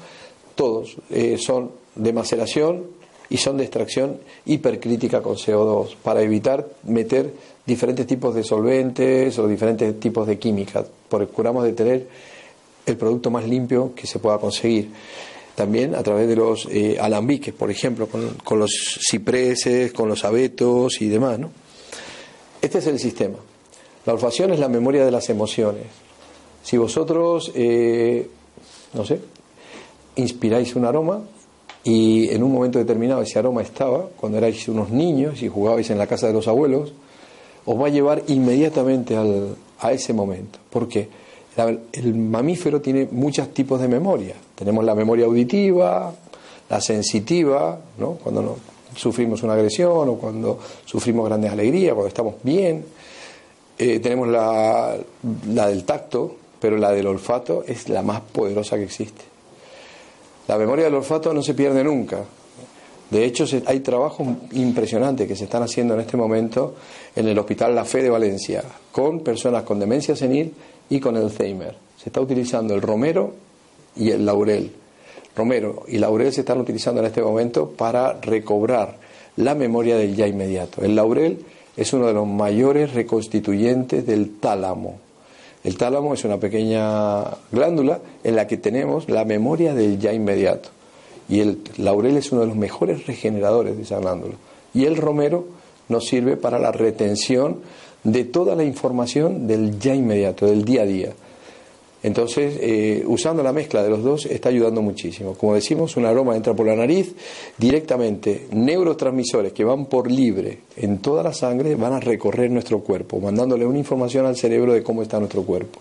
todos 0.55 0.97
eh, 1.11 1.39
son 1.39 1.70
de 1.95 2.12
maceración 2.12 2.85
y 3.31 3.37
son 3.37 3.57
de 3.59 3.64
extracción 3.64 4.18
hipercrítica 4.47 5.22
con 5.22 5.37
CO2 5.37 5.95
para 6.03 6.22
evitar 6.22 6.66
meter 6.85 7.33
diferentes 7.66 8.07
tipos 8.07 8.35
de 8.35 8.43
solventes 8.43 9.39
o 9.39 9.47
diferentes 9.47 10.01
tipos 10.01 10.26
de 10.26 10.39
químicas. 10.39 10.87
Procuramos 11.09 11.64
de 11.64 11.72
tener 11.74 12.09
el 12.87 12.97
producto 12.97 13.31
más 13.31 13.47
limpio 13.47 13.93
que 13.95 14.07
se 14.07 14.18
pueda 14.18 14.39
conseguir. 14.39 14.91
También 15.55 15.95
a 15.95 16.03
través 16.03 16.29
de 16.29 16.37
los 16.37 16.66
eh, 16.70 16.97
alambiques, 17.01 17.53
por 17.53 17.70
ejemplo, 17.70 18.07
con, 18.07 18.29
con 18.45 18.61
los 18.61 18.99
cipreses, 19.11 19.93
con 19.93 20.09
los 20.09 20.24
abetos 20.24 21.01
y 21.03 21.09
demás. 21.09 21.39
¿no? 21.39 21.51
Este 22.62 22.79
es 22.79 22.87
el 22.87 22.99
sistema. 22.99 23.39
La 24.09 24.14
olfacción 24.14 24.50
es 24.54 24.59
la 24.59 24.70
memoria 24.70 25.04
de 25.04 25.11
las 25.11 25.28
emociones. 25.28 25.84
Si 26.62 26.78
vosotros, 26.78 27.52
eh, 27.54 28.26
no 28.94 29.04
sé, 29.04 29.20
inspiráis 30.16 30.74
un 30.76 30.86
aroma 30.86 31.20
y 31.84 32.30
en 32.30 32.42
un 32.42 32.50
momento 32.50 32.78
determinado 32.78 33.20
ese 33.20 33.38
aroma 33.38 33.61
estaba, 33.61 34.06
cuando 34.18 34.38
erais 34.38 34.66
unos 34.66 34.88
niños 34.88 35.42
y 35.42 35.48
jugabais 35.48 35.90
en 35.90 35.98
la 35.98 36.06
casa 36.06 36.26
de 36.26 36.32
los 36.32 36.48
abuelos, 36.48 36.94
os 37.66 37.78
va 37.78 37.88
a 37.88 37.90
llevar 37.90 38.22
inmediatamente 38.28 39.14
al, 39.14 39.56
a 39.78 39.92
ese 39.92 40.14
momento. 40.14 40.59
¿Por 40.70 40.88
qué? 40.88 41.11
el 41.92 42.14
mamífero 42.14 42.80
tiene 42.80 43.09
muchos 43.11 43.52
tipos 43.52 43.78
de 43.78 43.88
memoria. 43.88 44.36
Tenemos 44.54 44.86
la 44.86 44.94
memoria 44.94 45.26
auditiva, 45.26 46.14
la 46.70 46.80
sensitiva, 46.80 47.78
¿no? 47.98 48.12
cuando 48.12 48.56
sufrimos 48.96 49.42
una 49.42 49.52
agresión 49.52 50.09
o 50.09 50.14
cuando 50.14 50.59
sufrimos 50.86 51.26
grandes 51.26 51.52
alegrías, 51.52 51.92
cuando 51.92 52.09
estamos 52.09 52.36
bien 52.42 52.96
eh, 53.79 54.01
tenemos 54.01 54.29
la, 54.29 54.97
la 55.49 55.68
del 55.68 55.85
tacto, 55.85 56.35
pero 56.61 56.76
la 56.76 56.93
del 56.93 57.07
olfato 57.07 57.64
es 57.66 57.89
la 57.89 58.03
más 58.03 58.20
poderosa 58.20 58.76
que 58.76 58.85
existe. 58.85 59.22
La 60.49 60.57
memoria 60.57 60.87
del 60.87 60.95
olfato 60.95 61.33
no 61.33 61.43
se 61.43 61.55
pierde 61.55 61.85
nunca. 61.85 62.24
De 63.11 63.24
hecho, 63.24 63.45
hay 63.66 63.81
trabajos 63.81 64.26
impresionantes 64.53 65.26
que 65.26 65.37
se 65.37 65.45
están 65.45 65.62
haciendo 65.62 65.95
en 65.95 66.01
este 66.01 66.16
momento 66.16 66.74
en 67.16 67.26
el 67.26 67.39
Hospital 67.39 67.74
La 67.74 67.87
Fe 67.87 68.03
de 68.03 68.11
Valencia, 68.11 68.62
con 68.93 69.20
personas 69.20 69.62
con 69.62 69.79
demencia 69.79 70.14
senil 70.14 70.53
y 70.91 71.01
con 71.01 71.16
Alzheimer. 71.16 71.74
Se 71.97 72.11
está 72.11 72.20
utilizando 72.20 72.74
el 72.74 72.83
romero 72.83 73.33
y 73.97 74.11
el 74.11 74.26
laurel. 74.26 74.72
Romero 75.35 75.85
y 75.89 75.99
laurel 75.99 76.33
se 76.33 76.41
están 76.41 76.61
utilizando 76.61 77.01
en 77.01 77.07
este 77.07 77.22
momento 77.22 77.70
para 77.70 78.12
recobrar 78.14 78.97
la 79.37 79.55
memoria 79.55 79.97
del 79.97 80.14
ya 80.14 80.26
inmediato. 80.26 80.83
El 80.83 80.97
laurel 80.97 81.45
es 81.79 81.93
uno 81.93 82.09
de 82.09 82.12
los 82.12 82.26
mayores 82.26 82.93
reconstituyentes 82.93 84.05
del 84.05 84.39
tálamo. 84.41 84.99
El 85.62 85.76
tálamo 85.76 86.12
es 86.12 86.24
una 86.24 86.39
pequeña 86.39 87.24
glándula 87.53 88.01
en 88.24 88.35
la 88.35 88.49
que 88.49 88.57
tenemos 88.57 89.09
la 89.09 89.24
memoria 89.24 89.74
del 89.74 89.99
ya 89.99 90.12
inmediato. 90.12 90.70
Y 91.29 91.39
el 91.39 91.61
laurel 91.76 92.16
es 92.16 92.33
uno 92.33 92.41
de 92.41 92.49
los 92.49 92.57
mejores 92.57 93.07
regeneradores 93.07 93.76
de 93.76 93.85
esa 93.85 93.99
glándula. 94.01 94.35
Y 94.74 94.87
el 94.87 94.97
romero 94.97 95.47
nos 95.89 96.07
sirve 96.07 96.37
para 96.37 96.59
la 96.59 96.72
retención 96.72 97.61
de 98.03 98.24
toda 98.24 98.57
la 98.57 98.64
información 98.64 99.47
del 99.47 99.79
ya 99.79 99.95
inmediato, 99.95 100.47
del 100.47 100.64
día 100.64 100.83
a 100.83 100.87
día. 100.87 101.12
Entonces, 102.03 102.57
eh, 102.61 103.03
usando 103.07 103.42
la 103.42 103.53
mezcla 103.53 103.82
de 103.82 103.90
los 103.90 104.05
dos 104.05 104.26
está 104.26 104.51
ayudando 104.51 104.82
muchísimo. 104.82 105.34
Como 105.34 105.55
decimos, 105.55 105.96
un 105.96 106.07
aroma 106.07 106.36
entra 106.36 106.55
por 106.55 106.66
la 106.66 106.76
nariz, 106.76 107.12
directamente 107.57 108.46
neurotransmisores 108.53 109.53
que 109.53 109.64
van 109.64 109.86
por 109.86 110.11
libre 110.11 110.61
en 110.76 110.99
toda 110.99 111.24
la 111.24 111.32
sangre 111.32 111.74
van 111.74 111.94
a 111.94 112.01
recorrer 112.01 112.51
nuestro 112.51 112.80
cuerpo, 112.80 113.18
mandándole 113.18 113.66
una 113.66 113.78
información 113.78 114.26
al 114.26 114.36
cerebro 114.36 114.72
de 114.74 114.82
cómo 114.82 115.03
está 115.03 115.18
nuestro 115.18 115.42
cuerpo. 115.42 115.80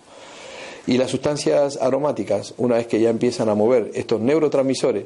Y 0.88 0.96
las 0.96 1.10
sustancias 1.10 1.78
aromáticas, 1.80 2.54
una 2.56 2.76
vez 2.76 2.86
que 2.86 2.98
ya 2.98 3.10
empiezan 3.10 3.50
a 3.50 3.54
mover 3.54 3.90
estos 3.94 4.20
neurotransmisores, 4.20 5.04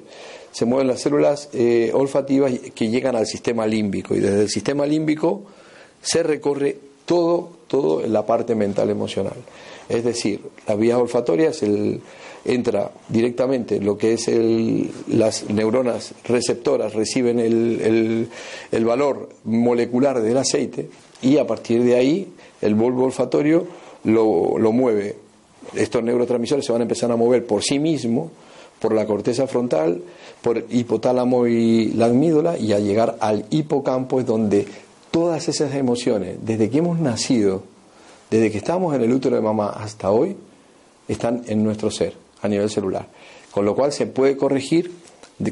se 0.52 0.64
mueven 0.64 0.86
las 0.86 1.00
células 1.00 1.50
eh, 1.52 1.90
olfativas 1.92 2.52
que 2.74 2.88
llegan 2.88 3.16
al 3.16 3.26
sistema 3.26 3.66
límbico 3.66 4.14
y 4.14 4.20
desde 4.20 4.42
el 4.42 4.48
sistema 4.48 4.86
límbico 4.86 5.42
se 6.00 6.22
recorre 6.22 6.76
todo, 7.12 7.50
todo 7.68 8.02
en 8.02 8.10
la 8.10 8.24
parte 8.24 8.54
mental 8.54 8.88
emocional. 8.88 9.36
Es 9.86 10.02
decir, 10.02 10.40
la 10.66 10.76
vía 10.76 10.96
olfatoria 10.96 11.50
el, 11.60 12.00
entra 12.42 12.90
directamente 13.06 13.80
lo 13.80 13.98
que 13.98 14.14
es 14.14 14.28
el, 14.28 14.90
las 15.08 15.50
neuronas 15.50 16.14
receptoras, 16.24 16.94
reciben 16.94 17.38
el, 17.38 18.30
el, 18.70 18.84
valor 18.86 19.28
molecular 19.44 20.22
del 20.22 20.38
aceite 20.38 20.88
y 21.20 21.36
a 21.36 21.46
partir 21.46 21.84
de 21.84 21.96
ahí 21.96 22.32
el 22.62 22.74
bulbo 22.74 23.04
olfatorio 23.04 23.66
lo, 24.04 24.56
lo 24.56 24.72
mueve. 24.72 25.16
Estos 25.74 26.02
neurotransmisores 26.02 26.64
se 26.64 26.72
van 26.72 26.80
a 26.80 26.84
empezar 26.84 27.12
a 27.12 27.16
mover 27.16 27.44
por 27.44 27.62
sí 27.62 27.78
mismos, 27.78 28.30
por 28.80 28.94
la 28.94 29.04
corteza 29.04 29.46
frontal, 29.46 30.00
por 30.40 30.64
hipotálamo 30.70 31.46
y 31.46 31.88
la 31.92 32.06
amígdala 32.06 32.56
y 32.56 32.72
a 32.72 32.78
llegar 32.78 33.18
al 33.20 33.44
hipocampo 33.50 34.18
es 34.18 34.24
donde 34.24 34.66
todas 35.12 35.48
esas 35.48 35.72
emociones, 35.74 36.38
desde 36.40 36.68
que 36.68 36.78
hemos 36.78 36.98
nacido, 36.98 37.62
desde 38.30 38.50
que 38.50 38.58
estamos 38.58 38.94
en 38.96 39.02
el 39.02 39.12
útero 39.12 39.36
de 39.36 39.42
mamá 39.42 39.68
hasta 39.68 40.10
hoy, 40.10 40.36
están 41.06 41.44
en 41.46 41.62
nuestro 41.62 41.90
ser 41.90 42.14
a 42.40 42.48
nivel 42.48 42.68
celular. 42.68 43.06
Con 43.52 43.64
lo 43.64 43.76
cual 43.76 43.92
se 43.92 44.06
puede 44.06 44.36
corregir 44.36 44.90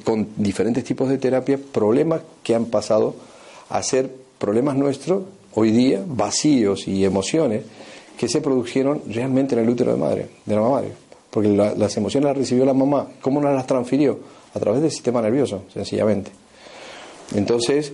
con 0.02 0.28
diferentes 0.36 0.82
tipos 0.82 1.08
de 1.08 1.18
terapia 1.18 1.58
problemas 1.72 2.22
que 2.42 2.54
han 2.54 2.66
pasado 2.66 3.14
a 3.68 3.82
ser 3.82 4.10
problemas 4.38 4.76
nuestros 4.76 5.24
hoy 5.54 5.70
día, 5.72 6.02
vacíos 6.06 6.88
y 6.88 7.04
emociones 7.04 7.62
que 8.16 8.28
se 8.28 8.40
produjeron 8.40 9.02
realmente 9.08 9.54
en 9.54 9.62
el 9.62 9.68
útero 9.68 9.92
de 9.92 9.98
madre, 9.98 10.28
de 10.46 10.54
la 10.54 10.62
madre. 10.62 10.92
Porque 11.30 11.48
las 11.48 11.96
emociones 11.96 12.28
las 12.28 12.36
recibió 12.36 12.64
la 12.64 12.74
mamá. 12.74 13.08
¿Cómo 13.20 13.40
las 13.40 13.66
transfirió? 13.66 14.18
A 14.54 14.58
través 14.58 14.80
del 14.80 14.90
sistema 14.90 15.22
nervioso, 15.22 15.64
sencillamente. 15.72 16.30
Entonces, 17.34 17.92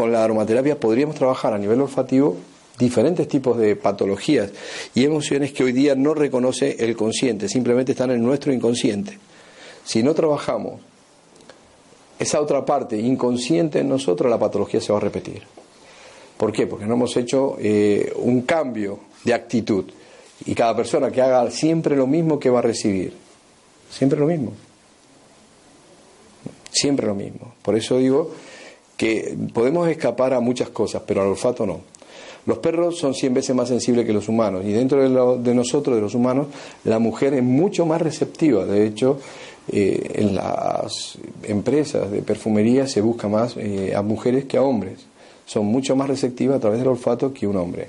con 0.00 0.12
la 0.12 0.24
aromaterapia 0.24 0.80
podríamos 0.80 1.14
trabajar 1.14 1.52
a 1.52 1.58
nivel 1.58 1.78
olfativo 1.82 2.34
diferentes 2.78 3.28
tipos 3.28 3.58
de 3.58 3.76
patologías 3.76 4.50
y 4.94 5.04
emociones 5.04 5.52
que 5.52 5.62
hoy 5.62 5.72
día 5.72 5.94
no 5.94 6.14
reconoce 6.14 6.82
el 6.82 6.96
consciente, 6.96 7.50
simplemente 7.50 7.92
están 7.92 8.10
en 8.10 8.22
nuestro 8.22 8.50
inconsciente. 8.50 9.18
Si 9.84 10.02
no 10.02 10.14
trabajamos 10.14 10.80
esa 12.18 12.40
otra 12.40 12.64
parte 12.64 12.96
inconsciente 12.96 13.80
en 13.80 13.90
nosotros, 13.90 14.30
la 14.30 14.38
patología 14.38 14.80
se 14.80 14.90
va 14.90 14.96
a 14.96 15.02
repetir. 15.02 15.42
¿Por 16.38 16.50
qué? 16.50 16.66
Porque 16.66 16.86
no 16.86 16.94
hemos 16.94 17.14
hecho 17.18 17.58
eh, 17.60 18.10
un 18.16 18.40
cambio 18.40 19.00
de 19.22 19.34
actitud. 19.34 19.84
Y 20.46 20.54
cada 20.54 20.74
persona 20.74 21.10
que 21.10 21.20
haga 21.20 21.50
siempre 21.50 21.94
lo 21.94 22.06
mismo 22.06 22.40
que 22.40 22.48
va 22.48 22.60
a 22.60 22.62
recibir. 22.62 23.12
Siempre 23.90 24.18
lo 24.18 24.26
mismo. 24.26 24.52
Siempre 26.70 27.06
lo 27.06 27.14
mismo. 27.14 27.52
Por 27.60 27.76
eso 27.76 27.98
digo 27.98 28.30
que 29.00 29.34
podemos 29.54 29.88
escapar 29.88 30.34
a 30.34 30.40
muchas 30.40 30.68
cosas, 30.68 31.00
pero 31.06 31.22
al 31.22 31.28
olfato 31.28 31.64
no. 31.64 31.80
Los 32.44 32.58
perros 32.58 32.98
son 32.98 33.14
100 33.14 33.32
veces 33.32 33.56
más 33.56 33.68
sensibles 33.68 34.04
que 34.04 34.12
los 34.12 34.28
humanos 34.28 34.62
y 34.62 34.72
dentro 34.72 35.00
de, 35.38 35.54
nosotros, 35.54 35.96
de 35.96 36.02
los 36.02 36.14
humanos, 36.14 36.48
la 36.84 36.98
mujer 36.98 37.32
es 37.32 37.42
mucho 37.42 37.86
más 37.86 38.02
receptiva. 38.02 38.66
De 38.66 38.86
hecho, 38.86 39.18
eh, 39.72 40.16
en 40.16 40.34
las 40.34 41.16
empresas 41.44 42.10
de 42.10 42.20
perfumería 42.20 42.86
se 42.86 43.00
busca 43.00 43.26
más 43.26 43.56
eh, 43.56 43.94
a 43.96 44.02
mujeres 44.02 44.44
que 44.44 44.58
a 44.58 44.62
hombres. 44.62 44.98
Son 45.46 45.64
mucho 45.64 45.96
más 45.96 46.06
receptivas 46.06 46.58
a 46.58 46.60
través 46.60 46.80
del 46.80 46.88
olfato 46.88 47.32
que 47.32 47.46
un 47.46 47.56
hombre. 47.56 47.88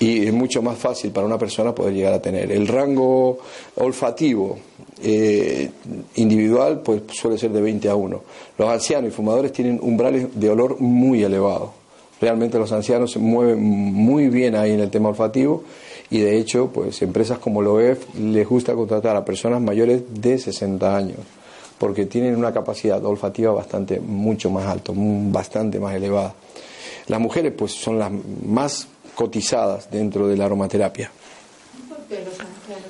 Y 0.00 0.26
es 0.26 0.32
mucho 0.32 0.62
más 0.62 0.78
fácil 0.78 1.12
para 1.12 1.26
una 1.26 1.38
persona 1.38 1.74
poder 1.74 1.94
llegar 1.94 2.14
a 2.14 2.22
tener. 2.22 2.50
El 2.50 2.66
rango 2.66 3.38
olfativo 3.76 4.58
eh, 5.02 5.70
individual 6.16 6.80
pues 6.80 7.02
suele 7.12 7.38
ser 7.38 7.52
de 7.52 7.60
20 7.60 7.88
a 7.88 7.94
1. 7.94 8.22
Los 8.58 8.68
ancianos 8.68 9.12
y 9.12 9.14
fumadores 9.14 9.52
tienen 9.52 9.78
umbrales 9.82 10.28
de 10.34 10.50
olor 10.50 10.80
muy 10.80 11.22
elevados 11.22 11.80
realmente 12.20 12.58
los 12.58 12.70
ancianos 12.72 13.12
se 13.12 13.18
mueven 13.18 13.60
muy 13.62 14.28
bien 14.28 14.54
ahí 14.54 14.72
en 14.72 14.80
el 14.80 14.90
tema 14.90 15.08
olfativo 15.08 15.64
y 16.10 16.18
de 16.20 16.38
hecho, 16.38 16.68
pues 16.72 17.00
empresas 17.02 17.38
como 17.38 17.62
LOEF 17.62 18.14
les 18.16 18.46
gusta 18.46 18.74
contratar 18.74 19.16
a 19.16 19.24
personas 19.24 19.60
mayores 19.62 20.02
de 20.12 20.38
60 20.38 20.96
años 20.96 21.18
porque 21.78 22.04
tienen 22.06 22.36
una 22.36 22.52
capacidad 22.52 23.02
olfativa 23.04 23.52
bastante 23.52 24.00
mucho 24.00 24.50
más 24.50 24.66
alta, 24.66 24.92
bastante 24.94 25.80
más 25.80 25.94
elevada. 25.94 26.34
Las 27.06 27.20
mujeres 27.20 27.54
pues 27.56 27.72
son 27.72 27.98
las 27.98 28.12
más 28.44 28.86
cotizadas 29.20 29.90
dentro 29.90 30.26
de 30.28 30.34
la 30.34 30.46
aromaterapia. 30.46 31.10
¿Por 31.90 31.98
qué 32.08 32.24
los 32.24 32.40
ancianos 32.40 32.88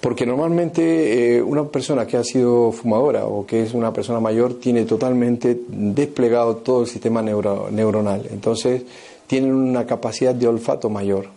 porque 0.00 0.26
normalmente 0.26 1.36
eh, 1.36 1.42
una 1.42 1.64
persona 1.64 2.06
que 2.06 2.16
ha 2.18 2.24
sido 2.24 2.72
fumadora 2.72 3.26
o 3.26 3.46
que 3.46 3.62
es 3.62 3.72
una 3.72 3.92
persona 3.92 4.20
mayor 4.20 4.60
tiene 4.60 4.84
totalmente 4.84 5.58
desplegado 5.68 6.56
todo 6.56 6.82
el 6.82 6.88
sistema 6.88 7.22
neuronal. 7.22 8.28
Entonces 8.30 8.82
tienen 9.26 9.54
una 9.54 9.86
capacidad 9.86 10.34
de 10.34 10.46
olfato 10.46 10.90
mayor. 10.90 11.28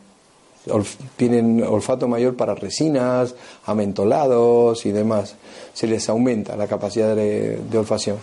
tienen 1.15 1.63
olfato 1.63 2.09
mayor 2.09 2.35
para 2.35 2.55
resinas, 2.55 3.35
amentolados 3.65 4.85
y 4.85 4.91
demás. 4.91 5.35
Se 5.73 5.87
les 5.87 6.09
aumenta 6.09 6.57
la 6.57 6.67
capacidad 6.67 7.15
de, 7.15 7.77
olfacción. 7.77 8.17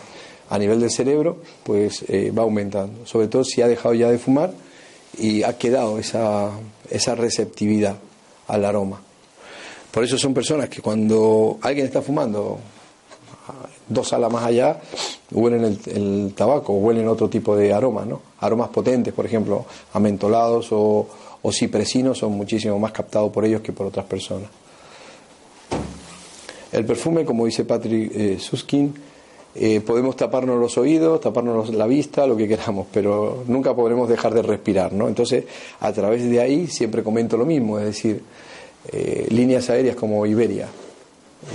A 0.50 0.58
nivel 0.58 0.78
del 0.78 0.90
cerebro, 0.90 1.38
pues 1.62 2.04
eh, 2.08 2.30
va 2.36 2.42
aumentando. 2.42 3.06
Sobre 3.06 3.28
todo 3.28 3.44
si 3.44 3.62
ha 3.62 3.68
dejado 3.68 3.94
ya 3.94 4.10
de 4.10 4.18
fumar 4.18 4.52
y 5.18 5.42
ha 5.42 5.56
quedado 5.56 5.98
esa, 5.98 6.50
esa 6.90 7.14
receptividad 7.14 7.96
al 8.48 8.64
aroma. 8.64 9.00
Por 9.90 10.04
eso 10.04 10.18
son 10.18 10.34
personas 10.34 10.68
que 10.68 10.82
cuando 10.82 11.58
alguien 11.62 11.86
está 11.86 12.02
fumando 12.02 12.58
dos 13.88 14.08
salas 14.08 14.32
más 14.32 14.44
allá, 14.44 14.80
huelen 15.30 15.78
el, 15.86 16.34
tabaco 16.34 16.72
o 16.72 16.78
huelen 16.78 17.08
otro 17.08 17.28
tipo 17.28 17.56
de 17.56 17.72
aromas, 17.72 18.06
¿no? 18.06 18.22
Aromas 18.40 18.70
potentes, 18.70 19.12
por 19.12 19.26
ejemplo, 19.26 19.66
amentolados 19.92 20.68
o, 20.72 21.08
o 21.42 21.52
cipresinos 21.52 22.18
son 22.18 22.32
muchísimo 22.32 22.78
más 22.78 22.92
captados 22.92 23.30
por 23.30 23.44
ellos 23.44 23.60
que 23.60 23.72
por 23.72 23.86
otras 23.86 24.06
personas. 24.06 24.48
El 26.72 26.84
perfume, 26.84 27.24
como 27.24 27.46
dice 27.46 27.64
Patrick 27.64 28.10
eh, 28.14 28.38
Suskin, 28.40 28.92
eh, 29.56 29.80
podemos 29.80 30.16
taparnos 30.16 30.58
los 30.58 30.76
oídos, 30.78 31.20
taparnos 31.20 31.72
la 31.72 31.86
vista, 31.86 32.26
lo 32.26 32.36
que 32.36 32.48
queramos, 32.48 32.88
pero 32.92 33.44
nunca 33.46 33.74
podremos 33.74 34.08
dejar 34.08 34.34
de 34.34 34.42
respirar, 34.42 34.92
¿no? 34.92 35.06
Entonces, 35.06 35.44
a 35.78 35.92
través 35.92 36.28
de 36.28 36.40
ahí 36.40 36.66
siempre 36.66 37.04
comento 37.04 37.36
lo 37.36 37.46
mismo, 37.46 37.78
es 37.78 37.84
decir, 37.84 38.20
eh, 38.90 39.26
líneas 39.30 39.70
aéreas 39.70 39.94
como 39.94 40.26
Iberia. 40.26 40.68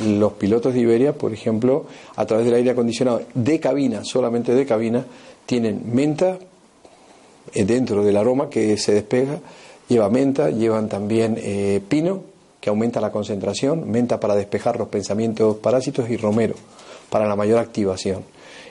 Los 0.07 0.33
pilotos 0.33 0.73
de 0.73 0.79
Iberia, 0.79 1.13
por 1.13 1.33
ejemplo, 1.33 1.87
a 2.15 2.25
través 2.25 2.45
del 2.45 2.55
aire 2.55 2.71
acondicionado 2.71 3.23
de 3.33 3.59
cabina, 3.59 4.05
solamente 4.05 4.55
de 4.55 4.65
cabina, 4.65 5.05
tienen 5.45 5.81
menta 5.93 6.39
eh, 7.53 7.65
dentro 7.65 8.05
del 8.05 8.15
aroma 8.15 8.49
que 8.49 8.77
se 8.77 8.93
despega, 8.93 9.39
lleva 9.89 10.09
menta, 10.09 10.51
llevan 10.51 10.87
también 10.87 11.35
pino, 11.89 12.21
que 12.61 12.69
aumenta 12.69 13.01
la 13.01 13.11
concentración, 13.11 13.89
menta 13.89 14.19
para 14.19 14.35
despejar 14.35 14.77
los 14.77 14.87
pensamientos 14.87 15.57
parásitos 15.57 16.09
y 16.09 16.15
romero 16.15 16.55
para 17.09 17.27
la 17.27 17.35
mayor 17.35 17.59
activación. 17.59 18.23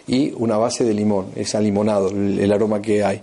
Y 0.06 0.32
una 0.36 0.56
base 0.56 0.84
de 0.84 0.94
limón, 0.94 1.26
es 1.36 1.54
limonado 1.54 2.08
el 2.08 2.50
aroma 2.50 2.80
que 2.80 3.04
hay. 3.04 3.20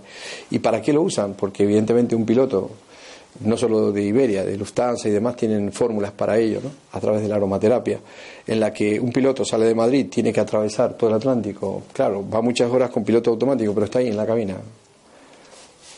¿Y 0.50 0.60
para 0.60 0.80
qué 0.80 0.92
lo 0.92 1.02
usan? 1.02 1.34
Porque 1.34 1.64
evidentemente 1.64 2.14
un 2.14 2.24
piloto 2.24 2.70
no 3.40 3.56
solo 3.56 3.92
de 3.92 4.02
Iberia, 4.02 4.44
de 4.44 4.56
Lufthansa 4.56 5.08
y 5.08 5.12
demás, 5.12 5.36
tienen 5.36 5.72
fórmulas 5.72 6.12
para 6.12 6.38
ello, 6.38 6.60
¿no? 6.62 6.70
a 6.92 7.00
través 7.00 7.22
de 7.22 7.28
la 7.28 7.36
aromaterapia, 7.36 8.00
en 8.46 8.60
la 8.60 8.72
que 8.72 8.98
un 8.98 9.12
piloto 9.12 9.44
sale 9.44 9.66
de 9.66 9.74
Madrid, 9.74 10.06
tiene 10.10 10.32
que 10.32 10.40
atravesar 10.40 10.94
todo 10.94 11.10
el 11.10 11.16
Atlántico, 11.16 11.82
claro, 11.92 12.24
va 12.28 12.40
muchas 12.40 12.70
horas 12.70 12.90
con 12.90 13.04
piloto 13.04 13.30
automático, 13.30 13.74
pero 13.74 13.86
está 13.86 13.98
ahí 13.98 14.08
en 14.08 14.16
la 14.16 14.26
cabina. 14.26 14.56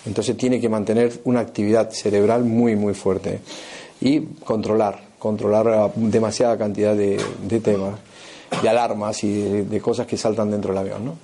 Entonces 0.07 0.37
tiene 0.37 0.61
que 0.61 0.69
mantener 0.69 1.21
una 1.25 1.41
actividad 1.41 1.91
cerebral 1.91 2.45
muy, 2.45 2.77
muy 2.77 2.95
fuerte. 2.95 3.41
y 4.01 4.21
controlar, 4.45 5.01
controlar 5.19 5.93
demasiada 5.97 6.57
cantidad 6.57 6.95
de, 6.95 7.19
temas, 7.61 7.99
de 8.63 8.69
alarmas 8.69 9.23
y 9.25 9.43
de, 9.43 9.81
cosas 9.81 10.07
que 10.07 10.17
saltan 10.17 10.51
dentro 10.51 10.73
del 10.73 10.79
avión. 10.79 11.05
¿no? 11.05 11.17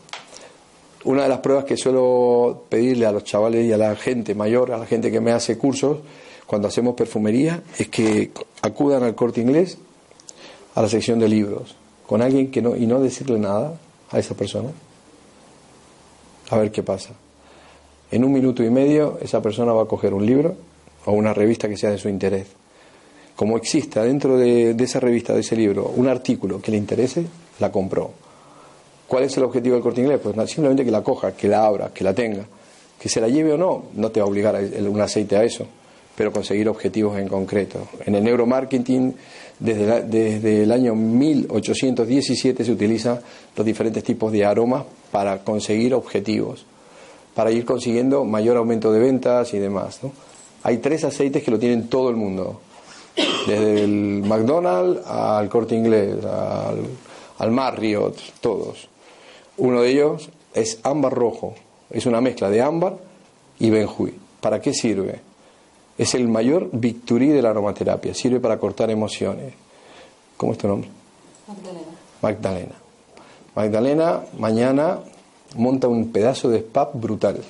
Una 1.04 1.24
de 1.24 1.28
las 1.28 1.38
pruebas 1.38 1.64
que 1.64 1.76
suelo 1.76 2.64
pedirle 2.68 3.06
a 3.06 3.12
los 3.12 3.24
chavales 3.24 3.64
y 3.64 3.72
a 3.72 3.76
la 3.76 3.96
gente 3.96 4.34
mayor, 4.34 4.72
a 4.72 4.78
la 4.78 4.86
gente 4.86 5.10
que 5.10 5.20
me 5.20 5.32
hace 5.32 5.58
cursos, 5.58 5.98
cuando 6.46 6.68
hacemos 6.68 6.94
perfumería, 6.94 7.62
es 7.78 7.88
que 7.88 8.30
acudan 8.62 9.02
al 9.02 9.14
corte 9.14 9.40
inglés, 9.40 9.78
a 10.74 10.82
la 10.82 10.88
sección 10.88 11.18
de 11.18 11.28
libros, 11.28 11.76
con 12.06 12.22
alguien 12.22 12.50
que 12.50 12.62
no, 12.62 12.76
y 12.76 12.86
no 12.86 13.00
decirle 13.00 13.38
nada 13.38 13.74
a 14.10 14.18
esa 14.18 14.34
persona. 14.34 14.70
A 16.50 16.58
ver 16.58 16.70
qué 16.70 16.82
pasa. 16.82 17.10
En 18.10 18.24
un 18.24 18.32
minuto 18.32 18.62
y 18.62 18.70
medio 18.70 19.18
esa 19.20 19.40
persona 19.40 19.72
va 19.72 19.82
a 19.82 19.86
coger 19.86 20.14
un 20.14 20.24
libro 20.24 20.56
o 21.06 21.12
una 21.12 21.32
revista 21.34 21.68
que 21.68 21.76
sea 21.76 21.90
de 21.90 21.98
su 21.98 22.08
interés 22.08 22.46
como 23.36 23.56
exista 23.56 24.04
dentro 24.04 24.36
de, 24.36 24.70
esa 24.78 25.00
revista, 25.00 25.34
de 25.34 25.40
ese 25.40 25.56
libro, 25.56 25.92
un 25.96 26.08
artículo 26.08 26.60
que 26.60 26.70
le 26.70 26.76
interese, 26.76 27.26
la 27.58 27.70
compró. 27.72 28.10
¿Cuál 29.08 29.24
es 29.24 29.36
el 29.36 29.44
objetivo 29.44 29.74
del 29.74 29.82
corte 29.82 30.00
inglés? 30.00 30.20
Pues 30.22 30.34
simplemente 30.50 30.84
que 30.84 30.90
la 30.90 31.02
coja, 31.02 31.32
que 31.32 31.48
la 31.48 31.66
abra, 31.66 31.90
que 31.92 32.04
la 32.04 32.14
tenga. 32.14 32.44
Que 32.98 33.08
se 33.08 33.20
la 33.20 33.28
lleve 33.28 33.52
o 33.52 33.58
no, 33.58 33.86
no 33.94 34.10
te 34.10 34.20
va 34.20 34.26
a 34.26 34.28
obligar 34.28 34.56
un 34.88 35.00
aceite 35.00 35.36
a 35.36 35.42
eso, 35.42 35.66
pero 36.16 36.32
conseguir 36.32 36.68
objetivos 36.68 37.18
en 37.18 37.28
concreto. 37.28 37.88
En 38.06 38.14
el 38.14 38.24
neuromarketing, 38.24 39.14
desde, 39.58 40.02
desde 40.02 40.62
el 40.62 40.72
año 40.72 40.94
1817 40.94 42.64
se 42.64 42.72
utilizan 42.72 43.20
los 43.56 43.66
diferentes 43.66 44.02
tipos 44.04 44.32
de 44.32 44.44
aromas 44.44 44.84
para 45.10 45.38
conseguir 45.44 45.92
objetivos, 45.92 46.64
para 47.34 47.50
ir 47.50 47.64
consiguiendo 47.64 48.24
mayor 48.24 48.56
aumento 48.56 48.92
de 48.92 49.00
ventas 49.00 49.52
y 49.54 49.58
demás. 49.58 50.00
Hay 50.62 50.78
tres 50.78 51.04
aceites 51.04 51.42
que 51.42 51.50
lo 51.50 51.58
tienen 51.58 51.88
todo 51.88 52.08
el 52.08 52.16
mundo 52.16 52.60
desde 53.16 53.84
el 53.84 54.22
McDonald's 54.24 55.06
al 55.06 55.48
Corte 55.48 55.74
Inglés, 55.74 56.24
al, 56.24 56.86
al 57.38 57.50
Marriott, 57.50 58.16
todos. 58.40 58.88
Uno 59.56 59.82
de 59.82 59.90
ellos 59.90 60.30
es 60.52 60.80
ámbar 60.82 61.12
rojo, 61.12 61.54
es 61.90 62.06
una 62.06 62.20
mezcla 62.20 62.50
de 62.50 62.62
ámbar 62.62 62.96
y 63.58 63.70
benjuí. 63.70 64.14
¿Para 64.40 64.60
qué 64.60 64.74
sirve? 64.74 65.20
Es 65.96 66.14
el 66.14 66.28
mayor 66.28 66.70
victory 66.72 67.28
de 67.28 67.42
la 67.42 67.50
aromaterapia, 67.50 68.14
sirve 68.14 68.40
para 68.40 68.58
cortar 68.58 68.90
emociones. 68.90 69.54
¿Cómo 70.36 70.52
es 70.52 70.58
tu 70.58 70.66
nombre? 70.66 70.90
Magdalena. 71.46 71.94
Magdalena. 72.20 72.74
Magdalena 73.54 74.22
mañana 74.38 74.98
monta 75.56 75.86
un 75.86 76.10
pedazo 76.10 76.48
de 76.48 76.58
spa 76.58 76.90
brutal. 76.92 77.40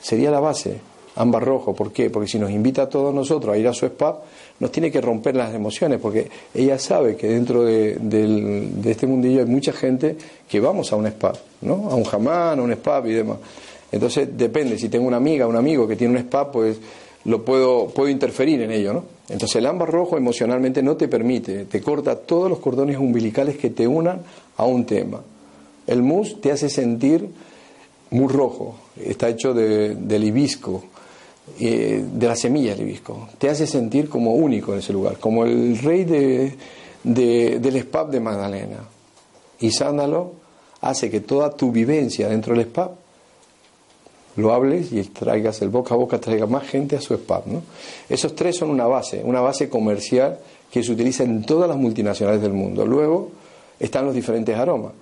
Sería 0.00 0.30
la 0.30 0.40
base 0.40 0.80
ámbar 1.18 1.44
rojo. 1.44 1.74
¿Por 1.74 1.92
qué? 1.92 2.10
Porque 2.10 2.28
si 2.28 2.38
nos 2.38 2.50
invita 2.50 2.82
a 2.82 2.88
todos 2.88 3.12
nosotros 3.12 3.54
a 3.54 3.58
ir 3.58 3.66
a 3.68 3.74
su 3.74 3.86
spa, 3.86 4.20
nos 4.60 4.72
tiene 4.72 4.90
que 4.90 5.00
romper 5.00 5.36
las 5.36 5.54
emociones, 5.54 5.98
porque 6.00 6.30
ella 6.54 6.78
sabe 6.78 7.16
que 7.16 7.28
dentro 7.28 7.64
de, 7.64 8.70
este 8.84 9.06
mundillo 9.06 9.40
hay 9.40 9.46
mucha 9.46 9.72
gente 9.72 10.16
que 10.48 10.60
vamos 10.60 10.92
a 10.92 10.96
un 10.96 11.06
spa, 11.06 11.32
¿no? 11.62 11.90
A 11.90 11.94
un 11.94 12.04
jamán, 12.04 12.58
a 12.58 12.62
un 12.62 12.72
spa 12.72 13.02
y 13.04 13.12
demás. 13.12 13.38
Entonces 13.90 14.28
depende, 14.36 14.78
si 14.78 14.88
tengo 14.88 15.06
una 15.06 15.16
amiga, 15.16 15.46
un 15.46 15.56
amigo 15.56 15.88
que 15.88 15.96
tiene 15.96 16.14
un 16.14 16.18
spa, 16.20 16.50
pues 16.50 16.78
lo 17.24 17.44
puedo, 17.44 17.88
puedo 17.88 18.08
interferir 18.08 18.62
en 18.62 18.70
ello, 18.70 18.92
¿no? 18.92 19.04
Entonces 19.28 19.56
el 19.56 19.66
ámbar 19.66 19.90
rojo 19.90 20.16
emocionalmente 20.16 20.82
no 20.82 20.96
te 20.96 21.08
permite, 21.08 21.64
te 21.64 21.80
corta 21.80 22.16
todos 22.16 22.48
los 22.48 22.60
cordones 22.60 22.96
umbilicales 22.96 23.56
que 23.56 23.70
te 23.70 23.86
unan 23.86 24.22
a 24.56 24.64
un 24.64 24.86
tema. 24.86 25.20
El 25.86 26.02
mus 26.02 26.40
te 26.40 26.52
hace 26.52 26.70
sentir 26.70 27.28
muy 28.10 28.28
rojo, 28.28 28.76
está 28.96 29.28
hecho 29.28 29.52
de, 29.52 29.94
del 29.94 30.24
eh, 31.60 32.04
de 32.12 32.26
la 32.26 32.36
semilla 32.36 32.74
del 32.74 32.82
hibisco. 32.86 33.28
Te 33.38 33.48
hace 33.48 33.66
sentir 33.66 34.08
como 34.08 34.34
único 34.34 34.72
en 34.72 34.80
ese 34.80 34.92
lugar, 34.92 35.18
como 35.18 35.44
el 35.44 35.78
rey 35.78 36.04
de, 36.04 36.56
del 37.02 37.76
spa 37.76 38.04
de 38.04 38.20
Magdalena. 38.20 38.78
Y 39.60 39.70
sándalo 39.70 40.32
hace 40.80 41.10
que 41.10 41.20
toda 41.20 41.50
tu 41.50 41.72
vivencia 41.72 42.28
dentro 42.28 42.54
del 42.54 42.66
spa 42.66 42.92
lo 44.36 44.52
hables 44.52 44.92
y 44.92 45.02
traigas 45.02 45.60
el 45.62 45.68
boca 45.68 45.94
a 45.94 45.96
boca, 45.96 46.20
traiga 46.20 46.46
más 46.46 46.64
gente 46.68 46.96
a 46.96 47.00
su 47.00 47.14
spa. 47.14 47.42
¿no? 47.46 47.62
Esos 48.08 48.34
tres 48.34 48.56
son 48.56 48.70
una 48.70 48.86
base, 48.86 49.22
una 49.24 49.40
base 49.40 49.68
comercial 49.68 50.38
que 50.70 50.82
se 50.82 50.92
utiliza 50.92 51.24
en 51.24 51.44
todas 51.44 51.68
las 51.68 51.76
multinacionales 51.76 52.40
del 52.40 52.52
mundo. 52.52 52.86
Luego 52.86 53.30
están 53.80 54.04
los 54.04 54.14
diferentes 54.14 54.56
aromas. 54.56 54.92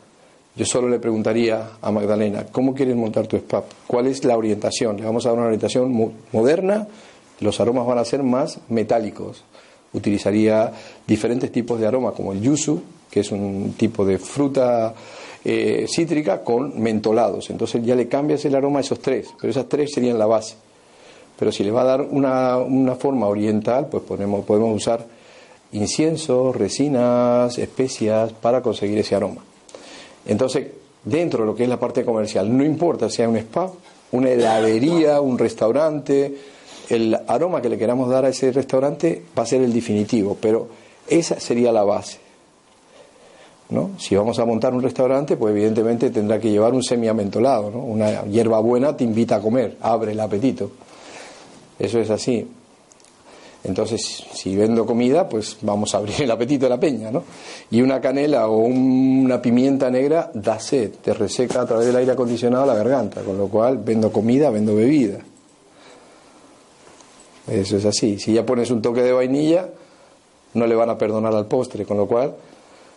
Yo 0.56 0.64
solo 0.64 0.88
le 0.88 0.98
preguntaría 0.98 1.72
a 1.82 1.90
Magdalena, 1.90 2.46
¿cómo 2.50 2.74
quieres 2.74 2.96
montar 2.96 3.26
tu 3.26 3.36
spa? 3.36 3.62
¿Cuál 3.86 4.06
es 4.06 4.24
la 4.24 4.38
orientación? 4.38 4.96
Le 4.96 5.04
vamos 5.04 5.26
a 5.26 5.28
dar 5.28 5.36
una 5.36 5.48
orientación 5.48 6.14
moderna, 6.32 6.88
los 7.40 7.60
aromas 7.60 7.86
van 7.86 7.98
a 7.98 8.04
ser 8.06 8.22
más 8.22 8.58
metálicos. 8.70 9.44
Utilizaría 9.92 10.72
diferentes 11.06 11.52
tipos 11.52 11.78
de 11.78 11.86
aromas, 11.86 12.14
como 12.14 12.32
el 12.32 12.40
yuzu, 12.40 12.80
que 13.10 13.20
es 13.20 13.30
un 13.32 13.74
tipo 13.76 14.06
de 14.06 14.18
fruta 14.18 14.94
eh, 15.44 15.86
cítrica 15.94 16.42
con 16.42 16.80
mentolados. 16.80 17.50
Entonces 17.50 17.84
ya 17.84 17.94
le 17.94 18.08
cambias 18.08 18.42
el 18.46 18.54
aroma 18.54 18.78
a 18.78 18.80
esos 18.80 19.00
tres, 19.00 19.34
pero 19.38 19.50
esas 19.50 19.68
tres 19.68 19.92
serían 19.92 20.18
la 20.18 20.26
base. 20.26 20.56
Pero 21.38 21.52
si 21.52 21.64
le 21.64 21.70
va 21.70 21.82
a 21.82 21.84
dar 21.84 22.00
una, 22.00 22.56
una 22.56 22.94
forma 22.94 23.26
oriental, 23.26 23.88
pues 23.90 24.02
podemos, 24.04 24.42
podemos 24.46 24.74
usar 24.74 25.06
incienso, 25.72 26.50
resinas, 26.54 27.58
especias 27.58 28.32
para 28.32 28.62
conseguir 28.62 28.96
ese 28.98 29.14
aroma. 29.14 29.42
Entonces, 30.26 30.68
dentro 31.04 31.40
de 31.40 31.46
lo 31.46 31.54
que 31.54 31.64
es 31.64 31.68
la 31.68 31.78
parte 31.78 32.04
comercial, 32.04 32.56
no 32.56 32.64
importa 32.64 33.08
si 33.08 33.16
sea 33.16 33.28
un 33.28 33.36
spa, 33.36 33.70
una 34.12 34.30
heladería, 34.30 35.20
un 35.20 35.38
restaurante, 35.38 36.36
el 36.88 37.16
aroma 37.26 37.60
que 37.60 37.68
le 37.68 37.78
queramos 37.78 38.08
dar 38.08 38.24
a 38.24 38.28
ese 38.28 38.52
restaurante 38.52 39.22
va 39.36 39.42
a 39.42 39.46
ser 39.46 39.62
el 39.62 39.72
definitivo, 39.72 40.36
pero 40.40 40.68
esa 41.08 41.38
sería 41.40 41.72
la 41.72 41.84
base. 41.84 42.18
¿no? 43.70 43.90
Si 43.98 44.14
vamos 44.14 44.38
a 44.38 44.44
montar 44.44 44.74
un 44.74 44.82
restaurante, 44.82 45.36
pues 45.36 45.52
evidentemente 45.52 46.10
tendrá 46.10 46.38
que 46.38 46.50
llevar 46.50 46.72
un 46.72 46.82
semiamentolado, 46.82 47.70
¿no? 47.70 47.78
Una 47.78 48.24
hierba 48.24 48.60
buena 48.60 48.96
te 48.96 49.02
invita 49.02 49.36
a 49.36 49.40
comer, 49.40 49.76
abre 49.80 50.12
el 50.12 50.20
apetito. 50.20 50.70
Eso 51.78 51.98
es 51.98 52.10
así. 52.10 52.48
Entonces, 53.64 54.24
si 54.32 54.54
vendo 54.54 54.86
comida, 54.86 55.28
pues 55.28 55.58
vamos 55.62 55.94
a 55.94 55.98
abrir 55.98 56.22
el 56.22 56.30
apetito 56.30 56.66
de 56.66 56.70
la 56.70 56.78
peña, 56.78 57.10
¿no? 57.10 57.24
Y 57.70 57.82
una 57.82 58.00
canela 58.00 58.48
o 58.48 58.58
una 58.58 59.42
pimienta 59.42 59.90
negra 59.90 60.30
da 60.32 60.60
sed, 60.60 60.92
te 61.02 61.12
reseca 61.12 61.62
a 61.62 61.66
través 61.66 61.86
del 61.86 61.96
aire 61.96 62.12
acondicionado 62.12 62.64
la 62.64 62.74
garganta, 62.74 63.22
con 63.22 63.36
lo 63.36 63.48
cual 63.48 63.78
vendo 63.78 64.12
comida, 64.12 64.50
vendo 64.50 64.76
bebida. 64.76 65.18
Eso 67.48 67.76
es 67.76 67.84
así. 67.84 68.18
Si 68.18 68.32
ya 68.32 68.44
pones 68.44 68.70
un 68.70 68.82
toque 68.82 69.02
de 69.02 69.12
vainilla, 69.12 69.68
no 70.54 70.66
le 70.66 70.74
van 70.74 70.90
a 70.90 70.98
perdonar 70.98 71.34
al 71.34 71.46
postre, 71.46 71.84
con 71.84 71.96
lo 71.96 72.06
cual 72.06 72.34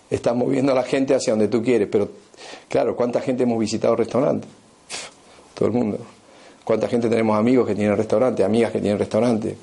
estás 0.09 0.35
moviendo 0.35 0.71
a 0.71 0.75
la 0.75 0.83
gente 0.83 1.15
hacia 1.15 1.33
donde 1.33 1.47
tú 1.47 1.61
quieres. 1.61 1.87
Pero, 1.91 2.09
claro, 2.67 2.95
¿cuánta 2.95 3.21
gente 3.21 3.43
hemos 3.43 3.59
visitado 3.59 3.95
restaurantes? 3.95 4.49
Todo 5.53 5.67
el 5.67 5.73
mundo. 5.73 5.97
¿Cuánta 6.63 6.87
gente 6.87 7.09
tenemos 7.09 7.37
amigos 7.37 7.67
que 7.67 7.75
tienen 7.75 7.97
restaurantes, 7.97 8.45
amigas 8.45 8.71
que 8.71 8.79
tienen 8.79 8.99
restaurantes? 8.99 9.55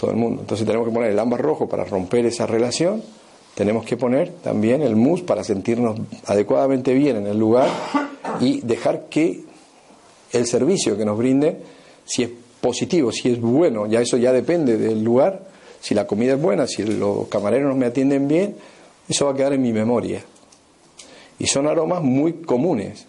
Todo 0.00 0.10
el 0.10 0.16
mundo. 0.16 0.40
Entonces 0.40 0.66
tenemos 0.66 0.88
que 0.88 0.94
poner 0.94 1.10
el 1.10 1.18
ámbar 1.18 1.42
rojo 1.42 1.68
para 1.68 1.84
romper 1.84 2.24
esa 2.24 2.46
relación, 2.46 3.02
tenemos 3.54 3.84
que 3.84 3.98
poner 3.98 4.30
también 4.42 4.80
el 4.80 4.96
mus 4.96 5.20
para 5.20 5.44
sentirnos 5.44 6.00
adecuadamente 6.26 6.94
bien 6.94 7.16
en 7.16 7.26
el 7.26 7.38
lugar 7.38 7.68
y 8.40 8.62
dejar 8.62 9.08
que 9.10 9.42
el 10.32 10.46
servicio 10.46 10.96
que 10.96 11.04
nos 11.04 11.18
brinde, 11.18 11.58
si 12.06 12.22
es 12.22 12.30
positivo, 12.60 13.12
si 13.12 13.30
es 13.30 13.40
bueno, 13.40 13.86
ya 13.86 14.00
eso 14.00 14.16
ya 14.16 14.32
depende 14.32 14.78
del 14.78 15.04
lugar, 15.04 15.48
si 15.80 15.94
la 15.94 16.06
comida 16.06 16.34
es 16.34 16.40
buena, 16.40 16.66
si 16.66 16.82
los 16.82 17.28
camareros 17.28 17.76
me 17.76 17.86
atienden 17.86 18.26
bien, 18.26 18.56
eso 19.08 19.26
va 19.26 19.32
a 19.32 19.34
quedar 19.34 19.52
en 19.52 19.62
mi 19.62 19.72
memoria. 19.72 20.22
Y 21.38 21.46
son 21.46 21.66
aromas 21.66 22.02
muy 22.02 22.34
comunes, 22.34 23.06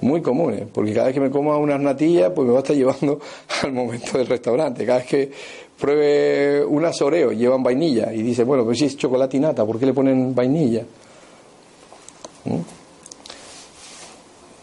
muy 0.00 0.20
comunes, 0.20 0.64
porque 0.72 0.92
cada 0.92 1.06
vez 1.06 1.14
que 1.14 1.20
me 1.20 1.30
como 1.30 1.56
unas 1.58 1.80
natillas, 1.80 2.32
pues 2.34 2.46
me 2.46 2.52
va 2.52 2.58
a 2.58 2.62
estar 2.62 2.76
llevando 2.76 3.20
al 3.62 3.72
momento 3.72 4.18
del 4.18 4.26
restaurante. 4.26 4.84
Cada 4.84 4.98
vez 4.98 5.08
que 5.08 5.30
pruebe 5.78 6.64
unas 6.64 7.00
Oreo, 7.02 7.32
llevan 7.32 7.62
vainilla, 7.62 8.12
y 8.12 8.22
dice, 8.22 8.44
bueno, 8.44 8.64
pues 8.64 8.78
si 8.78 8.86
es 8.86 8.96
chocolate 8.96 9.36
y 9.36 9.40
nata, 9.40 9.64
¿por 9.64 9.78
qué 9.78 9.86
le 9.86 9.92
ponen 9.92 10.34
vainilla? 10.34 10.84
¿Mm? 12.44 12.56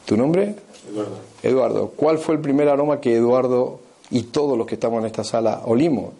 ¿Tu 0.05 0.17
nombre? 0.17 0.55
Eduardo. 0.89 1.17
Eduardo. 1.41 1.91
¿Cuál 1.95 2.17
fue 2.17 2.35
el 2.35 2.41
primer 2.41 2.67
aroma 2.67 2.99
que 2.99 3.15
Eduardo 3.15 3.79
y 4.09 4.23
todos 4.23 4.57
los 4.57 4.67
que 4.67 4.75
estamos 4.75 4.99
en 4.99 5.05
esta 5.05 5.23
sala 5.23 5.61
olimos? 5.65 6.11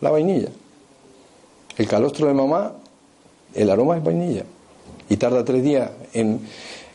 La 0.00 0.10
vainilla. 0.10 0.48
El 1.76 1.88
calostro 1.88 2.28
de 2.28 2.34
mamá, 2.34 2.72
el 3.54 3.70
aroma 3.70 3.96
es 3.96 4.04
vainilla. 4.04 4.44
Y 5.08 5.16
tarda 5.16 5.44
tres 5.44 5.62
días 5.62 5.90
en, 6.12 6.40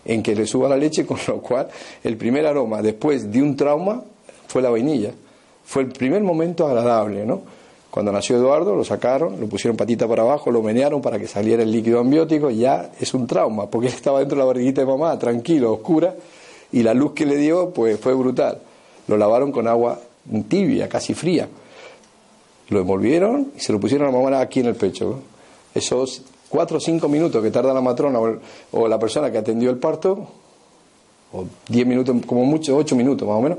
en 0.06 0.24
que 0.24 0.36
le 0.36 0.46
suba 0.46 0.70
la 0.70 0.78
leche, 0.78 1.06
con 1.08 1.18
lo 1.28 1.42
cual 1.42 1.68
el 2.04 2.18
primer 2.18 2.46
aroma 2.46 2.82
después 2.82 3.32
de 3.32 3.42
un 3.42 3.56
trauma 3.56 4.04
fue 4.48 4.62
la 4.62 4.70
vainilla 4.70 5.12
fue 5.68 5.84
el 5.84 5.90
primer 5.90 6.24
momento 6.24 6.66
agradable, 6.66 7.26
¿no? 7.26 7.42
Cuando 7.92 8.12
nació 8.12 8.38
Eduardo, 8.38 8.74
lo 8.74 8.86
sacaron, 8.86 9.40
lo 9.40 9.48
pusieron 9.48 9.76
patita 9.76 10.08
para 10.08 10.24
abajo, 10.24 10.50
lo 10.50 10.62
menearon 10.62 11.02
para 11.02 11.20
que 11.20 11.28
saliera 11.28 11.64
el 11.64 11.72
líquido 11.72 12.00
ambiótico, 12.00 12.50
ya 12.50 12.92
es 13.00 13.14
un 13.14 13.28
trauma, 13.28 13.68
porque 13.68 13.88
él 13.88 13.94
estaba 13.96 14.20
dentro 14.20 14.38
de 14.38 14.44
la 14.44 14.46
barriguita 14.46 14.82
de 14.82 14.88
mamá, 14.88 15.20
tranquilo, 15.20 15.74
oscura, 15.74 16.16
y 16.72 16.84
la 16.84 16.94
luz 16.94 17.12
que 17.12 17.26
le 17.26 17.36
dio, 17.36 17.72
pues 17.72 18.00
fue 18.00 18.14
brutal. 18.14 18.60
Lo 19.08 19.18
lavaron 19.18 19.52
con 19.52 19.68
agua 19.68 20.00
tibia, 20.48 20.88
casi 20.88 21.14
fría. 21.14 21.50
lo 22.70 22.80
envolvieron 22.80 23.52
y 23.56 23.60
se 23.60 23.74
lo 23.74 23.80
pusieron 23.80 24.08
a 24.08 24.12
la 24.12 24.18
mamá 24.18 24.40
aquí 24.40 24.62
en 24.62 24.68
el 24.68 24.76
pecho. 24.76 25.20
Esos 25.74 26.24
cuatro 26.50 26.78
o 26.78 26.80
cinco 26.80 27.10
minutos 27.10 27.44
que 27.44 27.52
tarda 27.52 27.74
la 27.74 27.82
matrona 27.82 28.20
o, 28.72 28.88
la 28.88 29.00
persona 29.00 29.32
que 29.32 29.38
atendió 29.38 29.70
el 29.70 29.78
parto, 29.78 30.28
o 31.34 31.46
diez 31.68 31.86
minutos, 31.86 32.16
como 32.26 32.46
mucho, 32.46 32.78
ocho 32.78 32.96
minutos 32.96 33.28
más 33.28 33.38
o 33.38 33.42
menos, 33.42 33.58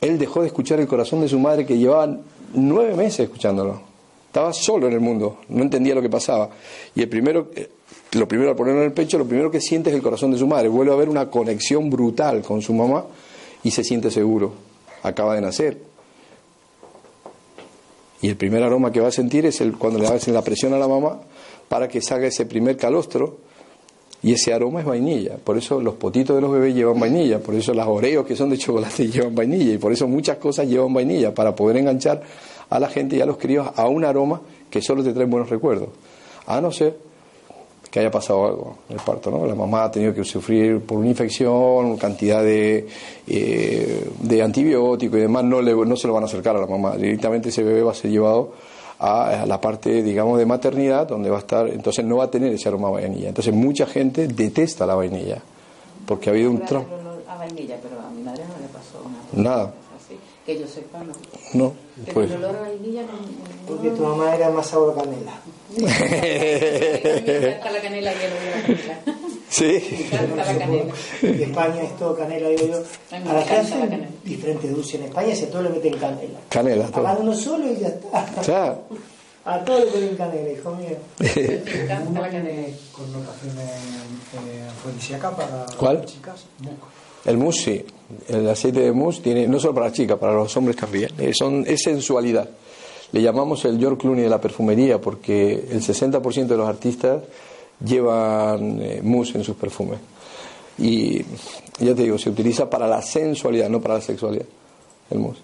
él 0.00 0.18
dejó 0.18 0.42
de 0.42 0.48
escuchar 0.48 0.80
el 0.80 0.86
corazón 0.86 1.20
de 1.20 1.28
su 1.28 1.38
madre 1.38 1.66
que 1.66 1.76
llevaba 1.76 2.16
nueve 2.54 2.94
meses 2.94 3.20
escuchándolo. 3.20 3.80
Estaba 4.26 4.52
solo 4.52 4.86
en 4.86 4.92
el 4.92 5.00
mundo, 5.00 5.38
no 5.48 5.62
entendía 5.62 5.94
lo 5.94 6.02
que 6.02 6.10
pasaba. 6.10 6.50
Y 6.94 7.00
el 7.02 7.08
primero, 7.08 7.48
eh, 7.54 7.68
lo 8.12 8.28
primero 8.28 8.50
al 8.50 8.56
ponerlo 8.56 8.80
en 8.80 8.86
el 8.86 8.92
pecho, 8.92 9.18
lo 9.18 9.26
primero 9.26 9.50
que 9.50 9.60
siente 9.60 9.90
es 9.90 9.96
el 9.96 10.02
corazón 10.02 10.30
de 10.30 10.38
su 10.38 10.46
madre. 10.46 10.68
Vuelve 10.68 10.92
a 10.92 10.94
haber 10.94 11.08
una 11.08 11.30
conexión 11.30 11.88
brutal 11.90 12.42
con 12.42 12.60
su 12.60 12.74
mamá 12.74 13.04
y 13.62 13.70
se 13.70 13.82
siente 13.82 14.10
seguro. 14.10 14.52
Acaba 15.02 15.34
de 15.34 15.40
nacer. 15.40 15.78
Y 18.20 18.28
el 18.28 18.36
primer 18.36 18.62
aroma 18.62 18.92
que 18.92 19.00
va 19.00 19.08
a 19.08 19.12
sentir 19.12 19.46
es 19.46 19.60
el 19.60 19.76
cuando 19.76 19.98
le 19.98 20.06
hacen 20.08 20.34
la 20.34 20.42
presión 20.42 20.74
a 20.74 20.78
la 20.78 20.88
mamá 20.88 21.20
para 21.68 21.88
que 21.88 22.02
salga 22.02 22.26
ese 22.26 22.46
primer 22.46 22.76
calostro 22.76 23.38
y 24.22 24.32
ese 24.32 24.52
aroma 24.52 24.80
es 24.80 24.86
vainilla. 24.86 25.36
Por 25.36 25.56
eso 25.56 25.80
los 25.80 25.94
potitos 25.94 26.36
de 26.36 26.42
los 26.42 26.50
bebés 26.50 26.74
llevan 26.74 26.98
vainilla, 26.98 27.38
por 27.38 27.54
eso 27.54 27.72
las 27.72 27.86
oreos 27.86 28.26
que 28.26 28.34
son 28.34 28.50
de 28.50 28.58
chocolate 28.58 29.08
llevan 29.10 29.34
vainilla 29.34 29.74
y 29.74 29.78
por 29.78 29.92
eso 29.92 30.08
muchas 30.08 30.38
cosas 30.38 30.66
llevan 30.66 30.92
vainilla 30.92 31.34
para 31.34 31.54
poder 31.54 31.76
enganchar 31.78 32.22
a 32.70 32.78
la 32.78 32.88
gente 32.88 33.16
y 33.16 33.20
a 33.20 33.26
los 33.26 33.38
críos 33.38 33.68
a 33.76 33.88
un 33.88 34.04
aroma 34.04 34.40
que 34.70 34.82
solo 34.82 35.02
te 35.02 35.12
trae 35.12 35.26
buenos 35.26 35.48
recuerdos. 35.48 35.88
A 36.46 36.60
no 36.60 36.72
ser 36.72 36.96
que 37.90 38.00
haya 38.00 38.10
pasado 38.10 38.44
algo 38.46 38.78
en 38.88 38.96
el 38.96 39.02
parto, 39.02 39.30
¿no? 39.30 39.46
La 39.46 39.54
mamá 39.54 39.84
ha 39.84 39.90
tenido 39.90 40.12
que 40.12 40.24
sufrir 40.24 40.80
por 40.80 40.98
una 40.98 41.08
infección, 41.08 41.96
cantidad 41.96 42.42
de, 42.42 42.86
eh, 43.26 44.10
de 44.20 44.42
antibióticos 44.42 45.18
y 45.18 45.22
demás, 45.22 45.44
no, 45.44 45.62
le, 45.62 45.74
no 45.74 45.96
se 45.96 46.06
lo 46.06 46.12
van 46.12 46.24
a 46.24 46.26
acercar 46.26 46.56
a 46.56 46.60
la 46.60 46.66
mamá. 46.66 46.96
Directamente 46.96 47.48
ese 47.48 47.62
bebé 47.62 47.82
va 47.82 47.92
a 47.92 47.94
ser 47.94 48.10
llevado 48.10 48.52
a, 48.98 49.44
la 49.46 49.60
parte, 49.60 50.02
digamos, 50.02 50.38
de 50.38 50.46
maternidad, 50.46 51.06
donde 51.06 51.30
va 51.30 51.36
a 51.36 51.40
estar, 51.40 51.68
entonces 51.68 52.04
no 52.04 52.16
va 52.16 52.24
a 52.24 52.30
tener 52.30 52.52
ese 52.52 52.68
aroma 52.68 52.88
a 52.88 52.92
vainilla. 52.92 53.28
Entonces 53.28 53.54
mucha 53.54 53.86
gente 53.86 54.28
detesta 54.28 54.86
la 54.86 54.94
vainilla, 54.94 55.40
porque 56.06 56.30
ha 56.30 56.32
habido 56.32 56.50
un 56.50 56.60
trauma. 56.64 56.88
A 57.28 57.36
vainilla, 57.36 57.76
pero 57.82 58.00
a 58.00 58.10
mi 58.10 58.22
madre 58.22 58.42
no 58.44 58.54
le 58.60 58.68
pasó 58.68 59.02
nada. 59.32 59.72
Que 60.48 60.58
yo 60.58 60.66
sepa, 60.66 61.04
no. 61.04 61.12
No. 61.52 61.74
Pues. 62.14 62.30
el 62.30 62.38
olor 62.38 62.56
a 62.56 62.60
vainilla 62.60 63.02
no, 63.02 63.08
Porque 63.66 63.90
tu 63.90 64.02
mamá 64.02 64.34
era 64.34 64.48
más 64.48 64.66
sabor 64.66 64.94
canela. 64.94 65.38
encanta 65.76 67.70
la 67.70 67.82
canela 67.82 68.12
y 68.14 68.16
el 68.16 68.32
olor 68.32 68.54
a 68.56 68.62
canela. 68.62 68.98
Sí. 69.50 70.08
En 71.20 71.42
España 71.42 71.82
es 71.82 71.94
todo 71.98 72.16
canela, 72.16 72.48
digo 72.48 72.66
yo. 72.66 72.82
A 73.12 73.34
la 73.34 73.44
casa 73.44 73.76
diferentes 74.24 74.74
dulces. 74.74 74.94
En 74.94 75.02
España 75.08 75.36
se 75.36 75.48
todo 75.48 75.64
le 75.64 75.68
meten 75.68 75.98
canela. 75.98 76.38
Canela, 76.48 76.86
todo. 76.86 77.06
A 77.06 77.12
uno 77.18 77.34
solo 77.34 77.70
y 77.70 77.80
ya 77.80 77.88
está. 77.88 78.26
Ya. 78.46 78.78
A 79.44 79.62
todo 79.62 79.80
le 79.80 79.86
ponen 79.90 80.16
canela, 80.16 80.50
hijo 80.50 80.74
mío. 80.76 80.96
Connotaciones 82.90 83.68
afrodisíacas 84.70 85.34
para 85.34 85.66
¿Cuál? 85.76 86.06
chicas. 86.06 86.46
El 87.28 87.36
mousse, 87.36 87.62
sí. 87.62 87.84
El 88.28 88.48
aceite 88.48 88.80
de 88.80 88.92
mousse 88.92 89.20
tiene, 89.20 89.46
no 89.46 89.60
solo 89.60 89.74
para 89.74 89.86
las 89.86 89.94
chicas, 89.94 90.18
para 90.18 90.32
los 90.32 90.56
hombres 90.56 90.76
también. 90.76 91.10
Eh, 91.18 91.32
es 91.66 91.82
sensualidad. 91.82 92.48
Le 93.12 93.20
llamamos 93.20 93.66
el 93.66 93.78
George 93.78 93.98
Clooney 93.98 94.22
de 94.22 94.30
la 94.30 94.40
perfumería 94.40 94.98
porque 94.98 95.52
el 95.52 95.82
60% 95.82 96.46
de 96.46 96.56
los 96.56 96.66
artistas 96.66 97.22
llevan 97.84 98.80
eh, 98.80 99.00
mousse 99.02 99.36
en 99.36 99.44
sus 99.44 99.56
perfumes. 99.56 99.98
Y 100.78 101.18
ya 101.80 101.94
te 101.94 102.04
digo, 102.04 102.16
se 102.16 102.30
utiliza 102.30 102.70
para 102.70 102.88
la 102.88 103.02
sensualidad, 103.02 103.68
no 103.68 103.82
para 103.82 103.94
la 103.94 104.00
sexualidad, 104.00 104.46
el 105.10 105.18
mousse. 105.18 105.42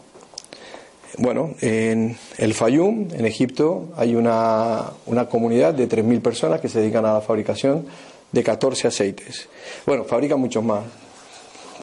Bueno, 1.18 1.54
en 1.60 2.16
el 2.38 2.54
Fayum, 2.54 3.08
en 3.12 3.26
Egipto, 3.26 3.88
hay 3.96 4.14
una, 4.14 4.90
una 5.04 5.28
comunidad 5.28 5.74
de 5.74 5.86
3.000 5.86 6.22
personas 6.22 6.60
que 6.62 6.68
se 6.70 6.80
dedican 6.80 7.04
a 7.04 7.12
la 7.12 7.20
fabricación 7.20 7.84
de 8.32 8.42
14 8.42 8.88
aceites. 8.88 9.48
Bueno, 9.86 10.04
fabrican 10.04 10.40
muchos 10.40 10.64
más, 10.64 10.82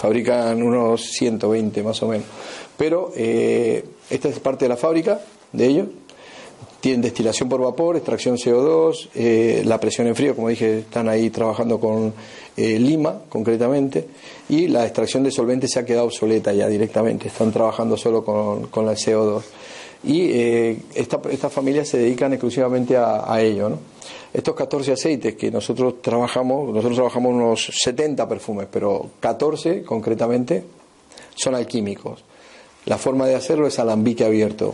fabrican 0.02 0.64
unos 0.64 1.02
120 1.12 1.84
más 1.84 2.02
o 2.02 2.08
menos. 2.08 2.26
Pero 2.76 3.12
eh, 3.16 3.86
esta 4.10 4.30
es 4.30 4.39
parte 4.39 4.66
de 4.66 4.70
la 4.70 4.78
fábrica 4.78 5.22
de 5.52 5.66
ellos 5.68 5.88
tienen 6.82 7.02
destilación 7.02 7.47
por 7.47 7.62
vapor, 7.62 7.95
extracción 7.95 8.38
CO2, 8.38 9.10
eh, 9.14 9.62
la 9.66 9.80
presión 9.80 10.08
en 10.08 10.16
frío, 10.16 10.36
como 10.36 10.49
dije, 10.49 10.80
están 10.80 11.08
ahí 11.08 11.30
trabajando 11.30 11.80
con 11.80 12.12
eh, 12.58 12.80
Lima 12.80 13.22
concretamente, 13.30 14.08
y 14.49 14.68
la 14.68 14.84
extracción 14.84 15.22
de 15.22 15.30
solventes 15.30 15.72
se 15.72 15.80
ha 15.80 15.86
quedado 15.86 16.08
obsoleta 16.08 16.52
ya 16.54 16.68
directamente, 16.68 17.28
están 17.28 17.52
trabajando 17.52 17.95
solo 17.97 18.26
con, 18.26 18.68
con 18.68 18.88
la 18.88 18.93
CO2. 18.93 19.43
Y 20.04 20.32
eh, 20.32 20.80
estas 20.95 21.54
familias 21.54 21.88
se 21.88 21.99
dedican 21.99 22.34
exclusivamente 22.34 22.97
a, 22.97 23.39
ello. 23.41 23.70
¿no? 23.70 23.80
Estos 24.34 24.56
14 24.56 24.93
aceites 24.93 25.36
que 25.36 25.52
nosotros 25.52 26.02
trabajamos, 26.02 26.70
nosotros 26.70 26.95
trabajamos 26.95 27.34
unos 27.34 27.72
70 27.84 28.28
perfumes, 28.28 28.68
pero 28.72 29.12
14 29.20 29.84
concretamente 29.84 30.64
son 31.36 31.56
alquímicos. 31.56 32.24
La 32.86 32.97
forma 32.97 33.28
de 33.28 33.36
hacerlo 33.36 33.68
es 33.68 33.78
alambique 33.78 34.26
abierto 34.26 34.74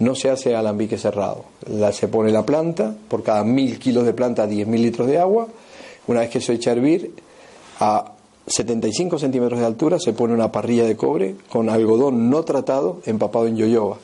no 0.00 0.14
se 0.14 0.30
hace 0.30 0.54
alambique 0.54 0.96
cerrado. 0.96 1.44
se 1.92 2.08
pone 2.08 2.30
la 2.30 2.44
planta, 2.46 2.94
por 3.08 3.22
cada 3.22 3.44
mil 3.44 3.78
kilos 3.78 4.04
de 4.04 4.12
planta, 4.12 4.46
10.000 4.46 4.78
litros 4.78 5.08
de 5.08 5.18
agua. 5.18 5.48
Una 6.06 6.20
vez 6.20 6.30
que 6.30 6.40
se 6.40 6.54
echa 6.54 6.70
a 6.70 6.74
hervir, 6.74 7.12
a 7.80 8.12
75 8.46 9.18
centímetros 9.18 9.60
de 9.60 9.66
altura 9.66 9.98
se 9.98 10.12
pone 10.12 10.34
una 10.34 10.50
parrilla 10.50 10.84
de 10.84 10.96
cobre 10.96 11.36
con 11.50 11.68
algodón 11.68 12.30
no 12.30 12.44
tratado 12.44 13.00
empapado 13.04 13.46
en 13.46 13.56
yoyoba. 13.56 13.98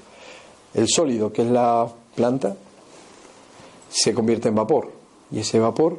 El 0.75 0.89
sólido, 0.89 1.33
que 1.33 1.43
es 1.43 1.49
la 1.49 1.89
planta, 2.15 2.57
se 3.89 4.13
convierte 4.13 4.49
en 4.49 4.57
vapor. 4.57 4.91
Y 5.31 5.41
ese 5.41 5.59
vapor 5.59 5.99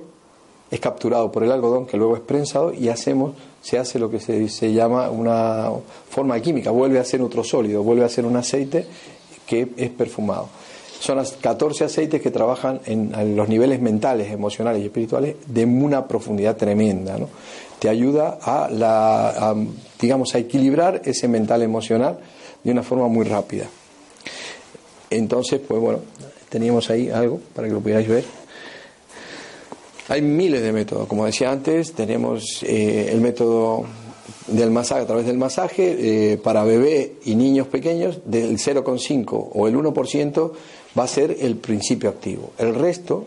es 0.70 0.80
capturado 0.80 1.32
por 1.32 1.44
el 1.44 1.52
algodón 1.52 1.86
que 1.86 1.98
luego 1.98 2.16
es 2.16 2.22
prensado 2.22 2.74
y 2.74 2.90
hacemos, 2.90 3.36
se 3.62 3.78
hace 3.78 4.00
lo 4.00 4.10
que 4.10 4.20
se, 4.20 4.50
se 4.50 4.74
llama 4.74 5.10
una 5.10 5.70
forma 6.10 6.40
química, 6.40 6.72
vuelve 6.72 7.00
a 7.00 7.06
ser 7.06 7.22
otro 7.22 7.44
sólido, 7.44 7.84
vuelve 7.84 8.04
a 8.04 8.10
ser 8.10 8.26
un 8.26 8.36
aceite 8.36 8.86
que 9.46 9.70
es 9.78 9.90
perfumado. 9.92 10.50
Son 11.00 11.24
14 11.24 11.84
aceites 11.84 12.22
que 12.22 12.32
trabajan 12.32 12.80
en, 12.86 13.36
los 13.36 13.48
niveles 13.48 13.80
mentales, 13.80 14.32
emocionales 14.32 14.82
y 14.82 14.86
espirituales 14.86 15.36
de 15.46 15.66
una 15.66 16.08
profundidad 16.08 16.58
tremenda. 16.58 17.18
¿no? 17.18 17.30
Te 17.80 17.90
ayuda 17.90 18.40
a, 18.42 18.70
la, 18.72 19.56
digamos, 20.00 20.34
a 20.34 20.40
equilibrar 20.40 21.02
ese 21.06 21.28
mental 21.28 21.62
emocional 21.62 22.18
de 22.64 22.72
una 22.72 22.82
forma 22.82 23.08
muy 23.08 23.26
rápida. 23.26 23.68
Entonces, 25.10 25.62
pues 25.66 25.80
bueno, 25.80 26.00
teníamos 26.50 26.90
ahí 26.90 27.10
algo 27.10 27.40
para 27.54 27.68
que 27.68 27.74
lo 27.74 27.82
pudierais 27.82 28.08
ver. 28.08 28.24
Hay 30.08 30.22
miles 30.22 30.62
de 30.62 30.72
métodos, 30.72 31.08
como 31.08 31.26
decía 31.26 31.52
antes, 31.52 31.94
tenemos 31.94 32.62
eh, 32.64 33.10
el 33.12 33.22
método 33.22 33.86
del 34.48 34.70
masaje, 34.70 35.02
a 35.02 35.08
través 35.08 35.26
del 35.26 35.38
masaje, 35.38 36.34
eh, 36.34 36.38
para 36.38 36.64
bebés 36.64 37.12
y 37.26 37.36
niños 37.36 37.68
pequeños, 37.68 38.20
del 38.26 38.58
0,5 38.58 39.50
o 39.54 39.68
el 39.68 39.76
1% 39.76 40.52
va 40.98 41.04
a 41.04 41.08
ser 41.08 41.36
el 41.42 41.56
principio 41.56 42.10
activo. 42.10 42.52
El 42.60 42.76
resto 42.76 43.26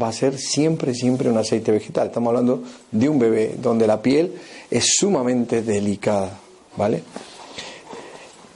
va 0.00 0.08
a 0.08 0.12
ser 0.12 0.38
siempre, 0.38 0.94
siempre 0.94 1.30
un 1.30 1.38
aceite 1.38 1.72
vegetal. 1.72 2.08
Estamos 2.08 2.28
hablando 2.28 2.62
de 2.92 3.08
un 3.08 3.18
bebé 3.18 3.54
donde 3.60 3.86
la 3.86 4.00
piel 4.02 4.34
es 4.70 4.96
sumamente 4.98 5.62
delicada, 5.62 6.38
¿vale? 6.76 7.02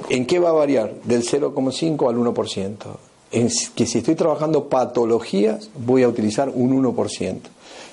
¿En 0.09 0.27
qué 0.27 0.39
va 0.39 0.51
a 0.51 0.53
variar? 0.53 0.95
Del 1.05 1.23
0,5 1.23 2.09
al 2.09 2.17
1%. 2.17 2.77
En 3.33 3.49
que 3.75 3.87
si 3.87 3.99
estoy 3.99 4.15
trabajando 4.15 4.69
patologías, 4.69 5.71
voy 5.75 6.03
a 6.03 6.09
utilizar 6.09 6.51
un 6.51 6.83
1%. 6.83 7.39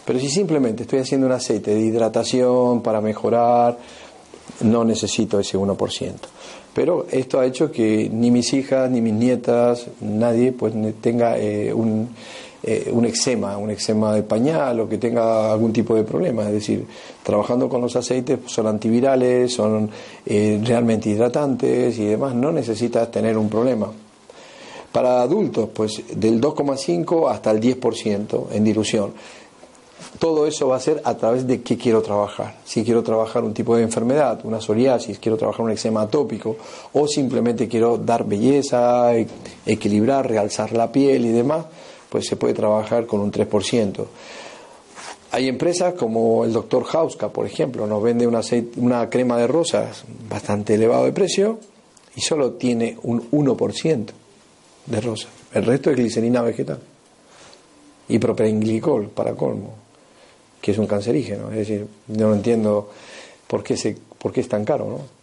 Pero 0.06 0.20
si 0.20 0.30
simplemente 0.30 0.84
estoy 0.84 1.00
haciendo 1.00 1.28
un 1.28 1.34
aceite 1.34 1.74
de 1.74 1.82
hidratación 1.82 2.82
para 2.82 3.00
mejorar 3.00 3.78
no 4.62 4.84
necesito 4.84 5.40
ese 5.40 5.58
1%. 5.58 6.14
Pero 6.74 7.06
esto 7.12 7.40
ha 7.40 7.46
hecho 7.46 7.72
que 7.72 8.10
ni 8.12 8.32
mis 8.32 8.54
hijas, 8.54 8.90
ni 8.90 9.02
mis 9.02 9.14
nietas, 9.14 9.88
nadie 10.02 10.52
pues 10.52 10.74
tenga 11.02 11.38
eh, 11.38 11.74
un, 11.74 12.10
eh, 12.72 12.92
un 12.92 13.04
eczema, 13.06 13.58
un 13.58 13.72
eczema 13.72 14.14
de 14.14 14.22
pañal 14.22 14.80
o 14.82 14.88
que 14.88 15.00
tenga 15.00 15.52
algún 15.52 15.74
tipo 15.74 15.96
de 15.96 16.04
problema. 16.04 16.46
Es 16.46 16.54
decir, 16.54 16.86
trabajando 17.24 17.68
con 17.68 17.82
los 17.82 17.96
aceites 17.96 18.38
son 18.46 18.68
antivirales, 18.68 19.52
son 19.52 19.90
eh, 20.26 20.62
realmente 20.64 21.10
hidratantes 21.10 21.98
y 21.98 22.06
demás, 22.06 22.36
no 22.36 22.52
necesitas 22.52 23.10
tener 23.10 23.40
un 23.40 23.50
problema. 23.50 23.92
Para 24.92 25.22
adultos, 25.22 25.70
pues 25.74 26.04
del 26.14 26.40
2,5 26.40 27.32
hasta 27.32 27.50
el 27.50 27.60
10% 27.60 28.52
en 28.52 28.64
dilución 28.64 29.14
todo 30.20 30.46
eso 30.46 30.68
va 30.68 30.76
a 30.76 30.80
ser 30.80 31.02
a 31.06 31.16
través 31.16 31.48
de 31.48 31.62
qué 31.62 31.78
quiero 31.78 32.02
trabajar. 32.02 32.56
Si 32.66 32.84
quiero 32.84 33.04
trabajar 33.04 33.44
un 33.44 33.54
tipo 33.54 33.76
de 33.76 33.84
enfermedad, 33.84 34.40
una 34.44 34.60
psoriasis, 34.60 35.20
quiero 35.20 35.38
trabajar 35.38 35.66
un 35.66 35.72
eczema 35.72 36.02
atópico, 36.02 36.58
o 36.94 37.08
simplemente 37.08 37.68
quiero 37.68 37.98
dar 37.98 38.26
belleza, 38.26 39.16
e-, 39.16 39.28
equilibrar, 39.66 40.28
realzar 40.28 40.74
la 40.74 40.92
piel 40.92 41.26
y 41.26 41.30
demás, 41.30 41.66
pues 42.10 42.28
se 42.28 42.36
puede 42.36 42.54
trabajar 42.54 43.06
con 43.06 43.20
un 43.22 43.32
3%. 43.32 44.06
Hay 45.32 45.48
empresas 45.48 45.94
como 45.94 46.44
el 46.44 46.52
doctor 46.52 46.86
Hauska, 46.92 47.30
por 47.30 47.46
ejemplo, 47.46 47.86
nos 47.86 48.02
vende 48.02 48.26
una, 48.26 48.42
una 48.78 49.10
crema 49.10 49.38
de 49.38 49.48
rosas 49.48 50.04
bastante 50.28 50.74
elevado 50.74 51.06
de 51.06 51.12
precio 51.12 51.60
y 52.16 52.22
solo 52.22 52.54
tiene 52.54 52.98
un 53.04 53.30
1% 53.30 54.08
de 54.88 55.02
rosa. 55.02 55.28
El 55.54 55.66
resto 55.66 55.92
es 55.92 55.98
glicerina 55.98 56.42
vegetal. 56.42 56.80
Y 58.08 58.18
propenglicol, 58.18 59.10
para 59.10 59.36
colmo, 59.36 59.76
que 60.60 60.72
es 60.72 60.78
un 60.80 60.88
cancerígeno. 60.88 61.52
Es 61.52 61.58
decir, 61.58 61.88
no 62.08 62.34
entiendo 62.34 62.90
por 63.46 63.64
qué, 63.64 63.78
se, 63.78 63.96
por 64.18 64.32
qué 64.32 64.42
es 64.42 64.50
tan 64.50 64.66
caro, 64.66 64.86
¿no? 64.86 65.19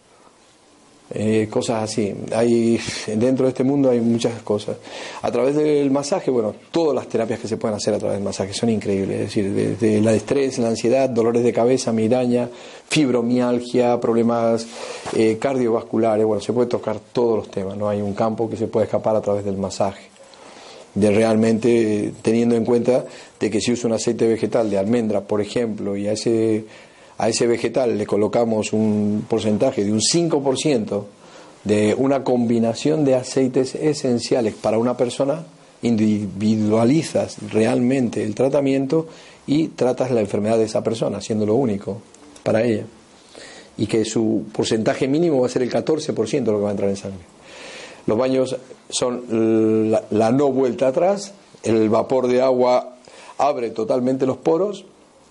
Eh, 1.13 1.47
cosas 1.49 1.83
así. 1.83 2.13
Hay, 2.35 2.79
dentro 3.15 3.45
de 3.45 3.49
este 3.49 3.63
mundo 3.63 3.89
hay 3.89 4.01
muchas 4.01 4.41
cosas. 4.41 4.75
A 5.21 5.31
través 5.31 5.55
del 5.55 5.89
masaje, 5.89 6.29
bueno, 6.29 6.53
todas 6.71 6.93
las 6.93 7.07
terapias 7.07 7.39
que 7.39 7.47
se 7.47 7.55
pueden 7.55 7.77
hacer 7.77 7.93
a 7.93 7.97
través 7.97 8.17
del 8.17 8.25
masaje 8.25 8.53
son 8.53 8.69
increíbles. 8.69 9.15
Es 9.15 9.25
decir, 9.27 9.53
desde 9.53 10.01
la 10.01 10.13
estrés, 10.13 10.57
la 10.59 10.67
ansiedad, 10.67 11.09
dolores 11.09 11.43
de 11.43 11.53
cabeza, 11.53 11.93
migraña, 11.93 12.49
fibromialgia, 12.89 13.99
problemas 14.01 14.67
eh, 15.15 15.37
cardiovasculares, 15.39 16.25
bueno, 16.25 16.41
se 16.41 16.51
puede 16.51 16.67
tocar 16.67 16.99
todos 17.13 17.37
los 17.37 17.51
temas. 17.51 17.77
No 17.77 17.87
hay 17.87 18.01
un 18.01 18.13
campo 18.13 18.49
que 18.49 18.57
se 18.57 18.67
puede 18.67 18.85
escapar 18.85 19.15
a 19.15 19.21
través 19.21 19.45
del 19.45 19.57
masaje. 19.57 20.09
De 20.93 21.11
realmente 21.11 22.11
teniendo 22.21 22.55
en 22.55 22.65
cuenta 22.65 23.05
de 23.39 23.49
que 23.51 23.61
si 23.61 23.71
uso 23.71 23.87
un 23.87 23.93
aceite 23.93 24.27
vegetal 24.27 24.69
de 24.69 24.79
almendra, 24.79 25.21
por 25.21 25.41
ejemplo, 25.41 25.95
y 25.95 26.07
a 26.07 26.13
ese 26.13 26.65
a 27.17 27.29
ese 27.29 27.47
vegetal 27.47 27.97
le 27.97 28.05
colocamos 28.05 28.73
un 28.73 29.25
porcentaje 29.27 29.83
de 29.83 29.91
un 29.91 30.01
5% 30.01 31.03
de 31.63 31.95
una 31.97 32.23
combinación 32.23 33.03
de 33.03 33.15
aceites 33.15 33.75
esenciales 33.75 34.53
para 34.53 34.77
una 34.77 34.95
persona, 34.95 35.43
individualizas 35.81 37.37
realmente 37.51 38.23
el 38.23 38.35
tratamiento 38.35 39.07
y 39.47 39.69
tratas 39.69 40.11
la 40.11 40.21
enfermedad 40.21 40.57
de 40.57 40.65
esa 40.65 40.83
persona, 40.83 41.19
siendo 41.19 41.45
lo 41.45 41.55
único 41.55 42.01
para 42.43 42.63
ella. 42.63 42.85
Y 43.77 43.87
que 43.87 44.05
su 44.05 44.45
porcentaje 44.53 45.07
mínimo 45.07 45.41
va 45.41 45.47
a 45.47 45.49
ser 45.49 45.61
el 45.61 45.71
14% 45.71 46.29
de 46.29 46.51
lo 46.51 46.57
que 46.57 46.63
va 46.63 46.69
a 46.69 46.71
entrar 46.71 46.89
en 46.89 46.97
sangre. 46.97 47.19
Los 48.05 48.17
baños 48.17 48.55
son 48.89 49.91
la, 49.91 50.03
la 50.11 50.31
no 50.31 50.51
vuelta 50.51 50.87
atrás, 50.87 51.33
el 51.63 51.89
vapor 51.89 52.27
de 52.27 52.41
agua 52.41 52.95
abre 53.37 53.71
totalmente 53.71 54.25
los 54.25 54.37
poros 54.37 54.85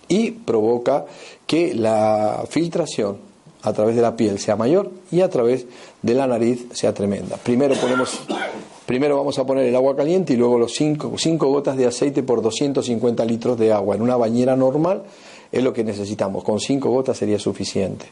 y 0.09 0.31
provoca 0.31 1.07
que 1.47 1.75
la 1.75 2.45
filtración 2.49 3.19
a 3.63 3.73
través 3.73 3.97
de 3.97 4.03
la 4.03 4.17
piel 4.17 4.39
sea 4.39 4.57
mayor 4.57 4.91
y 5.11 5.21
a 5.21 5.29
través 5.29 5.67
de 6.03 6.15
la 6.15 6.27
nariz 6.27 6.67
sea 6.73 6.95
tremenda. 6.95 7.37
Primero 7.37 7.75
ponemos 7.75 8.21
primero 8.87 9.17
vamos 9.17 9.39
a 9.39 9.45
poner 9.45 9.65
el 9.65 9.75
agua 9.75 9.97
caliente 9.97 10.35
y 10.35 10.37
luego 10.37 10.59
los 10.59 10.73
5 10.73 11.13
cinco, 11.19 11.49
gotas 11.49 11.77
de 11.77 11.87
aceite 11.87 12.23
por 12.23 12.43
250 12.43 13.25
litros 13.25 13.59
de 13.59 13.73
agua. 13.73 13.97
En 13.97 14.03
una 14.03 14.17
bañera 14.17 14.55
normal 14.55 15.03
es 15.51 15.63
lo 15.63 15.73
que 15.73 15.83
necesitamos, 15.83 16.45
con 16.45 16.61
5 16.61 16.89
gotas 16.89 17.17
sería 17.17 17.39
suficiente. 17.39 18.07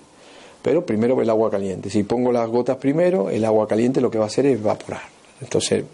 Pero 0.61 0.85
primero 0.85 1.21
el 1.21 1.31
agua 1.31 1.51
caliente. 1.51 1.91
Si 1.91 2.03
pongo 2.05 2.33
las 2.33 2.49
gotas 2.49 2.79
primero, 2.79 3.31
el 3.31 3.45
agua 3.45 3.69
caliente 3.69 4.01
lo 4.01 4.11
que 4.11 4.19
va 4.19 4.25
a 4.25 4.29
hacer 4.29 4.47
es 4.47 4.59
evaporar. 4.59 5.03
Entonces 5.41 5.85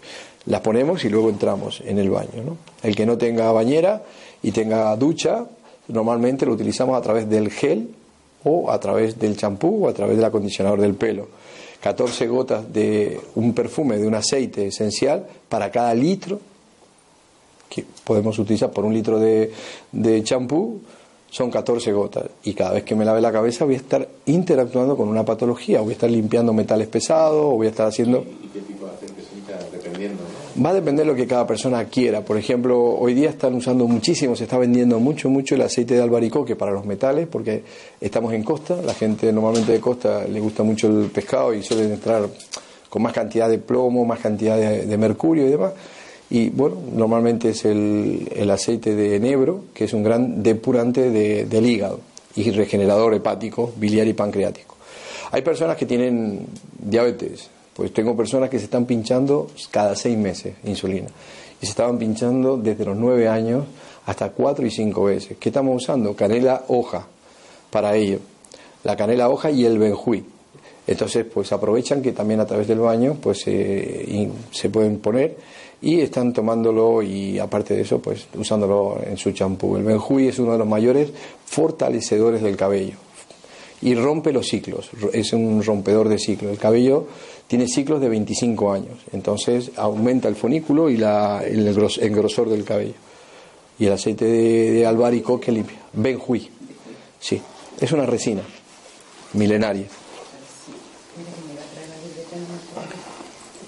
las 0.45 0.61
ponemos 0.61 1.03
y 1.05 1.09
luego 1.09 1.29
entramos 1.29 1.83
en 1.85 1.99
el 1.99 2.09
baño. 2.09 2.57
El 2.81 2.95
que 2.95 3.05
no 3.05 3.17
tenga 3.17 3.51
bañera 3.51 4.01
y 4.41 4.51
tenga 4.51 4.95
ducha, 4.95 5.45
normalmente 5.87 6.45
lo 6.45 6.53
utilizamos 6.53 6.97
a 6.97 7.01
través 7.01 7.29
del 7.29 7.49
gel 7.51 7.89
o 8.43 8.71
a 8.71 8.79
través 8.79 9.19
del 9.19 9.37
champú 9.37 9.85
o 9.85 9.89
a 9.89 9.93
través 9.93 10.15
del 10.15 10.25
acondicionador 10.25 10.81
del 10.81 10.95
pelo. 10.95 11.27
14 11.81 12.27
gotas 12.27 12.71
de 12.71 13.19
un 13.35 13.53
perfume, 13.53 13.97
de 13.97 14.07
un 14.07 14.13
aceite 14.13 14.67
esencial 14.67 15.25
para 15.49 15.71
cada 15.71 15.93
litro 15.93 16.39
que 17.67 17.85
podemos 18.03 18.37
utilizar 18.37 18.69
por 18.71 18.85
un 18.85 18.93
litro 18.93 19.17
de, 19.17 19.51
champú, 20.23 20.81
son 21.29 21.49
14 21.49 21.91
gotas. 21.93 22.25
Y 22.43 22.53
cada 22.53 22.73
vez 22.73 22.83
que 22.83 22.95
me 22.95 23.05
lave 23.05 23.21
la 23.21 23.31
cabeza 23.31 23.63
voy 23.65 23.75
a 23.75 23.77
estar 23.77 24.07
interactuando 24.25 24.97
con 24.97 25.07
una 25.07 25.23
patología, 25.23 25.79
voy 25.79 25.91
a 25.91 25.93
estar 25.93 26.11
limpiando 26.11 26.53
metales 26.53 26.89
pesados, 26.89 27.45
o 27.45 27.55
voy 27.55 27.67
a 27.67 27.69
estar 27.69 27.87
haciendo... 27.87 28.19
¿Y 28.19 28.47
qué 28.49 28.59
tipo 28.59 28.85
de 28.85 28.91
aceite 28.91 29.21
se 29.21 29.77
dependiendo? 29.77 30.21
Va 30.53 30.71
a 30.71 30.73
depender 30.73 31.05
de 31.05 31.11
lo 31.11 31.15
que 31.15 31.27
cada 31.27 31.47
persona 31.47 31.85
quiera. 31.85 32.25
Por 32.25 32.37
ejemplo, 32.37 32.77
hoy 32.77 33.13
día 33.13 33.29
están 33.29 33.55
usando 33.55 33.87
muchísimo, 33.87 34.35
se 34.35 34.43
está 34.43 34.57
vendiendo 34.57 34.99
mucho, 34.99 35.29
mucho 35.29 35.55
el 35.55 35.61
aceite 35.61 35.93
de 35.93 36.01
albaricoque 36.01 36.57
para 36.57 36.73
los 36.73 36.85
metales, 36.85 37.27
porque 37.27 37.63
estamos 38.01 38.33
en 38.33 38.43
costa, 38.43 38.81
la 38.81 38.93
gente 38.93 39.31
normalmente 39.31 39.71
de 39.71 39.79
costa 39.79 40.25
le 40.27 40.41
gusta 40.41 40.63
mucho 40.63 40.87
el 40.87 41.09
pescado 41.09 41.53
y 41.53 41.63
suelen 41.63 41.93
entrar 41.93 42.27
con 42.89 43.01
más 43.01 43.13
cantidad 43.13 43.47
de 43.47 43.59
plomo, 43.59 44.03
más 44.03 44.19
cantidad 44.19 44.57
de, 44.57 44.97
mercurio 44.97 45.47
y 45.47 45.51
demás. 45.51 45.71
Y 46.29 46.49
bueno, 46.49 46.75
normalmente 46.93 47.49
es 47.49 47.63
el, 47.63 48.49
aceite 48.51 48.93
de 48.93 49.15
enebro, 49.15 49.65
que 49.73 49.85
es 49.85 49.93
un 49.93 50.03
gran 50.03 50.43
depurante 50.43 51.09
del 51.45 51.65
hígado 51.65 52.01
y 52.35 52.51
regenerador 52.51 53.13
hepático, 53.13 53.71
biliar 53.77 54.07
y 54.07 54.13
pancreático. 54.13 54.75
Hay 55.31 55.43
personas 55.43 55.77
que 55.77 55.85
tienen 55.85 56.45
diabetes, 56.77 57.49
pues 57.81 57.93
tengo 57.93 58.15
personas 58.15 58.47
que 58.47 58.59
se 58.59 58.65
están 58.65 58.85
pinchando 58.85 59.47
cada 59.71 59.95
seis 59.95 60.15
meses 60.15 60.53
insulina. 60.65 61.07
Y 61.59 61.65
se 61.65 61.71
estaban 61.71 61.97
pinchando 61.97 62.55
desde 62.55 62.85
los 62.85 62.95
nueve 62.95 63.27
años 63.27 63.65
hasta 64.05 64.29
cuatro 64.29 64.63
y 64.67 64.69
cinco 64.69 65.05
veces. 65.05 65.37
¿Qué 65.39 65.49
estamos 65.49 65.81
usando? 65.81 66.15
Canela 66.15 66.65
hoja 66.67 67.07
para 67.71 67.95
ello. 67.95 68.19
La 68.83 68.95
canela 68.95 69.29
hoja 69.29 69.49
y 69.49 69.65
el 69.65 69.79
benjuí. 69.79 70.23
Entonces, 70.85 71.25
pues 71.25 71.51
aprovechan 71.53 72.03
que 72.03 72.11
también 72.11 72.39
a 72.39 72.45
través 72.45 72.67
del 72.67 72.77
baño 72.77 73.17
pues 73.19 73.41
eh, 73.47 74.29
se 74.51 74.69
pueden 74.69 74.99
poner 74.99 75.37
y 75.81 76.01
están 76.01 76.33
tomándolo 76.33 77.01
y 77.01 77.39
aparte 77.39 77.73
de 77.73 77.81
eso, 77.81 77.97
pues 77.97 78.27
usándolo 78.35 78.99
en 79.03 79.17
su 79.17 79.31
champú. 79.31 79.75
El 79.75 79.85
benjuí 79.85 80.27
es 80.27 80.37
uno 80.37 80.51
de 80.51 80.59
los 80.59 80.67
mayores 80.67 81.09
fortalecedores 81.47 82.43
del 82.43 82.55
cabello 82.55 82.97
y 83.81 83.95
rompe 83.95 84.31
los 84.31 84.47
ciclos, 84.47 84.91
es 85.11 85.33
un 85.33 85.63
rompedor 85.63 86.07
de 86.07 86.19
ciclos. 86.19 86.51
El 86.51 86.59
cabello 86.59 87.07
tiene 87.47 87.67
ciclos 87.67 87.99
de 87.99 88.09
25 88.09 88.71
años, 88.71 88.99
entonces 89.11 89.71
aumenta 89.75 90.27
el 90.27 90.35
fonículo 90.35 90.89
y 90.89 90.97
la, 90.97 91.43
el, 91.43 91.67
engrosor 91.67 92.49
del 92.49 92.63
cabello. 92.63 92.93
Y 93.77 93.87
el 93.87 93.93
aceite 93.93 94.25
de, 94.25 94.71
de 94.71 95.39
que 95.41 95.51
limpia. 95.51 95.79
Benjuí, 95.93 96.49
sí, 97.19 97.41
es 97.79 97.91
una 97.91 98.05
resina 98.05 98.43
milenaria. 99.33 99.87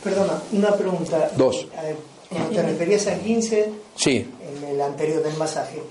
Perdona, 0.04 0.42
una 0.52 0.76
pregunta. 0.76 1.32
Dos. 1.38 1.68
¿Te 2.54 2.62
referías 2.62 3.08
a 3.08 3.18
15? 3.18 3.70
Sí. 3.96 4.28
En 4.58 4.64
el 4.64 4.82
anterior 4.82 5.24
del 5.24 5.38
masaje. 5.38 5.82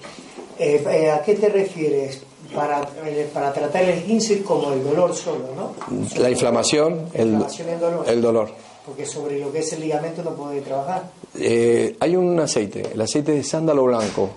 Eh, 0.59 0.85
eh, 0.87 1.11
¿A 1.11 1.22
qué 1.22 1.35
te 1.35 1.49
refieres? 1.49 2.20
Para, 2.55 2.82
eh, 3.05 3.28
para 3.32 3.53
tratar 3.53 3.82
el 3.84 4.03
15 4.03 4.42
como 4.42 4.72
el 4.72 4.84
dolor 4.84 5.14
solo, 5.14 5.48
¿no? 5.57 5.74
La 6.20 6.30
inflamación, 6.30 7.09
el, 7.14 7.38
dolor. 7.78 8.05
el 8.07 8.22
dolor. 8.22 8.50
Porque 8.84 9.07
sobre 9.07 9.38
lo 9.38 9.53
que 9.53 9.61
es 9.61 9.72
el 9.72 9.80
ligamento 9.80 10.22
no 10.22 10.34
puede 10.34 10.61
trabajar. 10.61 11.11
Eh, 11.38 11.96
hay 12.00 12.16
un 12.16 12.38
aceite, 12.40 12.90
el 12.92 13.00
aceite 13.00 13.32
de 13.32 13.42
sándalo 13.42 13.84
blanco. 13.84 14.30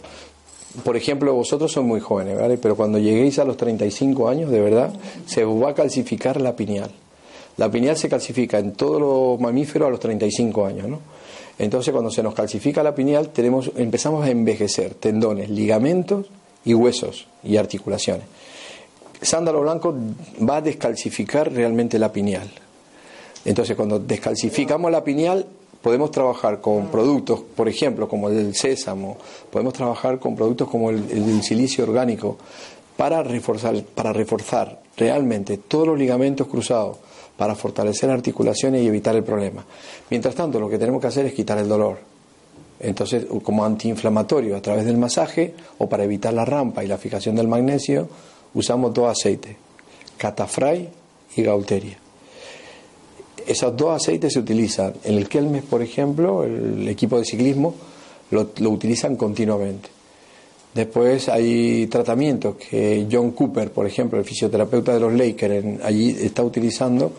Por 0.84 0.98
ejemplo, 0.98 1.34
vosotros 1.34 1.72
son 1.72 1.86
muy 1.86 2.00
jóvenes, 2.00 2.38
¿vale? 2.38 2.58
Pero 2.58 2.76
cuando 2.76 2.98
lleguéis 2.98 3.40
a 3.40 3.46
los 3.46 3.58
35 3.58 4.28
años, 4.28 4.52
de 4.52 4.60
verdad, 4.60 4.94
se 5.26 5.46
va 5.46 5.70
a 5.70 5.74
calcificar 5.74 6.42
la 6.42 6.56
pineal. 6.56 6.92
La 7.58 7.72
pineal 7.72 7.96
se 7.96 8.10
calcifica 8.10 8.60
en 8.60 8.74
todos 8.74 9.00
los 9.00 9.40
mamíferos 9.40 9.88
a 9.88 9.92
los 9.92 10.00
35 10.00 10.66
años, 10.66 10.88
¿no? 10.88 11.00
Entonces, 11.58 11.94
cuando 11.94 12.12
se 12.12 12.22
nos 12.22 12.34
calcifica 12.34 12.84
la 12.84 12.94
pineal, 12.94 13.30
tenemos, 13.30 13.72
empezamos 13.78 14.26
a 14.26 14.30
envejecer 14.30 14.96
tendones, 14.96 15.50
ligamentos 15.50 16.28
y 16.66 16.74
huesos 16.74 17.28
y 17.44 17.58
articulaciones. 17.58 18.26
Sándalo 19.22 19.62
blanco 19.62 19.96
va 20.48 20.58
a 20.58 20.62
descalcificar 20.62 21.52
realmente 21.52 21.98
la 21.98 22.12
pineal. 22.12 22.50
Entonces, 23.46 23.76
cuando 23.76 24.00
descalcificamos 24.00 24.92
la 24.92 25.04
pineal, 25.04 25.46
podemos 25.82 26.10
trabajar 26.10 26.62
con 26.62 26.88
productos, 26.88 27.42
por 27.56 27.70
ejemplo, 27.70 28.10
como 28.10 28.30
el 28.30 28.56
sésamo, 28.56 29.18
podemos 29.52 29.74
trabajar 29.74 30.20
con 30.20 30.36
productos 30.36 30.68
como 30.68 30.90
el, 30.90 31.44
silicio 31.44 31.84
orgánico 31.84 32.38
para 32.98 33.22
reforzar, 33.22 33.84
para 33.84 34.12
reforzar 34.12 34.82
realmente 34.98 35.58
todos 35.58 35.88
los 35.88 36.00
ligamentos 36.00 36.48
cruzados, 36.48 36.98
para 37.38 37.54
fortalecer 37.54 38.10
articulaciones 38.10 38.82
y 38.82 38.88
evitar 38.88 39.16
el 39.16 39.24
problema. 39.24 39.64
Mientras 40.10 40.34
tanto, 40.34 40.60
lo 40.60 40.70
que 40.70 40.80
tenemos 40.80 41.00
que 41.00 41.08
hacer 41.08 41.28
es 41.28 41.34
quitar 41.34 41.60
el 41.60 41.68
dolor. 41.68 42.15
Entonces, 42.80 43.26
como 43.44 43.64
antiinflamatorio 43.64 44.56
a 44.56 44.62
través 44.62 44.86
del 44.86 44.98
masaje 44.98 45.54
o 45.78 45.88
para 45.88 46.04
evitar 46.04 46.34
la 46.34 46.46
rampa 46.46 46.84
y 46.84 46.88
la 46.88 46.98
fijación 46.98 47.36
del 47.36 47.48
magnesio, 47.48 48.08
usamos 48.54 48.94
dos 48.94 49.10
aceites, 49.10 49.56
catafray 50.18 50.90
y 51.36 51.42
gauteria. 51.44 51.98
Esos 53.48 53.78
dos 53.78 54.02
aceites 54.02 54.34
se 54.34 54.40
utilizan 54.40 54.94
en 55.04 55.16
el 55.16 55.30
Kelmes, 55.30 55.64
por 55.64 55.82
ejemplo, 55.82 56.44
el 56.44 56.88
equipo 56.90 57.18
de 57.18 57.26
ciclismo 57.26 57.76
lo, 58.32 58.70
utilizan 58.70 59.16
continuamente. 59.16 59.90
Después 60.74 61.30
hay 61.30 61.88
tratamientos 61.88 62.56
que 62.56 63.08
John 63.10 63.32
Cooper, 63.32 63.72
por 63.72 63.86
ejemplo, 63.86 64.20
el 64.20 64.26
fisioterapeuta 64.26 64.94
de 64.94 65.00
los 65.00 65.14
Lakers, 65.14 65.82
allí 65.84 66.10
está 66.10 66.44
utilizando 66.44 67.14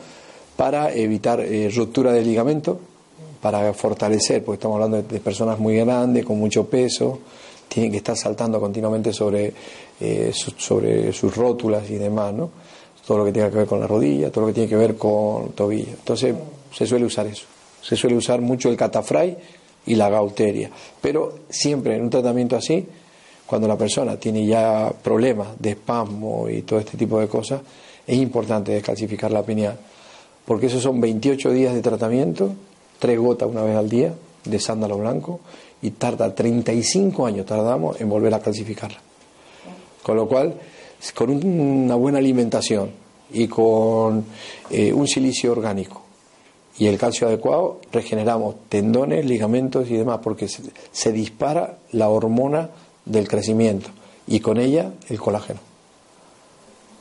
para 0.56 0.92
evitar 0.92 1.40
eh, 1.40 1.70
ruptura 1.74 2.12
de 2.12 2.22
ligamento 2.22 2.80
para 3.50 3.72
fortalecer, 3.72 4.42
porque 4.42 4.56
estamos 4.56 4.74
hablando 4.74 5.00
de, 5.00 5.20
personas 5.20 5.56
muy 5.60 5.76
grandes, 5.76 6.24
con 6.24 6.36
mucho 6.36 6.66
peso, 6.66 7.20
tienen 7.68 7.92
que 7.92 7.98
estar 7.98 8.16
saltando 8.16 8.58
continuamente 8.58 9.12
sobre, 9.12 9.52
eh, 10.00 10.32
sobre 10.32 11.12
sus 11.12 11.36
rótulas 11.36 11.88
y 11.88 11.94
demás, 11.94 12.34
¿no? 12.34 12.50
Todo 13.06 13.18
lo 13.18 13.24
que 13.24 13.30
tenga 13.30 13.48
que 13.48 13.58
ver 13.58 13.66
con 13.68 13.78
la 13.78 13.86
rodilla, 13.86 14.32
todo 14.32 14.40
lo 14.40 14.46
que 14.48 14.54
tiene 14.54 14.68
que 14.68 14.74
ver 14.74 14.96
con 14.96 15.52
tobillo. 15.52 15.90
Entonces, 15.90 16.34
se 16.74 16.86
suele 16.88 17.04
usar 17.04 17.28
eso. 17.28 17.44
Se 17.80 17.94
suele 17.94 18.16
usar 18.16 18.40
mucho 18.40 18.68
el 18.68 18.76
catafray 18.76 19.36
y 19.86 19.94
la 19.94 20.10
gauteria. 20.10 20.68
Pero 21.00 21.42
siempre 21.48 21.94
en 21.94 22.02
un 22.02 22.10
tratamiento 22.10 22.56
así, 22.56 22.84
cuando 23.46 23.68
la 23.68 23.78
persona 23.78 24.16
tiene 24.16 24.44
ya 24.44 24.92
problemas 25.04 25.50
de 25.60 25.70
espasmo 25.70 26.48
y 26.50 26.62
todo 26.62 26.80
este 26.80 26.96
tipo 26.96 27.20
de 27.20 27.28
cosas, 27.28 27.60
es 28.04 28.16
importante 28.16 28.72
descalcificar 28.72 29.30
la 29.30 29.44
pineal. 29.44 29.78
Porque 30.44 30.66
esos 30.66 30.82
son 30.82 31.00
28 31.00 31.52
días 31.52 31.74
de 31.74 31.82
tratamiento, 31.82 32.52
tres 32.98 33.18
gotas 33.18 33.48
una 33.48 33.62
vez 33.62 33.76
al 33.76 33.88
día 33.88 34.14
de 34.44 34.60
sándalo 34.60 34.98
blanco 34.98 35.40
y 35.82 35.90
tarda 35.92 36.34
35 36.34 37.26
años 37.26 37.46
tardamos 37.46 38.00
en 38.00 38.08
volver 38.08 38.34
a 38.34 38.40
calcificarla. 38.40 38.98
Con 40.02 40.16
lo 40.16 40.28
cual, 40.28 40.54
con 41.14 41.30
una 41.30 41.94
buena 41.96 42.18
alimentación 42.18 42.90
y 43.30 43.48
con 43.48 44.24
eh, 44.70 44.92
un 44.92 45.06
silicio 45.06 45.52
orgánico 45.52 46.02
y 46.78 46.86
el 46.86 46.98
calcio 46.98 47.26
adecuado, 47.26 47.80
regeneramos 47.90 48.56
tendones, 48.68 49.24
ligamentos 49.24 49.90
y 49.90 49.94
demás, 49.94 50.20
porque 50.22 50.46
se, 50.48 51.12
dispara 51.12 51.78
la 51.92 52.08
hormona 52.08 52.70
del 53.04 53.26
crecimiento 53.28 53.88
y 54.26 54.40
con 54.40 54.58
ella 54.58 54.92
el 55.08 55.18
colágeno. 55.18 55.60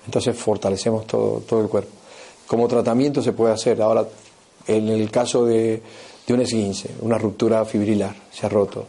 Entonces 0.05 0.37
fortalecemos 0.37 1.05
todo, 1.07 1.41
todo 1.41 1.61
el 1.61 1.67
cuerpo. 1.67 1.91
Como 2.47 2.67
tratamiento 2.67 3.21
se 3.21 3.33
puede 3.33 3.53
hacer. 3.53 3.81
Ahora, 3.81 4.07
en 4.68 4.89
el 4.89 5.09
caso 5.11 5.45
de, 5.45 5.82
de 6.26 6.34
un 6.34 6.41
esguince, 6.41 6.89
una 7.01 7.18
ruptura 7.18 7.63
fibrilar, 7.66 8.16
se 8.32 8.45
ha 8.45 8.49
roto, 8.49 8.86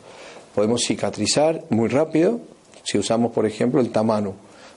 podemos 0.54 0.82
cicatrizar 0.84 1.64
muy 1.70 1.88
rápido 1.88 2.40
si 2.82 2.98
usamos, 2.98 3.32
por 3.32 3.46
ejemplo, 3.46 3.80
el 3.80 3.90
tamano, 3.90 4.34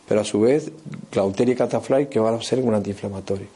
pero 0.08 0.22
a 0.22 0.26
su 0.26 0.42
vez, 0.42 0.72
Clauteria 1.12 1.56
catafly, 1.56 2.08
que 2.08 2.20
va 2.20 2.32
a 2.32 2.42
ser 2.42 2.60
un 2.60 2.74
antiinflamatorio, 2.74 3.48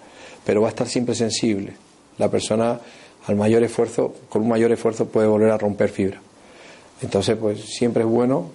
pero 0.46 0.62
va 0.62 0.68
a 0.68 0.70
estar 0.70 0.88
siempre 0.88 1.16
sensible 1.16 1.74
la 2.18 2.30
persona 2.30 2.80
al 3.26 3.36
mayor 3.36 3.64
esfuerzo, 3.64 4.14
con 4.30 4.44
un 4.44 4.50
mayor 4.50 4.72
esfuerzo 4.72 5.08
puede 5.08 5.28
volver 5.28 5.52
a 5.52 5.58
romper 5.58 5.90
fibra. 5.90 6.22
Entonces, 7.02 7.38
pues 7.38 7.60
siempre 7.62 8.04
es 8.04 8.10
bueno 8.10 8.50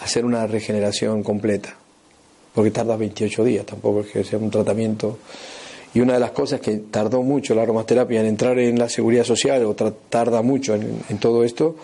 hacer 0.00 0.24
una 0.24 0.46
regeneración 0.46 1.22
completa, 1.22 1.74
porque 2.54 2.70
tarda 2.70 2.96
28 2.96 3.44
días, 3.44 3.66
tampoco 3.66 4.00
es 4.00 4.08
que 4.08 4.24
sea 4.24 4.38
un 4.38 4.50
tratamiento. 4.50 5.18
Y 5.92 6.00
una 6.00 6.14
de 6.14 6.20
las 6.20 6.30
cosas 6.30 6.60
que 6.60 6.76
tardó 6.76 7.22
mucho 7.22 7.54
la 7.54 7.62
aromaterapia 7.62 8.20
en 8.20 8.26
entrar 8.26 8.58
en 8.58 8.78
la 8.78 8.88
seguridad 8.88 9.24
social, 9.24 9.64
o 9.64 9.74
tarda 9.74 10.40
mucho 10.42 10.74
en, 10.74 11.18
todo 11.18 11.42
esto, 11.42 11.76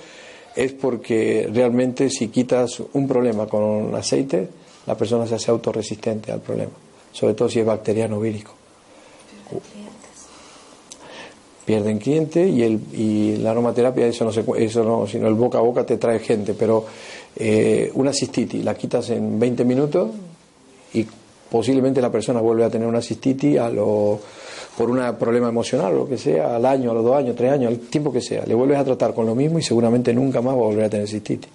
es 0.54 0.72
porque 0.72 1.48
realmente 1.52 2.08
si 2.08 2.28
quitas 2.28 2.80
un 2.92 3.08
problema 3.08 3.46
con 3.46 3.94
aceite, 3.94 4.48
la 4.86 4.96
persona 4.96 5.26
se 5.26 5.34
hace 5.34 5.50
autorresistente 5.50 6.30
al 6.30 6.40
problema, 6.40 6.72
sobre 7.12 7.34
todo 7.34 7.48
si 7.48 7.58
es 7.58 7.66
bacteriano 7.66 8.20
vírico. 8.20 8.54
Pierden 11.64 11.98
cliente 11.98 12.48
y, 12.48 12.62
el, 12.62 12.80
y 12.92 13.36
la 13.38 13.50
aromaterapia, 13.50 14.06
eso 14.06 14.24
no, 14.24 14.32
se, 14.32 14.44
eso 14.58 14.84
no, 14.84 15.04
sino 15.08 15.26
el 15.26 15.34
boca 15.34 15.58
a 15.58 15.62
boca 15.62 15.84
te 15.84 15.96
trae 15.96 16.20
gente, 16.20 16.54
pero 16.54 16.86
eh, 17.34 17.90
una 17.94 18.12
cistitis 18.12 18.64
la 18.64 18.76
quitas 18.76 19.10
en 19.10 19.36
20 19.40 19.64
minutos 19.64 20.10
y 20.94 21.04
posiblemente 21.50 22.00
la 22.00 22.10
persona 22.10 22.40
vuelve 22.40 22.64
a 22.64 22.70
tener 22.70 22.86
una 22.86 23.00
cistitis 23.00 23.58
a 23.58 23.70
lo, 23.70 24.20
por 24.76 24.90
un 24.90 25.00
problema 25.18 25.48
emocional 25.48 25.94
lo 25.94 26.08
que 26.08 26.18
sea, 26.18 26.56
al 26.56 26.66
año, 26.66 26.90
a 26.90 26.94
los 26.94 27.04
dos 27.04 27.16
años, 27.16 27.34
tres 27.34 27.52
años, 27.52 27.72
al 27.72 27.78
tiempo 27.78 28.12
que 28.12 28.20
sea. 28.20 28.44
Le 28.46 28.54
vuelves 28.54 28.78
a 28.78 28.84
tratar 28.84 29.14
con 29.14 29.26
lo 29.26 29.34
mismo 29.34 29.58
y 29.58 29.62
seguramente 29.62 30.12
nunca 30.12 30.42
más 30.42 30.54
va 30.54 30.60
a 30.60 30.64
volver 30.64 30.84
a 30.84 30.90
tener 30.90 31.08
cistitis. 31.08 31.50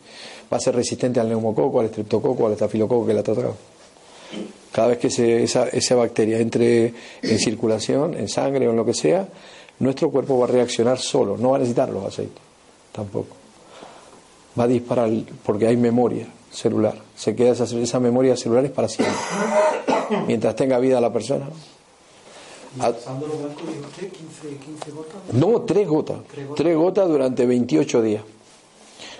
Va 0.52 0.58
a 0.58 0.60
ser 0.60 0.76
resistente 0.76 1.20
al 1.20 1.30
neumococo, 1.30 1.80
al 1.80 1.86
estreptococo, 1.88 2.48
al 2.48 2.54
estafilococo 2.54 3.06
que 3.06 3.14
la 3.14 3.20
ha 3.20 3.24
tratado. 3.24 3.56
Cada 4.72 4.88
vez 4.90 4.98
que 4.98 5.44
esa, 5.44 5.68
esa 5.68 5.96
bacteria 5.96 6.40
entre 6.40 6.94
en 7.22 7.40
circulación, 7.40 8.16
en 8.16 8.30
sangre 8.30 8.68
o 8.68 8.72
en 8.72 8.78
lo 8.78 8.86
que 8.86 8.94
sea, 8.94 9.28
nuestro 9.80 10.10
cuerpo 10.10 10.38
va 10.38 10.46
a 10.46 10.50
reaccionar 10.50 10.98
solo, 11.00 11.38
no 11.38 11.52
va 11.52 11.58
a 11.58 11.60
necesitar 11.60 11.90
los 11.90 12.06
aceites, 12.06 12.42
tampoco. 12.92 13.36
Va 14.58 14.64
a 14.64 14.68
disparar 14.68 15.10
porque 15.44 15.68
hay 15.68 15.76
memoria 15.76 16.28
celular, 16.52 16.96
se 17.22 17.36
queda 17.36 17.52
esa, 17.52 17.66
esa 17.66 18.00
memoria 18.00 18.36
celular 18.36 18.66
es 18.66 18.72
para 18.72 18.88
siempre, 18.88 19.16
mientras 20.28 20.56
tenga 20.56 20.80
vida 20.80 21.00
la 21.00 21.14
persona. 21.14 21.48
No, 25.34 25.62
tres 25.62 25.88
gotas. 25.88 26.18
Tres 26.56 26.76
gotas 26.76 27.08
durante 27.08 27.46
28 27.46 28.02
días. 28.02 28.24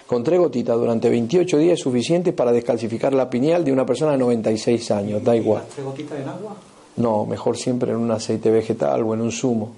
Con 0.08 0.24
tres 0.24 0.40
gotitas 0.40 0.76
durante 0.76 1.10
28 1.10 1.58
días 1.60 1.74
es 1.74 1.82
suficiente 1.82 2.34
para 2.34 2.52
descalcificar 2.52 3.14
la 3.14 3.30
pineal 3.30 3.64
de 3.64 3.72
una 3.72 3.86
persona 3.86 4.14
de 4.14 4.18
96 4.18 4.92
años, 4.92 5.24
da 5.24 5.36
igual. 5.36 5.64
¿Tres 5.72 5.86
gotitas 5.86 6.20
en 6.20 6.28
agua? 6.28 6.56
No, 6.96 7.26
mejor 7.26 7.56
siempre 7.58 7.92
en 7.92 7.98
un 7.98 8.10
aceite 8.10 8.50
vegetal 8.50 9.04
o 9.04 9.14
en 9.14 9.22
un 9.22 9.32
zumo 9.32 9.72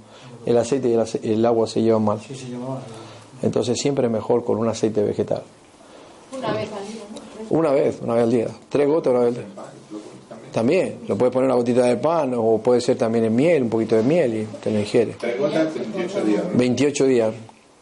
el 0.46 0.58
aceite 0.58 0.90
y 0.90 1.32
el, 1.32 1.46
agua 1.46 1.68
se 1.68 1.82
llevan 1.82 2.04
mal. 2.04 2.20
Sí, 2.20 2.36
se 2.36 2.48
llevan 2.48 2.70
mal. 2.70 2.80
Entonces 3.42 3.80
siempre 3.80 4.08
es 4.08 4.12
mejor 4.12 4.44
con 4.44 4.58
un 4.58 4.68
aceite 4.68 5.04
vegetal. 5.04 5.44
Una 6.38 6.54
vez 6.54 6.70
al 6.72 6.88
día. 6.88 6.93
Una 7.54 7.70
vez, 7.70 8.00
una 8.02 8.16
vez 8.16 8.24
al 8.24 8.32
día. 8.32 8.48
Tres 8.68 8.88
gotas 8.88 9.12
una 9.12 9.20
vez 9.20 9.28
al 9.28 9.36
día. 9.36 9.46
También, 10.52 11.02
lo 11.08 11.16
puedes 11.16 11.32
poner 11.32 11.46
una 11.46 11.56
gotita 11.56 11.86
de 11.86 11.98
pan 11.98 12.34
o 12.36 12.58
puede 12.58 12.82
ser 12.82 12.98
también 12.98 13.26
en 13.26 13.36
miel, 13.36 13.62
un 13.62 13.70
poquito 13.70 13.96
de 13.96 14.02
miel 14.02 14.34
y 14.34 14.46
te 14.60 14.72
lo 14.72 14.80
ingieres. 14.80 15.20
Tres 15.20 15.40
gotas, 15.40 15.68
28 15.76 16.26
días. 16.26 16.44
28 16.56 17.06
días. 17.06 17.34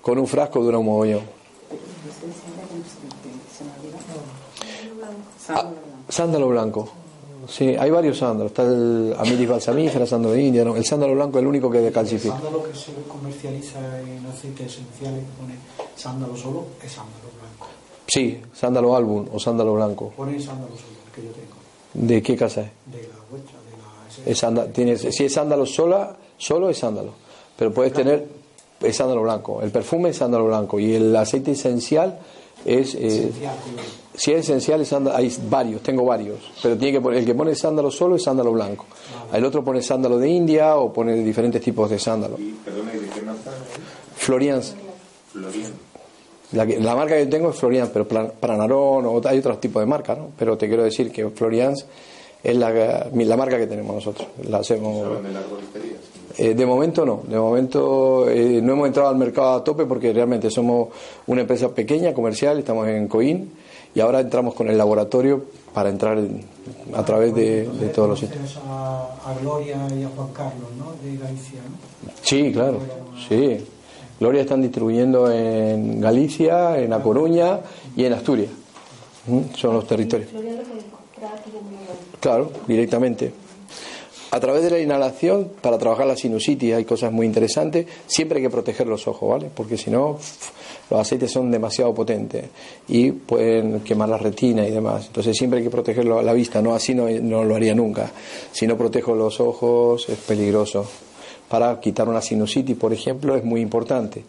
Con 0.01 0.19
un 0.19 0.27
frasco 0.27 0.61
dura 0.61 0.77
un 0.77 0.87
mogollón. 0.87 1.21
Ah, 5.47 5.69
sándalo 6.09 6.49
blanco. 6.49 6.89
Sí, 7.47 7.73
hay 7.73 7.89
varios 7.91 8.17
sándalos. 8.17 8.51
Está 8.51 8.63
el 8.63 9.15
Amiris 9.17 9.47
balsamífera, 9.47 10.05
sándalo 10.05 10.33
de 10.33 10.41
India. 10.41 10.63
El 10.63 10.83
sándalo 10.85 11.15
blanco 11.15 11.37
es 11.37 11.43
el 11.43 11.47
único 11.47 11.71
que 11.71 11.79
decalcifica. 11.79 12.35
El 12.35 12.41
sándalo 12.41 12.63
que 12.63 12.77
se 12.77 12.91
comercializa 13.07 13.79
en 14.01 14.25
aceites 14.25 14.67
esenciales 14.67 15.23
que 15.23 15.41
pone 15.41 15.55
sándalo 15.95 16.35
solo 16.35 16.65
es 16.83 16.91
sándalo 16.91 17.29
blanco. 17.39 17.40
Sí, 18.11 18.41
sándalo 18.53 18.93
álbum 18.93 19.25
o 19.31 19.39
sándalo 19.39 19.73
blanco. 19.75 20.11
Pone 20.17 20.37
sándalo 20.37 20.75
solo, 20.75 20.99
el 21.05 21.11
que 21.13 21.21
yo 21.27 21.31
tengo. 21.31 22.07
¿De 22.07 22.21
qué 22.21 22.35
casa 22.35 22.61
es? 22.61 22.71
De 22.91 23.07
la 23.07 23.15
vuestra, 23.29 23.57
de 24.25 24.29
Es 24.29 24.35
la... 24.35 24.47
sándalo, 24.47 24.67
tienes, 24.71 25.07
si 25.15 25.23
es 25.23 25.33
sándalo 25.33 25.65
sola, 25.65 26.17
solo 26.37 26.69
es 26.69 26.77
sándalo. 26.77 27.13
Pero 27.55 27.73
puedes 27.73 27.93
tener 27.93 28.27
es 28.81 28.97
sándalo 28.97 29.21
blanco. 29.21 29.61
El 29.61 29.71
perfume 29.71 30.09
es 30.09 30.17
sándalo 30.17 30.47
blanco 30.47 30.77
y 30.77 30.93
el 30.93 31.15
aceite 31.15 31.51
esencial 31.51 32.19
es... 32.65 32.95
Eh, 32.95 33.07
esencial, 33.07 33.55
si 34.13 34.33
es 34.33 34.39
esencial, 34.41 34.81
es 34.81 34.91
hay 34.91 35.33
varios, 35.49 35.81
tengo 35.81 36.03
varios, 36.03 36.39
pero 36.61 36.77
tiene 36.77 36.97
que 36.97 37.01
poner, 37.01 37.19
el 37.19 37.25
que 37.25 37.33
pone 37.33 37.55
sándalo 37.55 37.89
solo 37.89 38.17
es 38.17 38.23
sándalo 38.23 38.51
blanco. 38.51 38.87
El 39.31 39.45
otro 39.45 39.63
pone 39.63 39.81
sándalo 39.81 40.17
de 40.17 40.27
India 40.27 40.75
o 40.75 40.91
pone 40.91 41.13
diferentes 41.15 41.61
tipos 41.61 41.89
de 41.89 41.97
sándalo. 41.97 42.35
Y, 42.37 42.51
perdona, 42.65 42.93
¿y 42.93 42.99
de 42.99 43.07
qué 43.07 43.21
Florians. 44.17 44.75
Florian. 45.31 45.90
La, 46.53 46.65
que- 46.65 46.79
la 46.79 46.95
marca 46.95 47.15
que 47.15 47.25
tengo 47.27 47.49
es 47.51 47.55
Florians, 47.55 47.89
pero 47.93 48.07
para, 48.07 48.27
para 48.29 48.57
Narón 48.57 49.05
o 49.05 49.21
hay 49.25 49.39
otros 49.39 49.59
tipos 49.61 49.81
de 49.81 49.85
marca, 49.85 50.15
¿no? 50.15 50.29
Pero 50.37 50.57
te 50.57 50.67
quiero 50.67 50.83
decir 50.83 51.11
que 51.11 51.29
Florians 51.29 51.85
es 52.43 52.57
la, 52.57 53.07
la 53.13 53.37
marca 53.37 53.57
que 53.57 53.67
tenemos 53.67 53.95
nosotros. 53.95 54.27
La 54.49 54.57
hacemos. 54.57 55.01
Saben 55.07 55.23
de. 55.23 55.31
Eh, 56.37 56.53
de 56.55 56.65
momento 56.65 57.05
no, 57.05 57.21
de 57.27 57.37
momento 57.37 58.29
eh, 58.29 58.61
no 58.63 58.73
hemos 58.73 58.87
entrado 58.87 59.09
al 59.09 59.17
mercado 59.17 59.53
a 59.53 59.63
tope 59.63 59.85
porque 59.85 60.13
realmente 60.13 60.49
somos 60.49 60.87
una 61.27 61.41
empresa 61.41 61.69
pequeña, 61.69 62.13
comercial, 62.13 62.57
estamos 62.59 62.87
en 62.87 63.07
Coín 63.09 63.51
y 63.93 63.99
ahora 63.99 64.21
entramos 64.21 64.53
con 64.53 64.69
el 64.69 64.77
laboratorio 64.77 65.43
para 65.73 65.89
entrar 65.89 66.17
en- 66.17 66.43
a 66.95 67.03
través 67.03 67.35
de, 67.35 67.67
de 67.67 67.87
todos 67.89 68.09
los 68.09 68.19
sitios. 68.19 68.57
A, 68.65 69.09
a 69.25 69.33
Gloria 69.41 69.75
y 69.93 70.03
a 70.03 70.09
Juan 70.15 70.29
Carlos, 70.33 70.69
¿no? 70.77 70.93
De 71.03 71.17
Galicia, 71.17 71.59
¿no? 71.69 72.11
Sí, 72.23 72.51
claro, 72.53 72.79
sí. 73.27 73.65
Gloria 74.21 74.41
están 74.41 74.61
distribuyendo 74.61 75.31
en 75.31 75.99
Galicia, 75.99 76.77
en 76.77 76.93
A 76.93 77.01
Coruña 77.01 77.59
y 77.95 78.05
en 78.05 78.13
Asturias. 78.13 78.51
¿Mm? 79.25 79.55
Son 79.55 79.73
los 79.73 79.87
territorios. 79.87 80.29
Claro, 82.19 82.51
directamente. 82.67 83.33
A 84.29 84.39
través 84.39 84.61
de 84.61 84.69
la 84.69 84.79
inhalación, 84.79 85.49
para 85.59 85.79
trabajar 85.79 86.05
la 86.05 86.15
sinusitis 86.15 86.75
hay 86.75 86.85
cosas 86.85 87.11
muy 87.11 87.25
interesantes. 87.25 87.87
Siempre 88.05 88.37
hay 88.37 88.43
que 88.43 88.51
proteger 88.51 88.85
los 88.85 89.07
ojos, 89.07 89.27
¿vale? 89.27 89.49
Porque 89.51 89.75
si 89.75 89.89
no, 89.89 90.19
los 90.91 90.99
aceites 90.99 91.31
son 91.31 91.49
demasiado 91.49 91.91
potentes 91.95 92.45
y 92.89 93.11
pueden 93.11 93.79
quemar 93.79 94.07
la 94.07 94.19
retina 94.19 94.67
y 94.67 94.69
demás. 94.69 95.07
Entonces 95.07 95.35
siempre 95.35 95.57
hay 95.57 95.65
que 95.65 95.71
protegerlo 95.71 96.19
a 96.19 96.23
la 96.23 96.33
vista, 96.33 96.61
no 96.61 96.75
así 96.75 96.93
no, 96.93 97.09
no 97.09 97.43
lo 97.43 97.55
haría 97.55 97.73
nunca. 97.73 98.11
Si 98.51 98.67
no 98.67 98.77
protejo 98.77 99.15
los 99.15 99.39
ojos 99.39 100.07
es 100.07 100.19
peligroso. 100.19 100.85
Para 101.51 101.79
quitar 101.81 102.07
una 102.07 102.21
sinusitis, 102.21 102.77
por 102.77 102.93
ejemplo, 102.93 103.35
es 103.35 103.43
muy 103.43 103.59
importante, 103.59 104.23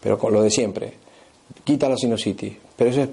pero 0.00 0.18
con 0.18 0.32
lo 0.34 0.42
de 0.42 0.50
siempre. 0.50 0.92
Quita 1.64 1.88
la 1.88 1.96
sinusitis, 1.96 2.52
pero 2.76 2.90
eso 2.90 3.02
es 3.02 3.08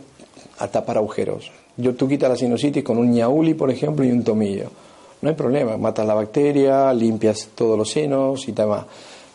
a 0.59 0.67
tapar 0.67 0.97
agujeros. 0.97 1.49
Yo 1.77 1.95
tú 1.95 2.05
quitas 2.07 2.29
la 2.29 2.35
sinusitis 2.35 2.83
con 2.83 2.97
un 2.97 3.11
ñauli, 3.11 3.53
por 3.53 3.71
ejemplo, 3.71 4.03
y 4.05 4.11
un 4.11 4.23
tomillo. 4.25 4.65
No 5.21 5.29
hay 5.29 5.35
problema, 5.35 5.77
matas 5.77 6.05
la 6.05 6.13
bacteria, 6.13 6.93
limpias 6.93 7.49
todos 7.55 7.77
los 7.77 7.89
senos 7.89 8.45
y 8.47 8.51
demás. 8.51 8.85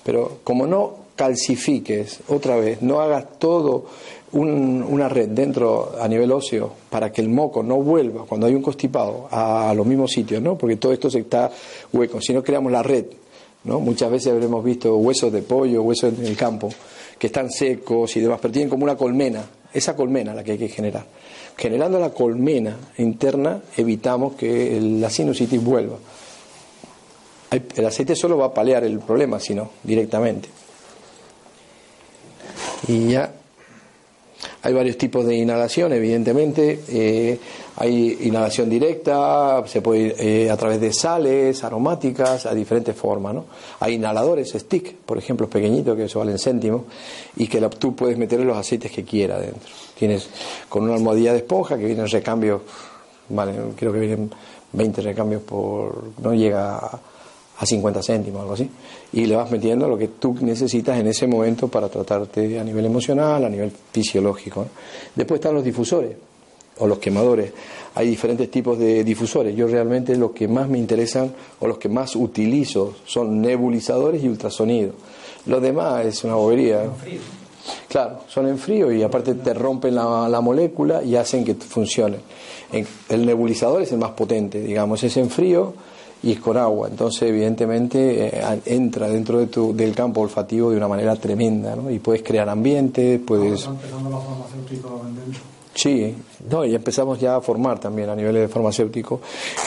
Pero 0.05 0.39
como 0.45 0.67
no 0.67 0.95
calcifiques 1.17 2.21
otra 2.29 2.57
vez, 2.57 2.83
no 2.83 3.01
hagas 3.01 3.39
todo 3.39 3.87
un- 4.33 4.83
una 4.89 5.09
red 5.09 5.29
dentro 5.31 5.93
a 6.01 6.07
nivel 6.09 6.31
óseo 6.33 6.71
para 6.91 7.11
que 7.11 7.21
el 7.23 7.29
moco 7.29 7.63
no 7.63 7.77
vuelva 7.77 8.25
cuando 8.27 8.47
hay 8.47 8.55
un 8.55 8.63
constipado 8.63 9.29
a, 9.31 9.73
los 9.75 9.87
mismos 9.87 10.11
sitios, 10.13 10.41
¿no? 10.43 10.57
Porque 10.57 10.77
todo 10.77 10.93
esto 10.93 11.11
se 11.11 11.21
está 11.21 11.51
hueco. 11.93 12.21
Si 12.21 12.33
no 12.33 12.43
creamos 12.43 12.71
la 12.71 12.83
red 12.83 13.07
¿no? 13.65 13.81
Muchas 13.81 14.11
veces 14.11 14.33
habremos 14.33 14.65
visto 14.65 14.97
huesos 14.97 15.33
de 15.33 15.43
pollo, 15.43 15.83
huesos 15.83 16.19
en 16.19 16.27
el 16.27 16.37
campo, 16.37 16.71
que 17.19 17.27
están 17.27 17.51
secos 17.51 18.17
y 18.17 18.21
demás, 18.21 18.39
pero 18.41 18.53
tienen 18.53 18.71
como 18.71 18.85
una 18.85 18.97
colmena, 18.97 19.45
esa 19.73 19.95
colmena 19.95 20.35
la 20.35 20.43
que 20.43 20.53
hay 20.53 20.59
que 20.59 20.69
generar. 20.69 21.05
Generando 21.57 21.99
la 21.99 22.11
colmena 22.11 22.77
interna 22.99 23.61
evitamos 23.77 24.35
que 24.35 24.81
la 24.81 25.11
sinusitis 25.11 25.63
vuelva. 25.63 25.97
El 27.51 27.85
aceite 27.85 28.15
solo 28.15 28.39
va 28.39 28.47
a 28.47 28.55
paliar 28.55 28.85
el 28.85 29.01
problema, 29.01 29.41
sino 29.41 29.71
directamente. 29.83 30.49
Y 32.87 33.09
ya 33.09 33.33
hay 34.63 34.73
varios 34.73 34.97
tipos 34.97 35.27
de 35.27 35.37
inhalación, 35.37 35.93
evidentemente. 35.93 36.81
Eh, 36.89 37.39
hay 37.81 38.19
inhalación 38.25 38.69
directa, 38.69 39.63
se 39.67 39.81
puede 39.81 40.01
ir 40.01 40.15
eh, 40.19 40.51
a 40.51 40.57
través 40.59 40.79
de 40.83 40.93
sales 40.93 41.65
aromáticas, 41.65 42.45
a 42.45 42.53
diferentes 42.53 42.95
formas. 42.95 43.33
¿no? 43.33 43.47
Hay 43.81 43.95
inhaladores, 43.95 44.51
stick, 44.51 44.97
por 44.97 45.17
ejemplo, 45.17 45.49
pequeñitos, 45.49 45.97
que 45.97 46.05
eso 46.05 46.19
valen 46.19 46.39
céntimos, 46.39 46.83
y 47.37 47.47
que 47.47 47.59
tú 47.79 47.97
puedes 47.97 48.19
meter 48.19 48.39
los 48.41 48.59
aceites 48.59 48.93
que 48.93 49.03
quieras 49.03 49.41
dentro. 49.41 49.71
Tienes 49.99 50.29
con 50.69 50.85
una 50.85 50.97
almohadilla 50.97 51.33
de 51.33 51.39
esponja 51.39 51.79
que 51.79 51.87
vienen 51.87 52.07
recambios, 52.07 52.61
vale, 53.31 53.55
creo 53.75 53.95
que 53.95 54.01
vienen 54.01 54.31
20 54.75 55.01
recambios 55.01 55.41
por. 55.41 56.05
no 56.23 56.35
llega 56.35 56.77
a 56.77 57.01
a 57.61 57.67
50 57.67 58.03
céntimos, 58.03 58.41
algo 58.41 58.55
así, 58.55 58.71
y 59.13 59.27
le 59.27 59.37
vas 59.37 59.51
metiendo 59.51 59.87
lo 59.87 59.99
que 59.99 60.09
tú 60.09 60.35
necesitas 60.41 60.99
en 60.99 61.09
ese 61.09 61.27
momento 61.27 61.69
para 61.69 61.91
tratarte 61.91 62.59
a 62.59 62.65
nivel 62.65 62.87
emocional, 62.87 63.45
a 63.45 63.51
nivel 63.51 63.71
fisiológico. 63.93 64.67
Después 65.15 65.41
están 65.41 65.55
los 65.55 65.63
difusores 65.63 66.17
o 66.81 66.87
los 66.87 66.99
quemadores. 66.99 67.53
Hay 67.95 68.09
diferentes 68.09 68.51
tipos 68.51 68.79
de 68.79 69.05
difusores. 69.05 69.55
Yo 69.55 69.67
realmente 69.67 70.17
los 70.17 70.33
que 70.33 70.49
más 70.49 70.69
me 70.69 70.79
interesan 70.79 71.33
o 71.61 71.67
los 71.67 71.79
que 71.79 71.89
más 71.89 72.17
utilizo 72.17 72.95
son 73.07 73.41
nebulizadores 73.41 74.23
y 74.23 74.29
ultrasonido. 74.29 74.93
Lo 75.47 75.61
demás 75.61 76.07
es 76.07 76.25
una 76.25 76.35
bobería. 76.35 76.83
Claro, 77.89 78.21
son 78.29 78.49
en 78.49 78.59
frío 78.59 78.91
y 78.91 79.03
aparte 79.03 79.35
te 79.35 79.55
rompen 79.55 79.95
la, 79.95 80.29
la 80.29 80.41
molécula 80.41 81.03
y 81.03 81.17
hacen 81.17 81.45
que 81.45 81.55
funcione. 81.55 82.19
El 83.09 83.27
nebulizador 83.27 83.83
es 83.83 83.93
el 83.93 83.99
más 83.99 84.13
potente, 84.13 84.61
digamos, 84.61 85.03
es 85.03 85.17
en 85.17 85.29
frío 85.29 85.75
y 86.23 86.33
es 86.33 86.41
con 86.41 86.57
agua. 86.57 86.89
Entonces, 86.89 87.23
evidentemente, 87.23 88.27
eh, 88.27 88.61
entra 88.67 89.09
dentro 89.09 89.39
de 89.39 89.47
tu, 89.47 89.75
del 89.75 89.95
campo 89.95 90.21
olfativo 90.21 90.71
de 90.71 90.77
una 90.77 90.89
manera 90.89 91.17
tremenda, 91.17 91.75
¿no? 91.75 91.91
Y 91.91 91.99
puedes 91.99 92.23
crear 92.23 92.49
ambientes, 92.49 93.21
puedes... 93.25 93.69
Sí, 95.75 96.15
no, 96.51 96.65
y 96.65 96.75
empezamos 96.75 97.21
ya 97.21 97.37
a 97.37 97.41
formar 97.41 97.79
también 97.79 98.09
a 98.11 98.17
niveles 98.17 98.43
de 98.43 98.49
farmacéutico, 98.49 99.21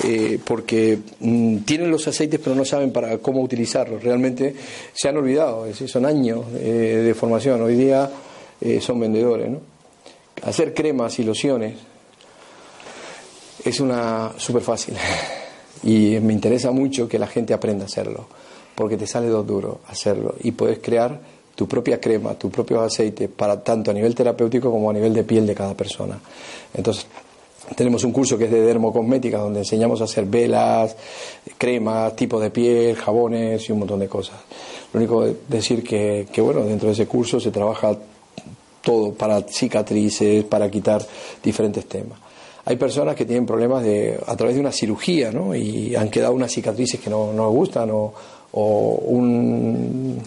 eh, 0.03 0.37
porque 0.43 0.99
mm, 1.19 1.59
tienen 1.59 1.89
los 1.89 2.07
aceites 2.07 2.39
pero 2.43 2.55
no 2.55 2.65
saben 2.65 2.91
para 2.91 3.17
cómo 3.19 3.41
utilizarlos. 3.41 4.03
Realmente 4.03 4.53
se 4.93 5.09
han 5.09 5.17
olvidado, 5.17 5.65
es 5.65 5.77
son 5.89 6.05
años 6.05 6.45
eh, 6.55 7.01
de 7.05 7.13
formación. 7.13 7.61
Hoy 7.61 7.75
día 7.75 8.09
son 8.79 8.97
vendedores, 8.97 9.49
¿no? 9.49 9.59
Hacer 10.43 10.73
cremas 10.73 11.19
y 11.19 11.23
lociones 11.23 11.75
es 13.63 13.79
una 13.79 14.31
súper 14.37 14.61
fácil. 14.61 14.95
Y 15.85 16.17
me 16.21 16.31
interesa 16.31 16.71
mucho 16.71 17.09
que 17.09 17.19
la 17.19 17.27
gente 17.27 17.53
aprenda 17.53 17.83
a 17.83 17.87
hacerlo, 17.87 18.27
porque 18.73 18.95
te 18.95 19.05
sale 19.05 19.27
dos 19.27 19.45
duro 19.45 19.81
hacerlo 19.89 20.35
y 20.41 20.53
puedes 20.53 20.79
crear 20.79 21.19
tu 21.55 21.67
propia 21.67 21.99
crema, 21.99 22.33
tu 22.35 22.49
propio 22.49 22.81
aceite, 22.81 23.29
para 23.29 23.63
tanto 23.63 23.91
a 23.91 23.93
nivel 23.93 24.15
terapéutico 24.15 24.71
como 24.71 24.89
a 24.89 24.93
nivel 24.93 25.13
de 25.13 25.23
piel 25.23 25.45
de 25.45 25.53
cada 25.53 25.75
persona. 25.75 26.19
Entonces, 26.73 27.05
tenemos 27.75 28.03
un 28.03 28.11
curso 28.11 28.37
que 28.37 28.45
es 28.45 28.51
de 28.51 28.61
dermocosmética, 28.61 29.37
donde 29.37 29.59
enseñamos 29.59 30.01
a 30.01 30.05
hacer 30.05 30.25
velas, 30.25 30.95
cremas, 31.57 32.15
tipos 32.15 32.41
de 32.41 32.49
piel, 32.49 32.95
jabones 32.95 33.69
y 33.69 33.71
un 33.71 33.79
montón 33.79 33.99
de 33.99 34.07
cosas. 34.07 34.35
Lo 34.91 34.99
único 34.99 35.25
es 35.25 35.35
decir 35.47 35.83
que, 35.83 36.27
que, 36.31 36.41
bueno, 36.41 36.61
dentro 36.61 36.87
de 36.87 36.93
ese 36.93 37.07
curso 37.07 37.39
se 37.39 37.51
trabaja 37.51 37.97
todo 38.81 39.13
para 39.13 39.41
cicatrices, 39.43 40.43
para 40.43 40.69
quitar 40.69 41.05
diferentes 41.41 41.85
temas. 41.85 42.19
Hay 42.65 42.75
personas 42.77 43.15
que 43.15 43.25
tienen 43.25 43.45
problemas 43.45 43.83
de, 43.83 44.19
a 44.25 44.35
través 44.37 44.55
de 44.55 44.61
una 44.61 44.71
cirugía, 44.71 45.31
¿no? 45.31 45.55
Y 45.55 45.95
han 45.95 46.09
quedado 46.09 46.33
unas 46.33 46.51
cicatrices 46.51 46.99
que 46.99 47.09
no, 47.09 47.33
no 47.33 47.49
gustan 47.51 47.89
o, 47.91 48.13
un, 48.53 50.21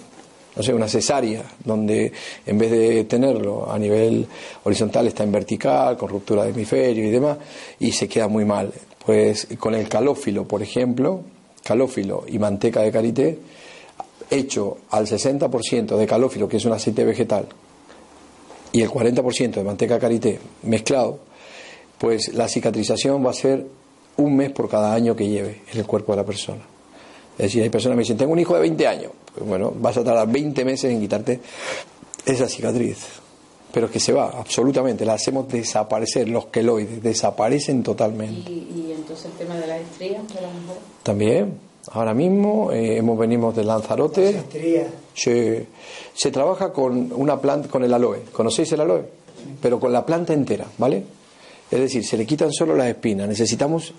no 0.57 0.63
sé, 0.63 0.73
una 0.73 0.89
cesárea, 0.89 1.45
donde 1.65 2.11
en 2.47 2.59
vez 2.59 2.71
de 2.71 3.05
tenerlo 3.05 3.71
a 3.71 3.79
nivel 3.79 4.27
horizontal 4.65 5.07
está 5.07 5.23
en 5.23 5.33
vertical, 5.33 5.97
con 5.99 6.09
ruptura 6.09 6.45
de 6.45 6.51
hemisferio 6.51 7.05
y 7.05 7.11
demás, 7.11 7.37
y 7.79 7.93
se 7.93 8.09
queda 8.09 8.27
muy 8.27 8.45
mal. 8.45 8.73
Pues 9.05 9.47
con 9.59 9.75
el 9.75 9.89
calófilo, 9.89 10.49
por 10.49 10.63
ejemplo, 10.63 11.21
calófilo 11.63 12.25
y 12.27 12.39
manteca 12.39 12.81
de 12.81 12.91
karité, 12.91 13.39
hecho 14.31 14.79
al 14.91 15.07
60% 15.07 15.97
de 15.97 16.07
calófilo, 16.07 16.49
que 16.49 16.57
es 16.57 16.65
un 16.65 16.73
aceite 16.73 17.05
vegetal, 17.05 17.47
y 18.73 18.81
el 18.81 18.91
40% 18.91 19.51
de 19.51 19.63
manteca 19.65 19.95
de 19.95 20.01
karité 20.01 20.41
mezclado, 20.63 21.19
pues 21.99 22.33
la 22.35 22.49
cicatrización 22.49 23.25
va 23.25 23.31
a 23.31 23.35
ser 23.35 23.67
un 24.17 24.37
mes 24.37 24.51
por 24.51 24.69
cada 24.69 24.95
año 24.95 25.15
que 25.15 25.29
lleve 25.29 25.63
en 25.73 25.79
el 25.79 25.87
cuerpo 25.87 26.13
de 26.13 26.17
la 26.17 26.25
persona. 26.25 26.63
Es 27.39 27.45
decir, 27.45 27.63
hay 27.63 27.69
personas 27.69 27.95
que 27.95 27.97
me 27.97 28.03
dicen, 28.03 28.17
tengo 28.17 28.33
un 28.33 28.39
hijo 28.39 28.55
de 28.55 28.61
20 28.61 28.87
años. 28.87 29.13
Bueno, 29.45 29.73
vas 29.77 29.97
a 29.97 30.05
tardar 30.05 30.31
20 30.31 30.65
meses 30.65 30.91
en 30.91 31.01
quitarte 31.01 31.41
esa 32.25 32.49
cicatriz. 32.49 32.99
Pero 33.73 33.87
es 33.87 33.93
que 33.93 34.01
se 34.01 34.13
va, 34.13 34.31
absolutamente. 34.31 35.05
La 35.05 35.15
hacemos 35.15 35.49
desaparecer, 35.49 36.29
los 36.29 36.47
queloides, 36.47 37.03
desaparecen 37.03 37.83
totalmente. 37.83 38.51
¿Y, 38.51 38.93
entonces 38.97 39.27
el 39.27 39.33
tema 39.33 39.57
de 39.57 39.67
las 39.67 39.81
estrías 39.81 40.27
de 40.29 40.41
la 40.41 40.49
mujer? 40.49 40.79
También. 41.03 41.59
Ahora 41.93 42.15
mismo 42.15 42.73
eh, 42.73 42.97
hemos 42.97 43.19
venido 43.19 43.53
de 43.53 43.65
Lanzarote. 43.65 44.31
estrías. 44.31 44.89
Se, 45.15 45.67
se 46.15 46.31
trabaja 46.31 46.73
con 46.73 47.13
una 47.13 47.41
planta, 47.41 47.69
con 47.69 47.85
el 47.85 47.93
aloe. 47.93 48.23
¿Conocéis 48.33 48.73
el 48.73 48.81
aloe? 48.81 49.05
Pero 49.61 49.79
con 49.79 49.93
la 49.93 50.07
planta 50.07 50.33
entera, 50.33 50.67
¿vale? 50.79 51.05
Es 51.71 51.79
decir, 51.79 52.05
se 52.05 52.17
le 52.17 52.27
quitan 52.27 52.53
solo 52.53 52.75
las 52.77 52.89
espinas. 52.89 53.29
Necesitamos, 53.29 53.93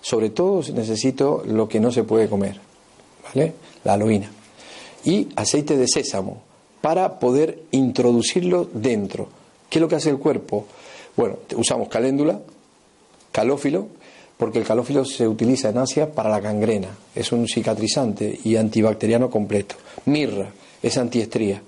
sobre 0.00 0.30
todo, 0.30 0.62
necesito 0.74 1.42
lo 1.46 1.68
que 1.68 1.80
no 1.80 1.90
se 1.90 2.04
puede 2.04 2.28
comer, 2.28 2.60
¿vale? 3.24 3.54
La 3.84 3.94
aloína. 3.94 4.30
Y 5.04 5.28
aceite 5.36 5.76
de 5.76 5.88
sésamo 5.88 6.42
para 6.80 7.18
poder 7.18 7.62
introducirlo 7.70 8.68
dentro. 8.72 9.28
¿Qué 9.68 9.78
es 9.78 9.80
lo 9.82 9.88
que 9.88 9.96
hace 9.96 10.10
el 10.10 10.18
cuerpo? 10.18 10.66
Bueno, 11.16 11.38
usamos 11.56 11.88
caléndula, 11.88 12.40
calófilo, 13.30 13.88
porque 14.36 14.58
el 14.58 14.64
calófilo 14.64 15.04
se 15.04 15.26
utiliza 15.28 15.70
en 15.70 15.78
Asia 15.78 16.12
para 16.12 16.30
la 16.30 16.40
gangrena. 16.40 16.88
Es 17.14 17.32
un 17.32 17.46
cicatrizante 17.46 18.40
y 18.44 18.56
antibacteriano 18.56 19.30
completo. 19.30 19.76
Mirra 20.06 20.50
es 20.82 20.98
antiestría. 20.98 21.62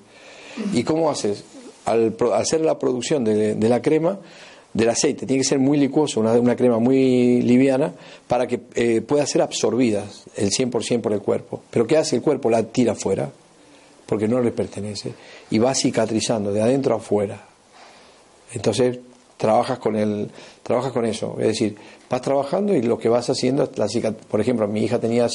¿Y 0.73 0.83
cómo 0.83 1.11
haces? 1.11 1.45
Al 1.85 2.17
hacer 2.35 2.63
la 2.63 2.79
producción 2.79 3.25
de 3.25 3.69
la 3.69 3.83
crema, 3.83 4.19
del 4.75 4.91
aceite. 4.91 5.25
Tiene 5.25 5.43
que 5.43 5.49
ser 5.49 5.61
muy 5.61 5.79
licuoso, 5.79 6.21
una, 6.21 6.33
una 6.33 6.57
crema 6.57 6.79
muy 6.79 7.41
liviana, 7.43 7.95
para 8.27 8.47
que 8.47 8.61
eh, 8.75 9.01
pueda 9.01 9.25
ser 9.25 9.41
absorbida 9.41 10.05
el 10.37 10.51
100% 10.51 11.01
por 11.01 11.13
el 11.13 11.21
cuerpo. 11.21 11.63
Pero 11.71 11.87
¿qué 11.87 11.97
hace 11.97 12.17
el 12.17 12.23
cuerpo? 12.23 12.51
La 12.51 12.65
tira 12.65 12.93
afuera, 12.93 13.31
porque 14.05 14.29
no 14.29 14.41
le 14.41 14.51
pertenece, 14.51 15.15
y 15.51 15.59
va 15.59 15.75
cicatrizando 15.75 16.53
de 16.53 16.61
adentro 16.61 16.95
a 16.95 16.99
afuera. 16.99 17.47
Entonces 18.53 18.99
trabajas 19.37 19.79
con 19.79 19.97
el, 19.97 20.31
trabajas 20.63 20.93
con 20.93 21.05
eso, 21.05 21.37
es 21.39 21.49
decir, 21.49 21.77
vas 22.09 22.23
trabajando 22.23 22.75
y 22.75 22.83
lo 22.83 22.99
que 22.99 23.09
vas 23.09 23.29
haciendo, 23.29 23.69
la 23.77 23.87
por 24.29 24.41
ejemplo, 24.41 24.67
mi 24.69 24.85
hija 24.85 24.99
tenía 24.99 25.27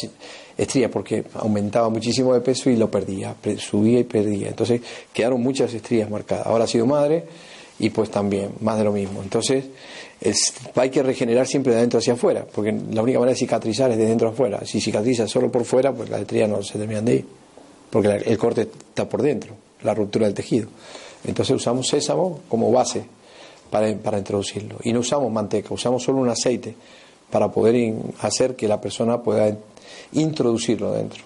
estrías 0.57 0.89
porque 0.89 1.25
aumentaba 1.33 1.89
muchísimo 1.89 2.33
de 2.33 2.41
peso 2.41 2.69
y 2.69 2.75
lo 2.75 2.89
perdía, 2.89 3.35
subía 3.57 3.99
y 3.99 4.03
perdía. 4.05 4.47
Entonces 4.47 4.81
quedaron 5.13 5.41
muchas 5.41 5.73
estrías 5.73 6.09
marcadas. 6.09 6.47
Ahora 6.47 6.63
ha 6.63 6.67
sido 6.67 6.85
madre 6.85 7.25
y 7.79 7.89
pues 7.89 8.11
también 8.11 8.51
más 8.59 8.77
de 8.77 8.83
lo 8.83 8.91
mismo. 8.91 9.23
Entonces, 9.23 9.65
es, 10.19 10.53
hay 10.75 10.89
que 10.89 11.01
regenerar 11.01 11.47
siempre 11.47 11.71
de 11.71 11.79
adentro 11.79 11.99
hacia 11.99 12.13
afuera, 12.13 12.45
porque 12.53 12.71
la 12.71 13.01
única 13.01 13.19
manera 13.19 13.33
de 13.33 13.39
cicatrizar 13.39 13.89
es 13.91 13.97
de 13.97 14.05
dentro 14.05 14.29
afuera. 14.29 14.59
Si 14.65 14.81
cicatriza 14.81 15.27
solo 15.27 15.49
por 15.51 15.63
fuera, 15.63 15.93
pues 15.93 16.09
las 16.09 16.21
estrías 16.21 16.49
no 16.49 16.61
se 16.61 16.77
terminan 16.77 17.05
de 17.05 17.15
ir, 17.15 17.25
porque 17.89 18.09
el 18.09 18.37
corte 18.37 18.63
está 18.89 19.07
por 19.07 19.21
dentro, 19.21 19.53
la 19.81 19.93
ruptura 19.93 20.25
del 20.25 20.35
tejido. 20.35 20.67
Entonces 21.25 21.55
usamos 21.55 21.87
sésamo 21.87 22.41
como 22.49 22.71
base 22.71 23.03
para, 23.69 23.93
para 23.95 24.17
introducirlo. 24.17 24.77
Y 24.83 24.91
no 24.91 24.99
usamos 24.99 25.31
manteca, 25.31 25.73
usamos 25.73 26.03
solo 26.03 26.19
un 26.19 26.29
aceite 26.29 26.75
para 27.31 27.49
poder 27.51 27.93
hacer 28.21 28.55
que 28.55 28.67
la 28.67 28.81
persona 28.81 29.21
pueda 29.21 29.55
introducirlo 30.13 30.91
dentro. 30.91 31.23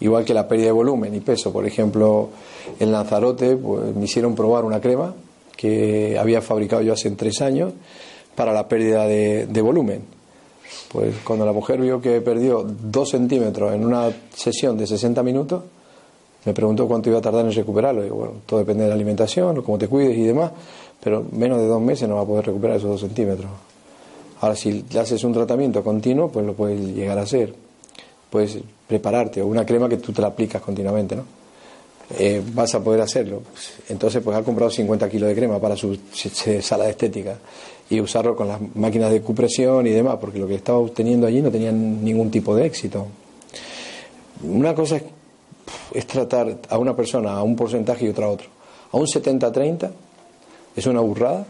Igual 0.00 0.24
que 0.24 0.32
la 0.32 0.46
pérdida 0.46 0.66
de 0.66 0.72
volumen 0.72 1.14
y 1.14 1.20
peso. 1.20 1.52
Por 1.52 1.66
ejemplo, 1.66 2.30
en 2.78 2.92
Lanzarote 2.92 3.56
pues, 3.56 3.94
me 3.96 4.04
hicieron 4.04 4.34
probar 4.34 4.64
una 4.64 4.80
crema 4.80 5.12
que 5.58 6.16
había 6.16 6.40
fabricado 6.40 6.82
yo 6.82 6.92
hace 6.92 7.10
tres 7.10 7.42
años 7.42 7.72
para 8.36 8.52
la 8.52 8.68
pérdida 8.68 9.08
de, 9.08 9.60
volumen. 9.60 10.02
Pues 10.92 11.16
cuando 11.24 11.44
la 11.44 11.52
mujer 11.52 11.80
vio 11.80 12.00
que 12.00 12.20
perdió 12.20 12.64
dos 12.64 13.10
centímetros 13.10 13.74
en 13.74 13.84
una 13.84 14.08
sesión 14.32 14.78
de 14.78 14.86
60 14.86 15.20
minutos, 15.24 15.64
me 16.44 16.54
preguntó 16.54 16.86
cuánto 16.86 17.10
iba 17.10 17.18
a 17.18 17.22
tardar 17.22 17.44
en 17.44 17.52
recuperarlo. 17.52 18.06
Y 18.06 18.08
bueno, 18.08 18.34
todo 18.46 18.60
depende 18.60 18.84
de 18.84 18.90
la 18.90 18.94
alimentación, 18.94 19.60
cómo 19.62 19.78
te 19.78 19.88
cuides 19.88 20.16
y 20.16 20.22
demás, 20.22 20.52
pero 21.02 21.24
menos 21.32 21.58
de 21.58 21.66
dos 21.66 21.82
meses 21.82 22.08
no 22.08 22.14
va 22.14 22.22
a 22.22 22.26
poder 22.26 22.46
recuperar 22.46 22.76
esos 22.76 22.90
dos 22.90 23.00
centímetros. 23.00 23.50
Ahora, 24.40 24.54
si 24.54 24.84
le 24.88 25.00
haces 25.00 25.24
un 25.24 25.32
tratamiento 25.32 25.82
continuo, 25.82 26.28
pues 26.28 26.46
lo 26.46 26.54
puedes 26.54 26.80
llegar 26.80 27.18
a 27.18 27.22
hacer. 27.22 27.52
puedes 28.30 28.58
prepararte, 28.86 29.42
o 29.42 29.46
una 29.48 29.66
crema 29.66 29.88
que 29.88 29.96
tú 29.96 30.12
te 30.12 30.22
la 30.22 30.28
aplicas 30.28 30.62
continuamente, 30.62 31.16
¿no? 31.16 31.37
Eh, 32.16 32.42
vas 32.54 32.74
a 32.74 32.82
poder 32.82 33.02
hacerlo. 33.02 33.42
Entonces, 33.88 34.22
pues 34.22 34.36
ha 34.36 34.42
comprado 34.42 34.70
50 34.70 35.08
kilos 35.10 35.28
de 35.28 35.34
crema 35.34 35.58
para 35.58 35.76
su 35.76 35.98
sala 36.62 36.84
de 36.84 36.90
estética 36.90 37.38
y 37.90 38.00
usarlo 38.00 38.34
con 38.34 38.48
las 38.48 38.60
máquinas 38.76 39.10
de 39.10 39.20
cupresión 39.20 39.86
y 39.86 39.90
demás, 39.90 40.16
porque 40.20 40.38
lo 40.38 40.46
que 40.46 40.54
estaba 40.54 40.78
obteniendo 40.78 41.26
allí 41.26 41.42
no 41.42 41.50
tenía 41.50 41.70
ningún 41.70 42.30
tipo 42.30 42.54
de 42.56 42.66
éxito. 42.66 43.06
Una 44.42 44.74
cosa 44.74 45.00
es, 45.92 46.06
tratar 46.06 46.58
a 46.68 46.78
una 46.78 46.96
persona 46.96 47.32
a 47.32 47.42
un 47.42 47.56
porcentaje 47.56 48.06
y 48.06 48.08
otra 48.08 48.26
a 48.26 48.30
otro. 48.30 48.48
A 48.92 48.96
un 48.96 49.06
70-30 49.06 49.90
es 50.76 50.86
una 50.86 51.00
burrada. 51.00 51.46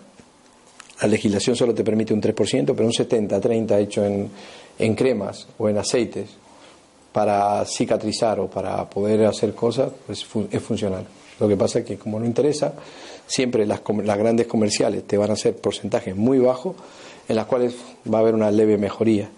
La 1.00 1.06
legislación 1.06 1.54
solo 1.54 1.72
te 1.72 1.84
permite 1.84 2.12
un 2.12 2.20
3%, 2.20 2.34
pero 2.74 2.84
un 2.84 2.92
70-30 2.92 3.78
hecho 3.78 4.04
en, 4.04 4.28
en 4.76 4.94
cremas 4.96 5.46
o 5.56 5.68
en 5.68 5.78
aceites 5.78 6.30
para 7.12 7.64
cicatrizar 7.64 8.40
o 8.40 8.48
para 8.48 8.88
poder 8.88 9.24
hacer 9.26 9.54
cosas, 9.54 9.90
pues 10.06 10.26
es 10.50 10.62
funcional. 10.62 11.06
Lo 11.40 11.48
que 11.48 11.56
pasa 11.56 11.80
es 11.80 11.84
que 11.84 11.96
como 11.96 12.18
no 12.18 12.26
interesa, 12.26 12.74
siempre 13.26 13.66
las, 13.66 13.80
las 14.04 14.18
grandes 14.18 14.46
comerciales 14.46 15.04
te 15.04 15.16
van 15.16 15.30
a 15.30 15.34
hacer 15.34 15.56
porcentajes 15.56 16.16
muy 16.16 16.38
bajos 16.38 16.74
en 17.28 17.36
las 17.36 17.46
cuales 17.46 17.74
va 18.12 18.18
a 18.18 18.20
haber 18.22 18.34
una 18.34 18.50
leve 18.50 18.76
mejoría. 18.78 19.28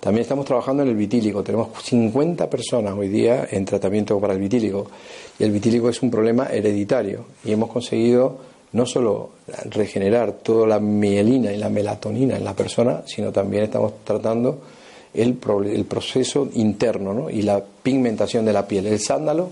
También 0.00 0.22
estamos 0.22 0.46
trabajando 0.46 0.82
en 0.82 0.88
el 0.88 0.96
vitílico. 0.96 1.42
Tenemos 1.42 1.68
50 1.82 2.48
personas 2.48 2.94
hoy 2.96 3.08
día 3.08 3.46
en 3.50 3.66
tratamiento 3.66 4.18
para 4.18 4.32
el 4.32 4.40
vitílico. 4.40 4.90
Y 5.38 5.44
el 5.44 5.50
vitílico 5.50 5.90
es 5.90 6.00
un 6.02 6.10
problema 6.10 6.46
hereditario. 6.46 7.26
Y 7.44 7.52
hemos 7.52 7.70
conseguido 7.70 8.38
no 8.72 8.86
solo 8.86 9.32
regenerar 9.66 10.32
toda 10.32 10.66
la 10.66 10.80
mielina 10.80 11.52
y 11.52 11.58
la 11.58 11.68
melatonina 11.68 12.36
en 12.36 12.44
la 12.44 12.54
persona, 12.54 13.02
sino 13.04 13.30
también 13.30 13.64
estamos 13.64 13.92
tratando 14.04 14.60
el, 15.14 15.38
el 15.66 15.84
proceso 15.84 16.48
interno 16.54 17.12
¿no? 17.12 17.30
y 17.30 17.42
la 17.42 17.62
pigmentación 17.82 18.44
de 18.44 18.52
la 18.52 18.66
piel. 18.66 18.86
El 18.86 19.00
sándalo 19.00 19.50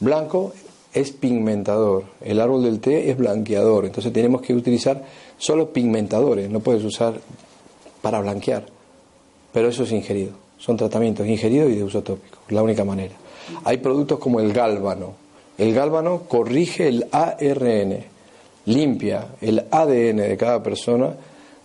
blanco 0.00 0.52
es 0.92 1.12
pigmentador, 1.12 2.04
el 2.22 2.40
árbol 2.40 2.64
del 2.64 2.80
té 2.80 3.10
es 3.10 3.16
blanqueador, 3.16 3.86
entonces 3.86 4.12
tenemos 4.12 4.40
que 4.40 4.54
utilizar 4.54 5.04
solo 5.36 5.72
pigmentadores, 5.72 6.50
no 6.50 6.60
puedes 6.60 6.82
usar 6.82 7.20
para 8.00 8.20
blanquear, 8.20 8.64
pero 9.52 9.68
eso 9.68 9.82
es 9.82 9.92
ingerido, 9.92 10.32
son 10.56 10.76
tratamientos 10.76 11.26
ingeridos 11.26 11.70
y 11.70 11.76
de 11.76 11.84
uso 11.84 12.02
tópico, 12.02 12.38
la 12.48 12.62
única 12.62 12.84
manera. 12.84 13.14
Hay 13.64 13.78
productos 13.78 14.18
como 14.18 14.40
el 14.40 14.52
gálbano, 14.52 15.14
el 15.58 15.74
gálbano 15.74 16.22
corrige 16.22 16.88
el 16.88 17.06
ARN, 17.12 18.04
limpia 18.64 19.28
el 19.40 19.64
ADN 19.70 20.16
de 20.16 20.36
cada 20.38 20.62
persona 20.62 21.14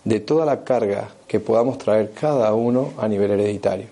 de 0.04 0.20
toda 0.20 0.46
la 0.46 0.64
carga 0.64 1.10
que 1.28 1.40
podamos 1.40 1.78
traer 1.78 2.12
cada 2.12 2.54
uno 2.54 2.94
a 2.98 3.08
nivel 3.08 3.32
hereditario. 3.32 3.88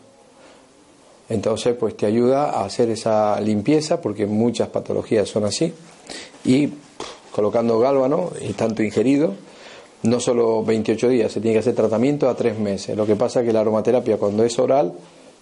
Entonces, 1.29 1.75
pues 1.75 1.95
te 1.95 2.05
ayuda 2.05 2.49
a 2.49 2.65
hacer 2.65 2.89
esa 2.89 3.39
limpieza, 3.39 4.01
porque 4.01 4.25
muchas 4.25 4.67
patologías 4.67 5.29
son 5.29 5.45
así, 5.45 5.73
y 6.43 6.69
colocando 7.31 7.79
gálvano, 7.79 8.31
y 8.41 8.51
tanto 8.53 8.83
ingerido, 8.83 9.33
no 10.03 10.19
solo 10.19 10.63
28 10.63 11.07
días, 11.07 11.31
se 11.31 11.39
tiene 11.39 11.53
que 11.53 11.59
hacer 11.59 11.75
tratamiento 11.75 12.27
a 12.27 12.35
tres 12.35 12.59
meses. 12.59 12.97
Lo 12.97 13.05
que 13.05 13.15
pasa 13.15 13.39
es 13.39 13.45
que 13.45 13.53
la 13.53 13.61
aromaterapia, 13.61 14.17
cuando 14.17 14.43
es 14.43 14.59
oral, 14.59 14.93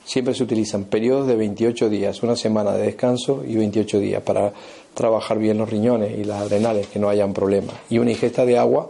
siempre 0.06 0.34
se 0.36 0.44
utilizan 0.44 0.84
periodos 0.84 1.28
de 1.28 1.36
28 1.36 1.90
días, 1.90 2.22
una 2.24 2.36
semana 2.36 2.74
de 2.74 2.84
descanso 2.84 3.44
y 3.48 3.56
28 3.56 4.00
días 4.00 4.22
para 4.22 4.54
trabajar 4.94 5.40
bien 5.40 5.58
los 5.58 5.70
riñones 5.70 6.18
y 6.18 6.24
las 6.24 6.42
adrenales, 6.42 6.88
que 6.88 7.00
no 7.00 7.10
hayan 7.10 7.34
problemas. 7.34 7.76
Y 7.90 8.00
una 8.00 8.12
ingesta 8.12 8.46
de 8.46 8.58
agua 8.58 8.90